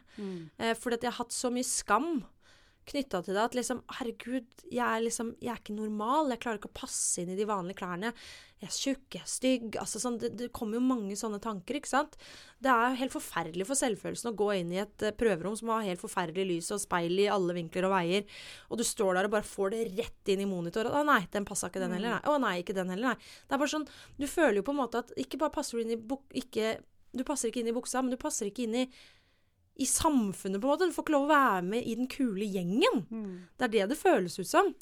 Eh, 0.59 0.73
fordi 0.75 0.99
at 0.99 1.07
jeg 1.07 1.13
har 1.13 1.21
hatt 1.21 1.37
så 1.37 1.53
mye 1.55 1.69
skam 1.69 2.25
knytta 2.91 3.23
til 3.23 3.37
det. 3.37 3.43
At 3.43 3.59
liksom, 3.59 3.83
herregud, 3.99 4.49
jeg 4.69 4.85
er 4.87 5.05
liksom 5.05 5.35
Jeg 5.43 5.53
er 5.55 5.61
ikke 5.61 5.77
normal. 5.77 6.33
Jeg 6.33 6.43
klarer 6.43 6.61
ikke 6.61 6.73
å 6.73 6.81
passe 6.83 7.23
inn 7.23 7.33
i 7.33 7.39
de 7.39 7.47
vanlige 7.49 7.81
klærne. 7.83 8.13
Jeg 8.63 8.69
er 8.71 8.75
tjukk, 8.79 9.07
jeg 9.17 9.23
er 9.25 9.31
stygg. 9.31 9.77
Altså 9.83 9.99
sånn, 9.99 10.19
det, 10.23 10.29
det 10.39 10.49
kommer 10.55 10.79
jo 10.79 10.85
mange 10.87 11.17
sånne 11.19 11.41
tanker, 11.43 11.81
ikke 11.81 11.91
sant. 11.91 12.15
Det 12.63 12.71
er 12.71 12.99
helt 13.01 13.15
forferdelig 13.15 13.67
for 13.67 13.79
selvfølelsen 13.79 14.31
å 14.31 14.35
gå 14.39 14.53
inn 14.61 14.71
i 14.71 14.79
et 14.85 15.03
eh, 15.03 15.15
prøverom 15.19 15.57
som 15.59 15.73
har 15.75 15.89
helt 15.89 16.03
forferdelig 16.03 16.45
lys 16.47 16.71
og 16.77 16.83
speil 16.85 17.25
i 17.25 17.27
alle 17.33 17.57
vinkler 17.57 17.89
og 17.89 17.95
veier, 17.97 18.39
og 18.71 18.79
du 18.79 18.85
står 18.87 19.19
der 19.19 19.27
og 19.27 19.35
bare 19.35 19.49
får 19.49 19.75
det 19.75 19.81
rett 19.97 20.31
inn 20.31 20.45
i 20.45 20.47
monitor. 20.47 20.87
Å 20.87 21.03
nei, 21.09 21.25
den 21.35 21.49
passa 21.49 21.73
ikke 21.73 21.83
den 21.83 21.97
heller, 21.97 22.21
nei. 22.21 22.23
Å 22.31 22.39
nei, 22.45 22.55
ikke 22.63 22.77
den 22.79 22.95
heller, 22.95 23.17
nei. 23.17 23.33
Det 23.49 23.57
er 23.57 23.65
bare 23.65 23.75
sånn 23.75 23.89
Du 24.21 24.29
føler 24.31 24.61
jo 24.61 24.67
på 24.69 24.77
en 24.77 24.83
måte 24.85 25.03
at 25.03 25.11
ikke 25.19 25.43
bare 25.43 25.57
passer 25.59 25.79
du 25.79 25.83
inn 25.83 25.97
i 25.97 25.99
buk... 25.99 26.23
Ikke 26.39 26.77
Du 27.13 27.27
passer 27.29 27.51
ikke 27.51 27.65
inn 27.65 27.73
i 27.73 27.75
buksa, 27.77 28.01
men 28.01 28.15
du 28.15 28.21
passer 28.21 28.47
ikke 28.49 28.69
inn 28.69 28.79
i 28.85 28.87
i 29.81 29.87
samfunnet, 29.89 30.61
på 30.61 30.67
en 30.69 30.73
måte. 30.75 30.87
Du 30.89 30.93
får 30.93 31.05
ikke 31.07 31.17
lov 31.17 31.25
å 31.29 31.33
være 31.33 31.63
med 31.65 31.87
i 31.89 31.95
den 31.97 32.09
kule 32.13 32.45
gjengen. 32.45 33.07
Det 33.57 33.65
er 33.69 33.73
det 33.73 33.87
det 33.95 34.01
føles 34.01 34.39
ut 34.39 34.49
som. 34.49 34.75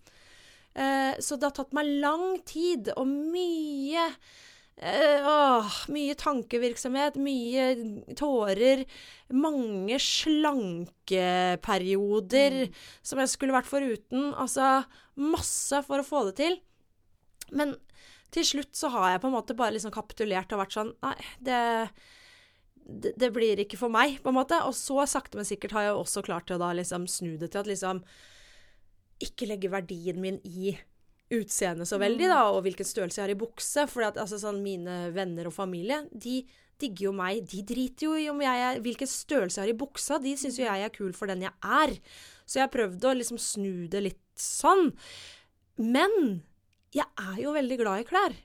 Eh, 0.74 1.14
så 1.22 1.37
det 1.37 1.46
har 1.48 1.55
tatt 1.57 1.72
meg 1.74 1.87
lang 2.03 2.38
tid 2.46 2.90
og 2.96 3.07
mye 3.11 4.05
eh, 4.76 5.26
åh, 5.26 5.66
mye 5.90 6.14
tankevirksomhet, 6.18 7.16
mye 7.18 7.74
tårer, 8.18 8.85
mange 9.35 9.98
slankeperioder 10.03 12.68
som 13.03 13.18
jeg 13.22 13.29
skulle 13.33 13.57
vært 13.57 13.70
foruten. 13.70 14.35
Altså 14.35 14.83
masse 15.20 15.83
for 15.87 15.98
å 16.00 16.07
få 16.07 16.24
det 16.31 16.37
til. 16.40 16.55
Men 17.50 17.74
til 18.31 18.44
slutt 18.46 18.74
så 18.79 18.88
har 18.94 19.07
jeg 19.12 19.20
på 19.24 19.29
en 19.31 19.35
måte 19.35 19.59
bare 19.59 19.74
liksom 19.74 19.92
kapitulert 19.94 20.53
og 20.55 20.61
vært 20.62 20.76
sånn 20.76 20.92
Nei, 21.03 21.16
det 21.42 21.61
det, 22.90 23.31
blir 23.35 23.61
ikke 23.62 23.79
for 23.81 23.92
meg, 23.92 24.18
på 24.22 24.33
en 24.33 24.38
måte. 24.38 24.59
Og 24.66 24.74
så 24.76 25.07
sakte, 25.09 25.38
men 25.38 25.48
sikkert 25.48 25.74
har 25.76 25.88
jeg 25.88 25.98
også 25.98 26.24
klart 26.26 26.48
til 26.48 26.59
å 26.59 26.62
da 26.62 26.72
liksom 26.76 27.07
snu 27.11 27.37
det 27.40 27.53
til 27.53 27.62
at 27.62 27.70
liksom 27.70 28.05
Ikke 29.20 29.48
legge 29.50 29.68
verdien 29.68 30.20
min 30.20 30.40
i 30.48 30.72
utseendet 31.31 31.87
så 31.87 31.98
veldig, 32.00 32.26
da, 32.33 32.40
og 32.50 32.64
hvilken 32.64 32.88
størrelse 32.88 33.20
jeg 33.20 33.26
har 33.29 33.35
i 33.35 33.38
bukse. 33.38 33.87
For 33.90 34.09
altså, 34.09 34.40
sånn, 34.40 34.62
mine 34.64 35.11
venner 35.14 35.50
og 35.50 35.55
familie, 35.55 36.03
de 36.11 36.40
digger 36.81 37.11
jo 37.11 37.14
meg. 37.14 37.44
De 37.50 37.62
driter 37.66 38.09
jo 38.09 38.16
i 38.18 38.29
om 38.33 38.40
jeg 38.42 38.66
er, 38.66 38.83
hvilken 38.83 39.11
størrelse 39.11 39.61
jeg 39.61 39.68
har 39.68 39.74
i 39.74 39.81
buksa. 39.83 40.18
De 40.22 40.35
syns 40.40 40.59
jo 40.59 40.66
jeg 40.66 40.87
er 40.87 40.94
kul 40.94 41.12
for 41.16 41.31
den 41.31 41.44
jeg 41.46 41.55
er. 41.61 41.96
Så 42.48 42.59
jeg 42.59 42.66
har 42.66 42.74
prøvd 42.74 43.07
å 43.07 43.16
liksom 43.18 43.40
snu 43.40 43.87
det 43.92 44.05
litt 44.09 44.24
sånn. 44.40 44.90
Men 45.79 46.40
jeg 46.96 47.07
er 47.07 47.37
jo 47.44 47.55
veldig 47.55 47.79
glad 47.79 48.03
i 48.03 48.09
klær. 48.09 48.38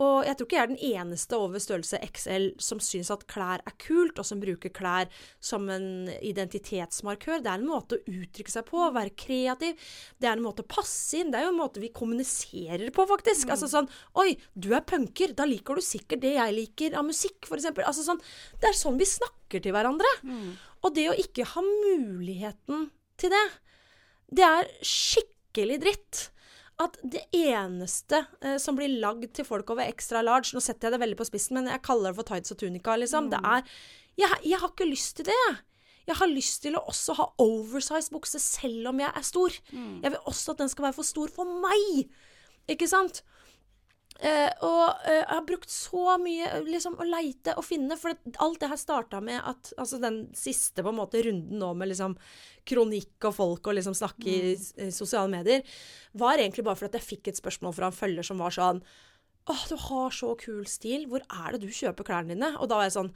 Og 0.00 0.24
jeg 0.26 0.38
tror 0.38 0.48
ikke 0.48 0.56
jeg 0.56 0.64
er 0.64 0.70
den 0.70 0.84
eneste 1.02 1.36
over 1.38 1.60
størrelse 1.62 1.98
XL 2.06 2.46
som 2.62 2.80
syns 2.82 3.10
at 3.12 3.26
klær 3.30 3.60
er 3.68 3.74
kult, 3.82 4.18
og 4.18 4.26
som 4.26 4.40
bruker 4.42 4.72
klær 4.74 5.10
som 5.42 5.68
en 5.72 6.08
identitetsmarkør. 6.24 7.42
Det 7.44 7.50
er 7.52 7.60
en 7.60 7.68
måte 7.68 7.98
å 7.98 8.14
uttrykke 8.14 8.54
seg 8.54 8.66
på, 8.70 8.80
være 8.96 9.14
kreativ. 9.18 9.76
Det 10.18 10.30
er 10.30 10.38
en 10.38 10.44
måte 10.46 10.64
å 10.64 10.70
passe 10.70 11.20
inn. 11.20 11.30
Det 11.32 11.40
er 11.40 11.46
jo 11.46 11.52
en 11.52 11.60
måte 11.60 11.82
vi 11.82 11.92
kommuniserer 11.94 12.88
på, 12.94 13.06
faktisk. 13.10 13.52
Altså 13.52 13.68
sånn 13.70 13.90
Oi, 14.18 14.32
du 14.54 14.72
er 14.74 14.84
punker. 14.86 15.36
Da 15.38 15.46
liker 15.48 15.78
du 15.78 15.84
sikkert 15.84 16.24
det 16.24 16.34
jeg 16.38 16.56
liker 16.56 16.98
av 16.98 17.06
musikk, 17.06 17.44
f.eks. 17.46 17.70
Altså 17.84 18.06
sånn 18.06 18.22
Det 18.58 18.70
er 18.72 18.78
sånn 18.78 18.98
vi 19.00 19.08
snakker 19.08 19.62
til 19.62 19.76
hverandre. 19.76 20.08
Og 20.82 20.96
det 20.96 21.08
å 21.12 21.18
ikke 21.18 21.46
ha 21.52 21.62
muligheten 21.62 22.88
til 23.20 23.30
det, 23.30 23.46
det 24.32 24.44
er 24.48 24.70
skikkelig 24.82 25.82
dritt 25.84 26.22
at 26.84 26.98
det 27.14 27.22
eneste 27.36 28.22
eh, 28.42 28.56
som 28.62 28.76
blir 28.78 28.92
lagd 29.02 29.30
til 29.36 29.46
folk 29.48 29.70
over 29.74 29.86
extra 29.86 30.22
large 30.24 30.54
Nå 30.54 30.62
setter 30.62 30.88
jeg 30.88 30.96
det 30.96 31.02
veldig 31.02 31.18
på 31.20 31.26
spissen, 31.28 31.58
men 31.58 31.70
jeg 31.70 31.84
kaller 31.86 32.12
det 32.12 32.18
for 32.20 32.28
tights 32.28 32.54
og 32.54 32.60
tunika, 32.62 32.96
liksom. 33.00 33.30
Det 33.32 33.40
er 33.40 33.62
jeg, 34.20 34.40
jeg 34.44 34.60
har 34.60 34.72
ikke 34.72 34.90
lyst 34.90 35.16
til 35.16 35.28
det. 35.30 35.44
Jeg 36.06 36.18
har 36.18 36.28
lyst 36.28 36.62
til 36.64 36.76
å 36.76 36.82
også 36.90 37.14
ha 37.16 37.28
oversized 37.40 38.12
bukse 38.12 38.40
selv 38.42 38.90
om 38.90 39.00
jeg 39.00 39.08
er 39.08 39.24
stor. 39.24 39.54
Jeg 40.02 40.12
vil 40.12 40.28
også 40.28 40.52
at 40.52 40.64
den 40.64 40.72
skal 40.72 40.88
være 40.88 40.98
for 40.98 41.06
stor 41.06 41.30
for 41.32 41.48
meg. 41.62 42.10
Ikke 42.70 42.88
sant? 42.90 43.22
Eh, 44.22 44.50
og 44.62 45.02
eh, 45.02 45.16
jeg 45.18 45.26
har 45.32 45.46
brukt 45.48 45.72
så 45.72 46.16
mye 46.22 46.50
liksom, 46.68 46.94
å 47.02 47.06
leite 47.08 47.56
og 47.58 47.64
finne, 47.66 47.96
for 47.98 48.14
det, 48.14 48.36
alt 48.44 48.60
det 48.62 48.68
her 48.70 48.78
starta 48.78 49.18
med 49.24 49.40
at 49.40 49.72
Altså 49.82 49.98
den 49.98 50.28
siste 50.38 50.84
på 50.84 50.92
en 50.92 51.00
måte 51.00 51.24
runden 51.26 51.58
nå 51.58 51.72
med 51.74 51.90
liksom 51.90 52.14
kronikk 52.68 53.26
og 53.26 53.34
folk 53.34 53.66
og 53.66 53.74
liksom 53.80 53.96
snakke 53.98 54.28
i, 54.30 54.52
i 54.54 54.90
sosiale 54.94 55.26
medier, 55.32 55.64
var 56.14 56.38
egentlig 56.38 56.62
bare 56.68 56.78
fordi 56.78 57.00
jeg 57.00 57.08
fikk 57.08 57.32
et 57.32 57.40
spørsmål 57.40 57.74
fra 57.74 57.88
en 57.90 57.96
følger 57.96 58.28
som 58.28 58.38
var 58.42 58.54
sånn 58.54 58.84
Åh, 59.50 59.64
du 59.66 59.74
har 59.88 60.12
så 60.14 60.36
kul 60.38 60.60
stil. 60.70 61.08
Hvor 61.10 61.24
er 61.26 61.56
det 61.56 61.64
du 61.64 61.72
kjøper 61.74 62.06
klærne 62.06 62.36
dine? 62.36 62.52
Og 62.62 62.68
da 62.70 62.76
var 62.78 62.86
jeg 62.86 62.94
sånn 62.94 63.08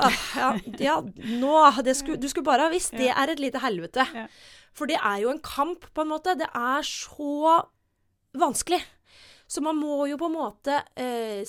«Åh, 0.00 0.22
ja, 0.38 0.46
ja, 0.80 0.94
nå 1.36 1.58
det 1.84 1.92
skulle, 1.98 2.16
Du 2.16 2.30
skulle 2.32 2.46
bare 2.46 2.64
ha 2.64 2.72
visst. 2.72 2.94
Det 2.96 3.10
er 3.12 3.28
et 3.34 3.42
lite 3.42 3.60
helvete. 3.60 4.06
For 4.72 4.88
det 4.88 4.96
er 4.96 5.18
jo 5.20 5.34
en 5.34 5.42
kamp, 5.44 5.84
på 5.92 6.00
en 6.00 6.08
måte. 6.14 6.32
Det 6.40 6.48
er 6.48 6.80
så 6.88 7.58
vanskelig. 8.40 8.80
Så 9.50 9.62
man 9.66 9.78
må 9.80 10.04
jo 10.06 10.18
på 10.20 10.28
en 10.30 10.36
måte 10.38 10.76
eh, 10.94 11.42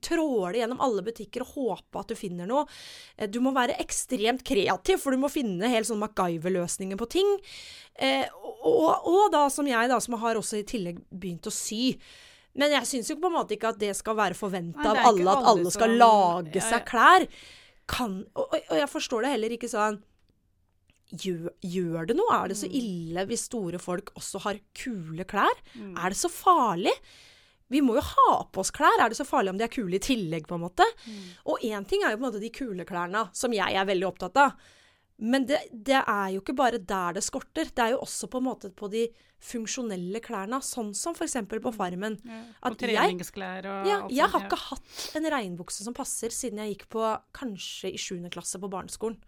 tråle 0.00 0.56
gjennom 0.60 0.80
alle 0.80 1.02
butikker 1.04 1.42
og 1.44 1.50
håpe 1.56 2.00
at 2.00 2.12
du 2.12 2.16
finner 2.18 2.48
noe. 2.48 2.64
Eh, 3.18 3.26
Du 3.28 3.40
må 3.44 3.52
være 3.56 3.76
ekstremt 3.82 4.44
kreativ, 4.46 5.00
for 5.02 5.12
du 5.12 5.20
må 5.20 5.30
finne 5.32 5.68
helt 5.72 5.88
sånn 5.90 6.00
MacGyver-løsninger 6.04 7.00
på 7.00 7.08
ting. 7.18 7.30
Eh, 7.98 8.26
og, 8.62 9.06
og 9.10 9.30
da 9.34 9.46
som 9.52 9.66
jeg, 9.68 9.90
da, 9.90 9.98
som 10.00 10.16
har 10.22 10.38
også 10.40 10.60
i 10.62 10.66
tillegg 10.68 11.02
begynt 11.10 11.50
å 11.50 11.54
sy. 11.54 11.96
Men 12.58 12.72
jeg 12.74 12.88
syns 12.90 13.10
jo 13.12 13.18
på 13.22 13.28
en 13.30 13.36
måte 13.38 13.54
ikke 13.54 13.70
at 13.74 13.80
det 13.82 13.92
skal 13.98 14.16
være 14.18 14.34
forventa 14.38 14.88
av 14.90 15.02
alle 15.10 15.34
at 15.34 15.50
alle 15.52 15.70
skal 15.74 15.92
lage 16.00 16.62
seg 16.64 16.86
klær. 16.88 17.26
Kan, 17.90 18.20
og 18.38 18.54
og 18.54 18.76
jeg 18.78 18.86
forstår 18.90 19.24
det 19.26 19.30
heller 19.34 19.54
ikke 19.56 19.70
sånn 19.70 19.98
Gjør, 21.10 21.50
gjør 21.66 22.06
det 22.06 22.16
noe? 22.16 22.30
Er 22.44 22.48
det 22.48 22.56
så 22.56 22.68
Mm. 22.68 22.74
ille 22.80 23.26
hvis 23.26 23.44
store 23.48 23.78
folk 23.78 24.12
også 24.14 24.40
har 24.44 24.60
kule 24.74 25.24
klær? 25.24 25.50
Mm. 25.74 25.96
Er 25.98 26.08
det 26.10 26.16
så 26.18 26.28
farlig? 26.30 26.92
Vi 27.70 27.80
må 27.80 27.94
jo 27.94 28.00
ha 28.02 28.44
på 28.50 28.58
oss 28.60 28.70
klær. 28.70 28.98
Er 29.00 29.08
det 29.08 29.16
så 29.18 29.24
farlig 29.26 29.50
om 29.50 29.58
de 29.58 29.64
er 29.64 29.68
kule 29.68 29.94
i 29.94 29.98
tillegg, 29.98 30.46
på 30.46 30.54
en 30.54 30.60
måte? 30.68 30.84
Mm. 31.06 31.22
Og 31.46 31.58
én 31.62 31.86
ting 31.86 32.02
er 32.04 32.10
jo 32.12 32.18
på 32.18 32.26
en 32.26 32.32
måte 32.32 32.40
de 32.40 32.50
kule 32.50 32.84
klærne, 32.84 33.28
som 33.32 33.52
jeg 33.52 33.74
er 33.74 33.84
veldig 33.86 34.06
opptatt 34.06 34.36
av. 34.36 34.52
Men 35.22 35.44
det, 35.44 35.58
det 35.70 35.98
er 36.08 36.28
jo 36.32 36.40
ikke 36.40 36.56
bare 36.56 36.78
der 36.78 37.12
det 37.12 37.22
skorter. 37.22 37.66
Det 37.74 37.78
er 37.78 37.90
jo 37.92 37.98
også 38.00 38.26
på 38.30 38.38
en 38.38 38.44
måte 38.46 38.70
på 38.74 38.88
de 38.90 39.08
funksjonelle 39.40 40.20
klærne, 40.24 40.58
sånn 40.64 40.94
som 40.96 41.14
f.eks. 41.14 41.34
på 41.48 41.72
Farmen. 41.74 42.18
Ja, 42.24 42.40
og 42.62 42.76
jeg- 42.78 42.96
treningsklær 42.96 43.64
og 43.66 43.86
Ja, 43.86 44.00
alt 44.02 44.12
jeg 44.12 44.28
har 44.30 44.40
ikke 44.46 44.58
hatt 44.58 45.16
en 45.16 45.24
regnbukse 45.24 45.82
som 45.84 45.94
passer 45.94 46.28
siden 46.30 46.58
jeg 46.58 46.76
gikk 46.76 46.88
på 46.88 47.20
kanskje 47.34 47.92
i 47.92 47.96
7. 47.98 48.28
klasse 48.30 48.58
på 48.60 48.70
barneskolen. 48.70 49.18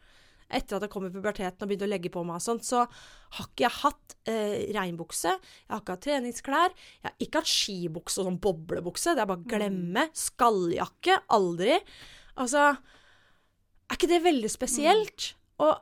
Etter 0.53 0.79
at 0.79 0.87
jeg 0.87 0.93
kom 0.93 1.07
i 1.09 1.13
puberteten 1.13 1.65
og 1.65 1.71
begynte 1.71 1.89
å 1.89 1.91
legge 1.93 2.13
på 2.13 2.25
meg 2.29 2.39
og 2.39 2.45
sånt, 2.45 2.67
så 2.69 2.85
har 2.85 3.49
ikke 3.49 3.67
jeg 3.67 3.77
hatt 3.81 4.17
eh, 4.31 4.57
regnbukse. 4.77 5.37
Jeg 5.37 5.73
har 5.73 5.83
ikke 5.83 5.97
hatt 5.97 6.07
treningsklær. 6.07 6.75
Jeg 7.01 7.09
har 7.09 7.27
ikke 7.27 7.43
hatt 7.43 7.53
skibukse 7.53 8.23
og 8.23 8.29
sånn 8.29 8.41
boblebukse. 8.45 9.17
Det 9.17 9.25
er 9.25 9.31
bare 9.31 9.45
å 9.45 9.53
glemme. 9.55 10.09
Skalljakke. 10.17 11.23
Aldri. 11.37 11.79
Altså 12.43 12.73
Er 12.73 13.99
ikke 13.99 14.13
det 14.13 14.23
veldig 14.25 14.51
spesielt? 14.53 15.33
Og 15.63 15.75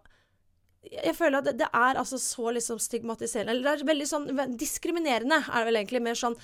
jeg 0.90 1.12
føler 1.14 1.40
at 1.40 1.50
det, 1.50 1.59
det 1.61 1.68
er 1.76 1.98
altså 2.00 2.16
så 2.18 2.50
liksom 2.56 2.78
stigmatiserende 2.80 3.52
Eller 3.52 3.66
det 3.66 3.85
er 3.85 3.90
veldig 3.90 4.06
sånn 4.09 4.28
diskriminerende, 4.59 5.42
er 5.44 5.61
det 5.61 5.68
vel 5.68 5.80
egentlig. 5.83 6.04
Mer 6.09 6.18
sånn 6.18 6.38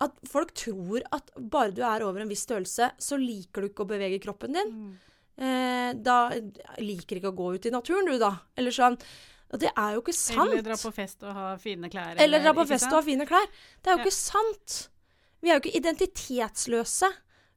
at 0.00 0.16
folk 0.30 0.54
tror 0.56 1.04
at 1.12 1.28
bare 1.36 1.74
du 1.76 1.82
er 1.84 2.04
over 2.06 2.22
en 2.22 2.30
viss 2.30 2.46
størrelse, 2.46 2.92
så 2.96 3.18
liker 3.20 3.60
du 3.60 3.70
ikke 3.70 3.84
å 3.84 3.90
bevege 3.90 4.20
kroppen 4.22 4.56
din. 4.56 4.70
Mm. 4.72 5.09
Eh, 5.40 5.92
da 5.96 6.16
liker 6.78 7.16
ikke 7.18 7.32
å 7.32 7.36
gå 7.36 7.54
ut 7.56 7.66
i 7.66 7.72
naturen, 7.72 8.06
du, 8.10 8.18
da. 8.20 8.34
Eller 8.60 8.74
sånn. 8.76 8.98
Og 9.50 9.58
det 9.62 9.70
er 9.72 9.94
jo 9.96 10.02
ikke 10.04 10.14
sant. 10.14 10.52
Eller 10.52 10.62
dra 10.62 10.76
på 10.78 10.92
fest 10.94 11.24
og 11.26 11.34
ha 11.34 11.46
fine 11.58 11.88
klær. 11.90 12.20
Eller 12.22 12.44
dra 12.44 12.52
på 12.54 12.66
fest 12.68 12.84
sant? 12.86 12.92
og 12.94 13.00
ha 13.00 13.06
fine 13.08 13.26
klær. 13.26 13.48
Det 13.82 13.90
er 13.90 13.96
jo 13.96 13.98
Ja. 13.98 14.04
ikke 14.04 14.14
sant. 14.14 14.76
Vi 15.42 15.48
er 15.50 15.56
jo 15.58 15.62
ikke 15.64 15.80
identitetsløse 15.80 17.08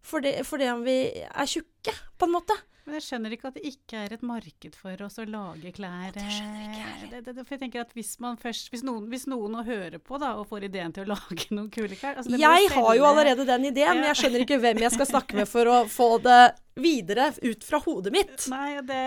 for 0.01 0.23
det, 0.23 0.45
for 0.47 0.57
det 0.57 0.71
om 0.71 0.83
vi 0.83 0.97
er 1.21 1.45
tjukke, 1.45 1.93
på 2.17 2.25
en 2.25 2.31
måte. 2.33 2.55
Men 2.83 2.97
jeg 2.97 3.03
skjønner 3.05 3.31
ikke 3.31 3.47
at 3.47 3.55
det 3.55 3.61
ikke 3.69 3.99
er 4.01 4.13
et 4.17 4.23
marked 4.27 4.73
for 4.75 5.03
oss 5.05 5.15
å 5.21 5.23
lage 5.23 5.71
klær. 5.77 6.09
Det 6.11 6.23
skjønner 6.27 6.63
ikke 6.65 6.81
jeg 6.81 6.95
eh, 6.97 7.11
det, 7.13 7.21
det, 7.29 7.45
for 7.45 7.55
jeg 7.55 7.61
tenker 7.61 7.83
at 7.85 7.93
hvis 7.95 8.09
man 8.23 8.35
først, 8.41 8.67
hvis 8.73 8.83
noen, 8.83 9.05
hvis 9.11 9.23
noen 9.31 9.55
hører 9.63 10.01
på 10.03 10.19
da, 10.19 10.33
og 10.41 10.49
får 10.49 10.65
ideen 10.67 10.91
til 10.95 11.05
å 11.07 11.13
lage 11.13 11.47
noen 11.55 11.69
kule 11.71 11.95
klær 11.95 12.19
altså 12.19 12.33
det 12.33 12.41
Jeg 12.43 12.73
har 12.73 12.89
jo 12.99 13.05
allerede 13.07 13.45
den 13.47 13.69
ideen, 13.71 14.01
men 14.01 14.09
jeg 14.11 14.19
skjønner 14.19 14.43
ikke 14.43 14.59
hvem 14.65 14.83
jeg 14.83 14.95
skal 14.97 15.09
snakke 15.13 15.39
med 15.39 15.47
for 15.47 15.71
å 15.71 15.77
få 15.99 16.09
det 16.25 16.41
videre 16.83 17.29
ut 17.39 17.63
fra 17.63 17.79
hodet 17.85 18.13
mitt. 18.15 18.35
Nei, 18.51 18.81
det 18.87 19.01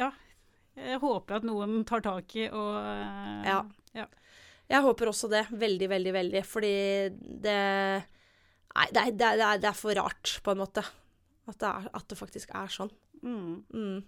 Ja. 0.00 0.12
Jeg 0.80 0.96
håper 1.02 1.40
at 1.40 1.44
noen 1.44 1.82
tar 1.84 2.00
tak 2.00 2.32
i 2.40 2.46
og 2.48 2.72
eh, 2.78 3.50
Ja. 3.50 3.58
ja. 3.98 4.06
Jeg 4.70 4.86
håper 4.86 5.10
også 5.10 5.28
det. 5.28 5.42
Veldig, 5.50 5.90
veldig, 5.90 6.12
veldig. 6.14 6.42
Fordi 6.46 6.72
det 7.44 7.58
Nei, 8.70 8.86
det 8.94 9.04
det 9.18 9.18
det 9.18 9.44
er, 9.44 9.60
det 9.60 9.68
er 9.68 9.76
for 9.76 9.98
rart, 9.98 10.38
på 10.46 10.54
en 10.54 10.60
måte. 10.62 10.86
At 11.50 11.58
det, 11.58 11.68
er, 11.68 11.88
at 11.98 12.06
det 12.08 12.16
faktisk 12.16 12.52
er 12.54 12.70
sånn. 12.70 12.92
Mm. 13.22 13.62
Mm. 13.74 14.02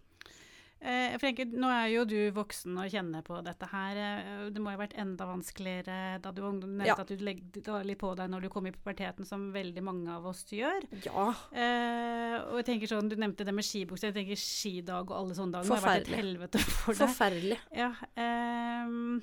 Eh, 0.83 1.13
Frenke, 1.23 1.45
nå 1.47 1.69
er 1.71 1.93
jo 1.93 2.01
du 2.11 2.17
voksen 2.35 2.75
og 2.83 2.89
kjenner 2.91 3.23
på 3.23 3.37
dette 3.47 3.69
her. 3.71 3.97
eh, 3.97 4.51
Det 4.51 4.59
må 4.61 4.71
ha 4.73 4.77
vært 4.81 4.97
enda 4.99 5.27
vanskeligere 5.29 6.21
da 6.21 6.33
du. 6.33 6.41
Nevnte 6.43 6.87
Ja. 6.89 6.97
at 6.99 7.07
du 7.07 7.17
legde 7.23 7.85
litt 7.87 7.99
på 8.01 8.17
deg 8.17 8.29
når 8.29 8.43
du 8.43 8.49
kom 8.49 8.67
i 8.67 8.73
puberteten, 8.73 9.25
som 9.25 9.53
veldig 9.53 9.81
mange 9.83 10.09
av 10.11 10.27
oss 10.27 10.43
gjør. 10.51 10.83
Ja. 11.05 11.29
Eh, 11.55 12.41
og 12.51 12.57
jeg 12.59 12.67
tenker 12.67 12.89
sånn, 12.91 13.09
Du 13.09 13.15
nevnte 13.15 13.45
det 13.47 13.55
med 13.55 13.63
skibukse. 13.65 14.11
Jeg 14.11 14.15
tenker 14.15 14.35
skidag 14.35 15.09
og 15.09 15.17
alle 15.21 15.35
sånne 15.35 15.53
dager. 15.53 15.69
Det 15.71 15.79
har 15.79 16.01
vært 16.01 16.09
et 16.09 16.19
helvete 16.19 16.59
for 16.59 16.95
deg. 16.95 17.09
Forferdelig. 17.09 17.59
Ja, 17.77 17.95
eh, 18.17 19.21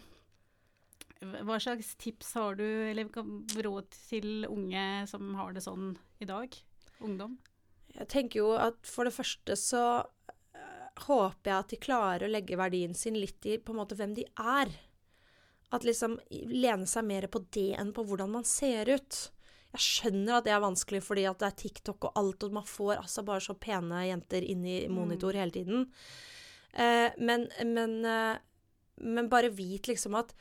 hva 1.43 1.59
slags 1.59 1.95
tips 1.99 2.33
har 2.39 2.55
du, 2.55 2.63
eller 2.63 3.09
kan- 3.09 3.43
råd 3.59 3.89
til 4.07 4.45
unge 4.47 5.05
som 5.09 5.33
har 5.35 5.51
det 5.51 5.61
sånn 5.63 5.97
i 6.21 6.25
dag? 6.25 6.47
Ungdom? 7.01 7.37
Jeg 7.95 8.09
tenker 8.11 8.41
jo 8.43 8.51
at 8.59 8.77
for 8.87 9.07
det 9.07 9.15
første 9.15 9.55
så 9.59 9.85
eh, 10.55 10.91
håper 11.07 11.51
jeg 11.51 11.57
at 11.57 11.73
de 11.73 11.81
klarer 11.81 12.27
å 12.27 12.31
legge 12.31 12.59
verdien 12.59 12.93
sin 12.97 13.17
litt 13.17 13.45
i 13.49 13.57
på 13.57 13.73
en 13.73 13.81
måte 13.81 13.97
hvem 13.99 14.13
de 14.17 14.27
er. 14.39 14.71
At 15.73 15.85
liksom 15.85 16.17
lene 16.31 16.87
seg 16.89 17.05
mer 17.05 17.27
på 17.31 17.43
det 17.53 17.73
enn 17.79 17.93
på 17.93 18.05
hvordan 18.07 18.33
man 18.39 18.47
ser 18.47 18.89
ut. 18.89 19.19
Jeg 19.75 19.85
skjønner 19.85 20.39
at 20.39 20.47
det 20.47 20.53
er 20.55 20.63
vanskelig 20.63 21.01
fordi 21.05 21.27
at 21.29 21.41
det 21.41 21.49
er 21.51 21.57
TikTok 21.61 22.09
og 22.09 22.15
alt, 22.17 22.45
og 22.45 22.55
man 22.57 22.65
får 22.65 22.95
altså 22.97 23.25
bare 23.25 23.43
så 23.45 23.53
pene 23.53 24.05
jenter 24.07 24.45
inn 24.45 24.63
i 24.65 24.79
monitor 24.89 25.37
hele 25.37 25.53
tiden. 25.53 25.85
Eh, 26.73 27.09
men, 27.21 27.45
men, 27.69 27.99
eh, 28.05 28.39
men 29.05 29.29
bare 29.29 29.53
vit 29.53 29.89
liksom 29.89 30.17
at 30.17 30.33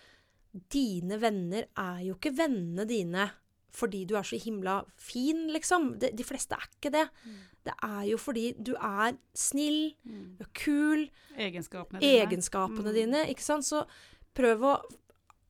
dine 0.73 1.19
venner 1.21 1.69
er 1.77 2.01
jo 2.07 2.17
ikke 2.17 2.33
vennene 2.39 2.89
dine 2.89 3.29
fordi 3.75 4.05
du 4.09 4.15
er 4.17 4.23
så 4.27 4.39
himla 4.41 4.79
fin, 4.97 5.47
liksom. 5.53 5.99
De, 6.01 6.11
de 6.17 6.25
fleste 6.25 6.57
er 6.57 6.65
ikke 6.71 6.93
det. 6.95 7.07
Det 7.69 7.75
er 7.85 8.05
jo 8.09 8.17
fordi 8.19 8.47
du 8.57 8.73
er 8.75 9.19
snill, 9.37 9.95
du 10.05 10.45
er 10.47 10.53
kul, 10.57 11.09
Egenskapene 11.37 12.01
dine? 12.01 12.23
egenskapene 12.25 12.89
Mm. 12.91 12.95
dine, 12.97 13.25
ikke 13.29 13.45
sant. 13.45 13.67
Så 13.69 13.85
prøv 14.35 14.63
å 14.65 14.77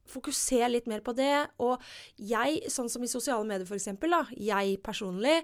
fokusere 0.09 0.71
litt 0.73 0.87
mer 0.91 1.03
på 1.05 1.15
det. 1.17 1.49
Og 1.61 1.81
jeg, 2.17 2.63
sånn 2.73 2.89
som 2.91 3.05
i 3.05 3.11
sosiale 3.11 3.45
medier 3.47 3.69
for 3.69 3.77
eksempel, 3.79 4.11
da, 4.17 4.25
jeg 4.35 4.79
personlig 4.83 5.43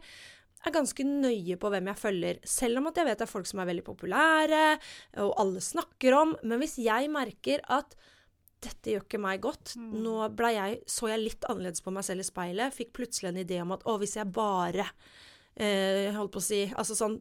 er 0.64 0.72
ganske 0.72 1.04
nøye 1.04 1.58
på 1.60 1.68
hvem 1.70 1.90
jeg 1.92 2.00
følger. 2.00 2.38
Selv 2.48 2.80
om 2.80 2.86
at 2.88 2.96
jeg 2.96 3.04
vet 3.10 3.20
det 3.20 3.26
er 3.26 3.32
folk 3.34 3.46
som 3.50 3.60
er 3.60 3.68
veldig 3.68 3.84
populære, 3.84 4.62
og 5.20 5.34
alle 5.42 5.60
snakker 5.60 6.16
om. 6.16 6.32
Men 6.42 6.62
hvis 6.62 6.78
jeg 6.80 7.10
merker 7.12 7.60
at 7.68 7.94
dette 8.64 8.92
gjør 8.94 9.04
ikke 9.06 9.20
meg 9.22 9.42
godt. 9.44 9.74
Mm. 9.80 9.90
Nå 10.04 10.14
jeg, 10.56 10.80
så 10.90 11.10
jeg 11.12 11.22
litt 11.22 11.46
annerledes 11.50 11.84
på 11.84 11.92
meg 11.94 12.06
selv 12.06 12.24
i 12.24 12.28
speilet. 12.28 12.74
Fikk 12.76 12.92
plutselig 12.96 13.30
en 13.32 13.42
idé 13.44 13.60
om 13.62 13.74
at 13.76 13.84
å, 13.88 13.96
hvis 14.00 14.16
jeg 14.18 14.32
bare 14.34 14.86
eh, 15.56 16.10
holdt 16.16 16.32
på 16.34 16.40
å 16.42 16.44
si 16.44 16.62
Altså 16.74 16.96
sånn 16.98 17.18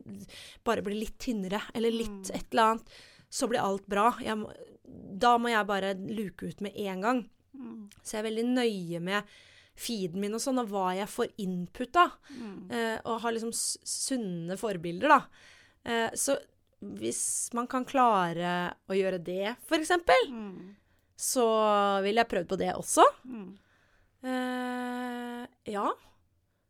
Bare 0.65 0.81
blir 0.85 0.97
litt 0.97 1.17
tynnere, 1.21 1.61
eller 1.75 1.93
litt 1.93 2.09
Mm. 2.31 2.35
et 2.37 2.47
eller 2.53 2.63
annet, 2.71 2.93
så 3.29 3.47
blir 3.49 3.61
alt 3.61 3.85
bra. 3.89 4.11
Må, 4.37 4.51
da 5.19 5.37
må 5.41 5.49
jeg 5.51 5.67
bare 5.69 5.93
luke 5.97 6.47
ut 6.49 6.61
med 6.61 6.75
en 6.77 7.01
gang. 7.01 7.21
Mm. 7.57 7.89
Så 8.03 8.15
jeg 8.17 8.21
er 8.23 8.29
veldig 8.29 8.45
nøye 8.53 8.99
med 9.01 9.23
feeden 9.75 10.21
min 10.21 10.33
og 10.37 10.41
sånn, 10.43 10.59
og 10.61 10.69
hva 10.69 10.91
jeg 10.95 11.09
får 11.09 11.31
input 11.41 11.97
av. 11.97 12.11
Mm. 12.29 12.57
Eh, 12.69 12.97
og 13.09 13.21
har 13.23 13.33
liksom 13.33 13.53
sunne 13.53 14.57
forbilder, 14.61 15.09
da. 15.09 15.21
Eh, 15.85 16.09
så 16.13 16.37
hvis 16.83 17.49
man 17.57 17.65
kan 17.71 17.85
klare 17.87 18.73
å 18.91 18.93
gjøre 18.97 19.21
det, 19.23 19.55
eksempel, 19.79 20.29
Mm. 20.29 20.75
Så 21.24 21.43
ville 22.03 22.19
jeg 22.24 22.32
prøvd 22.34 22.49
på 22.51 22.57
det 22.59 22.71
også. 22.76 23.05
Mm. 23.30 23.51
Uh, 24.24 25.43
ja. 25.69 25.86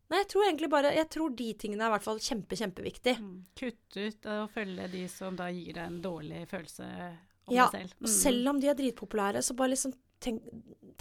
Nei, 0.09 0.19
jeg 0.23 0.27
tror 0.33 0.43
egentlig 0.45 0.69
bare 0.73 0.91
Jeg 0.93 1.07
tror 1.13 1.33
de 1.37 1.45
tingene 1.57 1.85
er 1.85 1.91
i 1.91 1.93
hvert 1.95 2.05
fall 2.05 2.21
kjempe, 2.21 2.57
kjempeviktig. 2.59 3.13
Mm. 3.21 3.35
Kutt 3.57 3.97
ut 3.97 4.27
og 4.33 4.51
følge 4.53 4.87
de 4.93 5.03
som 5.09 5.37
da 5.39 5.47
gir 5.53 5.73
deg 5.77 5.83
en 5.85 5.99
dårlig 6.03 6.43
følelse 6.51 6.87
om 7.47 7.55
Ja, 7.55 7.67
deg 7.73 7.87
selv. 7.87 7.95
Og 8.03 8.11
selv 8.13 8.51
om 8.53 8.61
de 8.61 8.69
er 8.71 8.77
dritpopulære, 8.79 9.41
så 9.45 9.55
bare 9.57 9.73
liksom 9.73 9.95
tenk, 10.23 10.43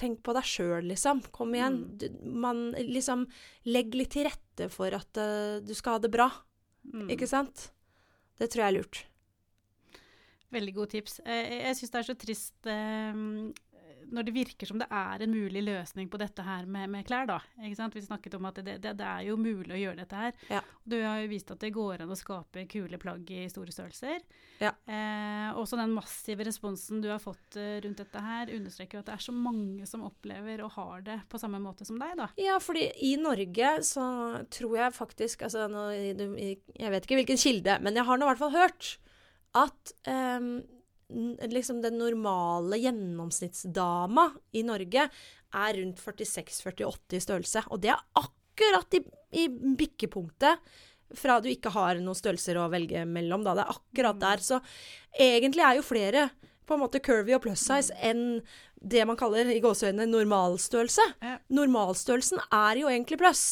tenk 0.00 0.22
på 0.26 0.34
deg 0.36 0.48
sjøl, 0.48 0.88
liksom. 0.90 1.20
Kom 1.34 1.53
igjen. 1.57 1.76
Mm. 1.82 1.98
Du, 2.00 2.07
man 2.46 2.62
liksom 2.78 3.26
Legg 3.68 3.94
litt 3.98 4.14
til 4.16 4.26
rette 4.28 4.68
for 4.72 4.92
at 4.96 5.20
uh, 5.20 5.61
du 5.64 5.74
skal 5.78 5.98
ha 5.98 6.05
det 6.07 6.12
bra, 6.14 6.30
Mm. 6.82 7.05
ikke 7.14 7.28
sant? 7.30 7.68
Det 8.42 8.48
tror 8.50 8.64
jeg 8.64 8.72
er 8.72 8.74
lurt. 8.80 8.96
Veldig 10.53 10.74
gode 10.76 10.92
tips. 10.98 11.20
Eh, 11.24 11.59
Jeg 11.68 11.76
syns 11.80 11.90
det 11.94 12.00
er 12.03 12.09
så 12.12 12.18
trist 12.20 12.70
eh, 12.70 13.22
når 14.12 14.26
det 14.26 14.32
virker 14.34 14.68
som 14.68 14.76
det 14.80 14.88
er 14.92 15.22
en 15.24 15.32
mulig 15.32 15.62
løsning 15.64 16.09
på 16.12 16.18
dette 16.20 16.42
her 16.44 16.66
med, 16.68 16.90
med 16.90 17.07
klær, 17.09 17.24
da. 17.30 17.38
Ikke 17.64 17.78
sant? 17.78 17.94
Vi 17.96 18.03
snakket 18.05 18.34
om 18.36 18.44
at 18.50 18.59
det, 18.61 18.74
det, 18.82 18.90
det 18.98 19.07
er 19.09 19.22
jo 19.28 19.38
mulig 19.40 19.72
å 19.72 19.78
gjøre 19.78 20.03
dette 20.03 20.18
her. 20.18 20.34
Ja. 20.50 20.61
Du 20.84 20.96
har 21.00 21.22
jo 21.22 21.30
vist 21.30 21.53
at 21.55 21.62
det 21.62 21.70
går 21.72 22.03
an 22.05 22.12
å 22.12 22.18
skape 22.18 22.66
kule 22.68 22.98
plagg 23.00 23.30
i 23.32 23.46
store 23.48 23.72
størrelser. 23.72 24.18
Ja. 24.61 24.74
Eh, 24.84 25.55
også 25.57 25.78
den 25.80 25.94
massive 25.96 26.44
responsen 26.44 27.00
du 27.00 27.09
har 27.12 27.22
fått 27.22 27.57
eh, 27.57 27.78
rundt 27.86 28.03
dette 28.03 28.24
her, 28.26 28.53
understreker 28.59 28.98
jo 28.98 29.05
at 29.05 29.09
det 29.12 29.16
er 29.16 29.24
så 29.30 29.32
mange 29.36 29.88
som 29.88 30.05
opplever 30.05 30.61
og 30.66 30.74
har 30.76 31.07
det 31.07 31.16
på 31.32 31.40
samme 31.40 31.62
måte 31.62 31.86
som 31.88 31.96
deg, 32.03 32.12
da. 32.20 32.28
Ja, 32.42 32.59
fordi 32.62 32.88
i 33.09 33.14
Norge 33.22 33.78
så 33.86 34.05
tror 34.53 34.76
jeg 34.82 34.98
faktisk 34.98 35.46
Altså, 35.46 35.64
nå, 35.72 35.86
jeg 35.94 36.90
vet 36.92 37.07
ikke 37.07 37.16
hvilken 37.22 37.40
kilde, 37.40 37.78
men 37.82 37.96
jeg 37.96 38.05
har 38.07 38.20
nå 38.20 38.26
i 38.26 38.30
hvert 38.34 38.42
fall 38.44 38.53
hørt 38.55 38.92
at 39.59 39.92
um, 40.09 40.55
liksom 41.53 41.82
den 41.82 41.98
normale 42.00 42.78
gjennomsnittsdama 42.80 44.30
i 44.57 44.62
Norge 44.66 45.09
er 45.53 45.76
rundt 45.76 46.00
46-48 46.00 47.18
i 47.18 47.20
størrelse. 47.20 47.64
Og 47.70 47.82
det 47.82 47.92
er 47.92 48.07
akkurat 48.18 48.96
i, 48.96 49.03
i 49.44 49.48
bikkepunktet 49.50 50.72
fra 51.18 51.38
du 51.40 51.50
ikke 51.53 51.72
har 51.74 52.00
noen 52.00 52.16
størrelser 52.16 52.57
å 52.57 52.70
velge 52.72 53.05
mellom. 53.09 53.44
Da. 53.44 53.57
Det 53.57 53.66
er 53.66 53.74
akkurat 53.76 54.22
der. 54.22 54.44
Så 54.44 54.61
egentlig 55.12 55.66
er 55.66 55.78
jo 55.78 55.86
flere 55.86 56.28
på 56.66 56.76
en 56.76 56.84
måte 56.84 57.03
curvy 57.05 57.34
og 57.36 57.42
plus 57.44 57.64
size 57.66 57.92
enn 58.00 58.40
det 58.82 59.05
man 59.07 59.18
kaller 59.18 59.50
i 59.53 59.61
gåseøynene 59.62 60.09
normalstørrelse. 60.11 61.05
Ja. 61.22 61.36
Normalstørrelsen 61.55 62.40
er 62.48 62.80
jo 62.80 62.90
egentlig 62.90 63.20
pluss. 63.20 63.44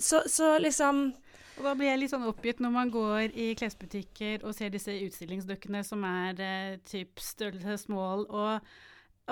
Så, 0.00 0.22
så 0.30 0.56
liksom 0.62 1.10
Og 1.58 1.64
da 1.66 1.72
blir 1.74 1.88
jeg 1.90 1.98
litt 1.98 2.12
sånn 2.12 2.26
oppgitt 2.28 2.60
når 2.62 2.70
man 2.70 2.90
går 2.94 3.32
i 3.34 3.48
klesbutikker 3.58 4.44
og 4.46 4.54
ser 4.54 4.70
disse 4.70 4.94
utstillingsdukkene 4.94 5.80
som 5.86 6.04
er 6.06 6.38
eh, 6.38 6.76
typ 6.86 7.18
størrelse 7.18 7.80
small, 7.82 8.22
og 8.30 8.62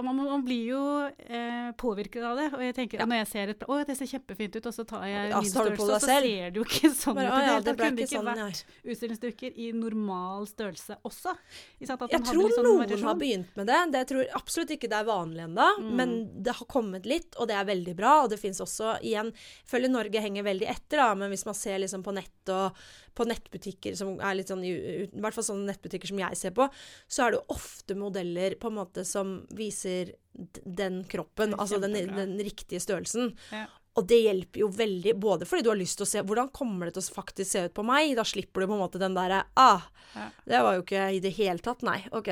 man, 0.02 0.16
man 0.16 0.42
blir 0.44 0.64
jo 0.72 0.80
eh, 1.28 1.70
påvirket 1.80 2.22
av 2.24 2.36
det. 2.36 2.46
Og 2.54 2.60
jeg 2.60 2.74
tenker, 2.76 2.98
Ja. 3.00 3.06
når 3.06 3.20
jeg 3.24 3.28
ser 3.28 3.48
et 3.54 3.60
Å, 3.68 3.78
det 3.86 3.96
ser 3.96 4.06
kjempefint 4.10 4.56
ut, 4.56 4.66
og 4.66 4.74
så 4.74 4.84
tar 4.86 5.04
jeg 5.08 5.30
Ja, 5.30 5.40
min 5.40 5.50
størrelse, 5.50 5.86
så 5.86 6.00
ser 6.04 6.20
det 6.26 6.54
jo 6.60 6.64
ikke 6.64 6.90
sånn 6.92 7.16
ut. 7.18 7.24
Ja, 7.24 7.60
det 7.60 7.76
Kunne 7.76 8.02
ikke 8.04 8.10
sånn, 8.12 8.30
vært 8.30 8.64
utstillingsdukker 8.84 9.56
i 9.56 9.70
normal 9.72 10.46
størrelse 10.50 10.98
også? 11.06 11.36
Jeg 11.80 11.88
tror 11.96 12.50
sånn 12.52 12.64
noen 12.66 12.82
variasjon. 12.84 13.06
har 13.08 13.18
begynt 13.20 13.56
med 13.56 13.66
det. 13.66 13.80
det. 13.92 14.02
Jeg 14.04 14.10
tror 14.12 14.24
absolutt 14.42 14.74
ikke 14.76 14.88
det 14.92 15.00
er 15.00 15.08
vanlig 15.08 15.44
ennå, 15.48 15.68
Mm. 15.80 15.90
men 15.96 16.42
det 16.42 16.52
har 16.56 16.66
kommet 16.66 17.04
litt, 17.06 17.34
og 17.38 17.48
det 17.48 17.56
er 17.56 17.64
veldig 17.64 17.96
bra. 17.96 18.22
Og 18.24 18.30
det 18.30 18.38
fins 18.40 18.60
også 18.60 18.96
igjen 19.02 19.32
føler 19.66 19.88
Norge 19.90 20.20
henger 20.20 20.42
veldig 20.46 20.68
etter, 20.68 20.96
da, 21.02 21.14
men 21.14 21.30
hvis 21.30 21.44
man 21.46 21.54
ser 21.54 21.78
liksom 21.82 22.02
på 22.04 22.12
nett 22.14 22.52
og 22.52 22.72
på 23.16 23.24
nettbutikker 23.24 23.94
som 23.96 24.18
er 24.20 24.34
litt 24.36 24.48
sånn 24.52 24.62
i 24.62 24.72
i 25.06 25.20
hvert 25.20 25.32
fall 25.32 25.44
sånne 25.46 25.70
nettbutikker 25.72 26.06
som 26.10 26.18
jeg 26.20 26.36
ser 26.36 26.50
på, 26.56 26.66
så 27.08 27.24
er 27.24 27.30
det 27.32 27.38
jo 27.40 27.54
ofte 27.56 27.94
modeller 27.96 28.56
på 28.60 28.68
en 28.68 28.76
måte 28.76 29.04
som 29.08 29.46
viser 29.56 29.85
d- 29.86 30.62
den 30.82 31.02
kroppen, 31.10 31.54
Det 31.56 31.60
altså 31.64 31.80
den, 31.82 31.96
den 32.16 32.36
riktige 32.44 32.80
størrelsen. 32.82 33.32
Ja. 33.54 33.64
Og 33.96 34.04
det 34.04 34.18
hjelper 34.20 34.60
jo 34.60 34.66
veldig, 34.76 35.14
både 35.16 35.46
fordi 35.48 35.64
du 35.64 35.70
har 35.70 35.78
lyst 35.80 35.96
til 35.96 36.04
å 36.04 36.08
se 36.10 36.20
hvordan 36.20 36.50
kommer 36.52 36.84
det 36.90 36.98
til 36.98 37.06
å 37.06 37.14
faktisk 37.16 37.48
se 37.54 37.62
ut 37.64 37.72
på 37.78 37.84
meg. 37.88 38.10
Da 38.18 38.26
slipper 38.28 38.60
du 38.60 38.66
på 38.68 38.74
en 38.76 38.82
måte 38.82 39.00
den 39.00 39.14
derre 39.16 39.38
ah, 39.56 39.86
Ja. 40.12 40.26
det 40.44 40.58
var 40.66 40.76
jo 40.76 40.82
ikke 40.84 41.06
i 41.16 41.20
det 41.24 41.30
hele 41.38 41.64
tatt, 41.64 41.80
nei. 41.84 42.02
OK, 42.12 42.28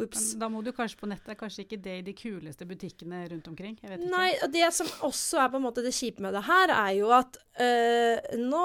ops. 0.00 0.30
Da 0.40 0.48
må 0.48 0.62
du 0.64 0.70
kanskje 0.72 0.96
på 1.02 1.10
nettet, 1.10 1.36
kanskje 1.40 1.66
ikke 1.66 1.78
det 1.84 1.98
i 1.98 2.06
de 2.08 2.14
kuleste 2.16 2.64
butikkene 2.68 3.26
rundt 3.28 3.46
omkring. 3.52 3.76
Jeg 3.82 3.92
vet 3.92 4.00
ikke. 4.06 4.10
Nei, 4.16 4.30
og 4.46 4.52
det 4.56 4.72
som 4.72 4.88
også 5.10 5.42
er 5.44 5.52
på 5.52 5.60
en 5.60 5.66
måte 5.68 5.84
det 5.84 5.92
kjipe 5.98 6.24
med 6.24 6.32
det 6.38 6.44
her, 6.48 6.72
er 6.78 6.96
jo 6.96 7.12
at 7.12 7.36
øh, 7.60 8.40
nå 8.48 8.64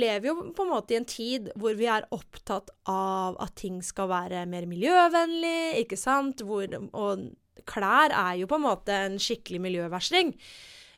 lever 0.00 0.24
vi 0.24 0.32
jo 0.32 0.38
på 0.56 0.64
en 0.66 0.72
måte 0.72 0.96
i 0.96 1.00
en 1.02 1.10
tid 1.12 1.52
hvor 1.54 1.76
vi 1.76 1.92
er 1.92 2.08
opptatt 2.16 2.72
av 2.88 3.36
at 3.44 3.54
ting 3.60 3.82
skal 3.84 4.08
være 4.08 4.46
mer 4.48 4.64
miljøvennlig, 4.72 5.84
ikke 5.84 6.00
sant? 6.00 6.40
Hvor, 6.48 6.64
og 6.96 7.28
klær 7.68 8.14
er 8.14 8.38
jo 8.40 8.48
på 8.50 8.58
en 8.58 8.66
måte 8.66 8.96
en 9.08 9.18
skikkelig 9.22 9.60
miljøversting. 9.64 10.32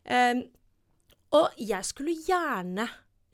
Um, 0.06 0.44
og 1.34 1.56
jeg 1.58 1.82
skulle 1.88 2.14
gjerne 2.26 2.86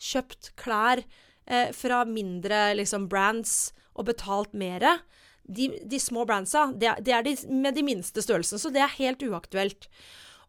kjøpt 0.03 0.53
klær 0.59 1.03
eh, 1.03 1.71
fra 1.77 2.03
mindre 2.09 2.73
liksom, 2.79 3.07
brands 3.13 3.73
og 3.95 4.09
betalt 4.09 4.57
mere. 4.59 4.97
De, 5.43 5.69
de 5.87 6.01
små 6.01 6.25
brandsa, 6.27 6.69
det, 6.79 6.97
det 7.07 7.15
er 7.15 7.27
de 7.27 7.37
med 7.53 7.77
de 7.77 7.85
minste 7.87 8.23
størrelsene, 8.25 8.61
så 8.63 8.71
det 8.73 8.83
er 8.83 8.99
helt 8.99 9.23
uaktuelt. 9.27 9.89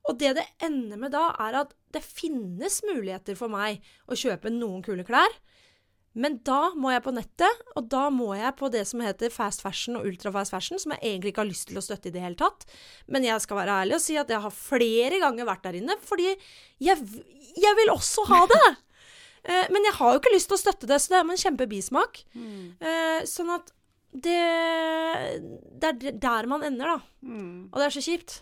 Og 0.09 0.19
det 0.19 0.33
det 0.39 0.45
ender 0.63 0.99
med 0.99 1.13
da, 1.15 1.29
er 1.45 1.61
at 1.63 1.73
det 1.95 2.03
finnes 2.03 2.81
muligheter 2.87 3.37
for 3.39 3.51
meg 3.51 3.83
å 4.07 4.17
kjøpe 4.17 4.51
noen 4.53 4.83
kule 4.85 5.05
klær. 5.07 5.31
Men 6.13 6.35
da 6.45 6.69
må 6.77 6.91
jeg 6.93 7.01
på 7.05 7.13
nettet, 7.15 7.61
og 7.75 7.87
da 7.89 8.03
må 8.13 8.35
jeg 8.37 8.53
på 8.59 8.69
det 8.73 8.83
som 8.85 9.01
heter 9.01 9.31
fast 9.33 9.63
fashion 9.65 9.97
og 9.97 10.05
ultrafast 10.05 10.53
fashion, 10.53 10.77
som 10.81 10.93
jeg 10.93 11.01
egentlig 11.01 11.31
ikke 11.33 11.41
har 11.41 11.49
lyst 11.49 11.67
til 11.71 11.79
å 11.81 11.83
støtte 11.85 12.11
i 12.11 12.13
det 12.13 12.21
hele 12.21 12.37
tatt. 12.37 12.67
Men 13.09 13.25
jeg 13.25 13.41
skal 13.41 13.57
være 13.63 13.79
ærlig 13.81 13.97
og 13.97 14.03
si 14.05 14.17
at 14.21 14.29
jeg 14.29 14.43
har 14.43 14.53
flere 14.53 15.17
ganger 15.23 15.49
vært 15.49 15.63
der 15.65 15.79
inne, 15.81 15.95
fordi 16.05 16.29
jeg, 16.29 17.01
jeg 17.57 17.79
vil 17.81 17.93
også 17.97 18.27
ha 18.31 18.43
det! 18.55 18.65
Eh, 19.43 19.65
Men 19.75 19.83
jeg 19.83 19.91
har 19.97 20.13
jo 20.13 20.19
ikke 20.21 20.31
lyst 20.31 20.47
til 20.47 20.55
å 20.55 20.61
støtte 20.61 20.87
det, 20.87 21.01
så 21.03 21.11
det 21.11 21.17
er 21.17 21.25
med 21.27 21.35
en 21.35 21.41
kjempebismak. 21.41 22.21
Mm. 22.31 22.61
Eh, 22.79 23.25
Sånn 23.27 23.49
at 23.51 23.73
det 24.15 24.39
Det 25.83 25.89
er 25.89 26.15
der 26.23 26.47
man 26.47 26.63
ender, 26.63 26.93
da. 26.93 26.99
Mm. 27.27 27.67
Og 27.67 27.75
det 27.75 27.89
er 27.89 27.95
så 27.97 28.03
kjipt. 28.05 28.37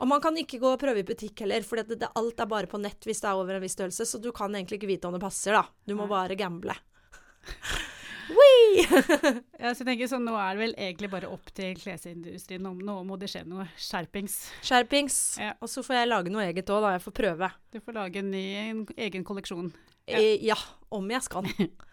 Og 0.00 0.08
man 0.08 0.22
kan 0.24 0.36
ikke 0.40 0.60
gå 0.62 0.72
og 0.74 0.80
prøve 0.80 1.02
i 1.02 1.06
butikk 1.06 1.44
heller, 1.44 1.64
for 1.66 1.80
det, 1.80 2.00
det, 2.00 2.08
alt 2.16 2.40
er 2.40 2.48
bare 2.48 2.70
på 2.70 2.80
nett 2.80 3.04
hvis 3.04 3.20
det 3.20 3.28
er 3.28 3.36
over 3.36 3.58
en 3.58 3.64
viss 3.64 3.76
størrelse, 3.76 4.06
så 4.08 4.20
du 4.22 4.30
kan 4.36 4.54
egentlig 4.56 4.80
ikke 4.80 4.90
vite 4.94 5.08
om 5.08 5.16
det 5.16 5.22
passer, 5.22 5.56
da. 5.58 5.66
Du 5.84 5.96
må 5.98 6.08
bare 6.10 6.38
gamble. 6.40 6.76
Ja, 8.30 9.72
så 9.74 9.82
jeg 9.82 9.88
tenker 9.88 10.08
sånn, 10.10 10.22
Nå 10.26 10.36
er 10.38 10.54
det 10.54 10.62
vel 10.62 10.74
egentlig 10.78 11.10
bare 11.12 11.30
opp 11.32 11.50
til 11.56 11.74
klesindustrien. 11.78 12.62
Nå, 12.62 12.76
nå 12.86 13.00
må 13.06 13.18
det 13.20 13.30
skje 13.32 13.42
noe 13.48 13.66
skjerpings. 13.74 14.36
Skjerpings. 14.66 15.18
Ja. 15.42 15.52
Og 15.58 15.70
så 15.72 15.82
får 15.86 15.98
jeg 15.98 16.10
lage 16.10 16.32
noe 16.32 16.46
eget 16.46 16.70
òg, 16.70 16.84
da. 16.84 16.94
Jeg 16.94 17.04
får 17.04 17.16
prøve. 17.16 17.50
Du 17.74 17.80
får 17.82 17.98
lage 17.98 18.22
en 18.22 18.30
ny 18.32 18.44
en 18.62 18.84
egen 19.08 19.26
kolleksjon. 19.26 19.72
Ja. 20.06 20.20
E, 20.20 20.36
ja, 20.46 20.58
om 20.94 21.10
jeg 21.10 21.26
skal. 21.26 21.50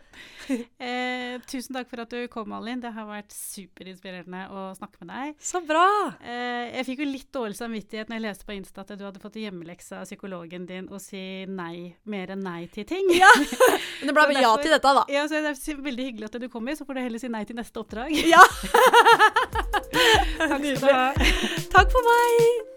Eh, 0.87 1.41
tusen 1.49 1.75
takk 1.75 1.89
for 1.91 1.99
at 1.99 2.13
du 2.13 2.21
kom, 2.31 2.45
Malin. 2.47 2.79
Det 2.79 2.93
har 2.95 3.03
vært 3.09 3.33
superinspirerende 3.35 4.45
å 4.47 4.61
snakke 4.77 5.01
med 5.01 5.09
deg. 5.11 5.33
Så 5.43 5.59
bra! 5.67 5.83
Eh, 6.21 6.69
jeg 6.77 6.85
fikk 6.87 7.01
jo 7.03 7.07
litt 7.09 7.27
dårlig 7.35 7.57
samvittighet 7.59 8.07
når 8.07 8.19
jeg 8.19 8.23
leste 8.23 8.47
på 8.47 8.55
Insta 8.55 8.85
at 8.85 8.93
du 8.95 9.03
hadde 9.03 9.19
fått 9.19 9.35
hjemmelekse 9.41 9.99
av 9.99 10.07
psykologen 10.07 10.69
din 10.69 10.87
å 10.87 11.01
si 11.03 11.19
nei, 11.51 11.97
mer 12.07 12.31
enn 12.37 12.45
nei 12.45 12.61
til 12.71 12.87
ting. 12.87 13.11
Ja. 13.17 13.27
Men 13.99 14.13
det 14.13 14.15
ble 14.15 14.25
Så 14.29 14.45
ja 14.45 14.53
til 14.61 14.75
dette, 14.77 14.95
da. 15.01 15.03
Ja, 15.11 15.25
så 15.27 15.43
Det 15.43 15.51
er 15.51 15.83
veldig 15.89 16.07
hyggelig 16.11 16.31
at 16.31 16.39
du 16.39 16.47
kommer, 16.53 16.79
så 16.79 16.87
får 16.87 16.95
du 16.95 17.03
heller 17.09 17.25
si 17.25 17.33
nei 17.33 17.43
til 17.49 17.59
neste 17.59 17.83
oppdrag. 17.83 18.15
Ja. 18.23 18.45
Takk 20.47 20.63
skal 20.63 20.79
du 20.79 20.87
ha. 20.87 21.11
Takk 21.75 21.91
for 21.91 22.11
meg! 22.13 22.76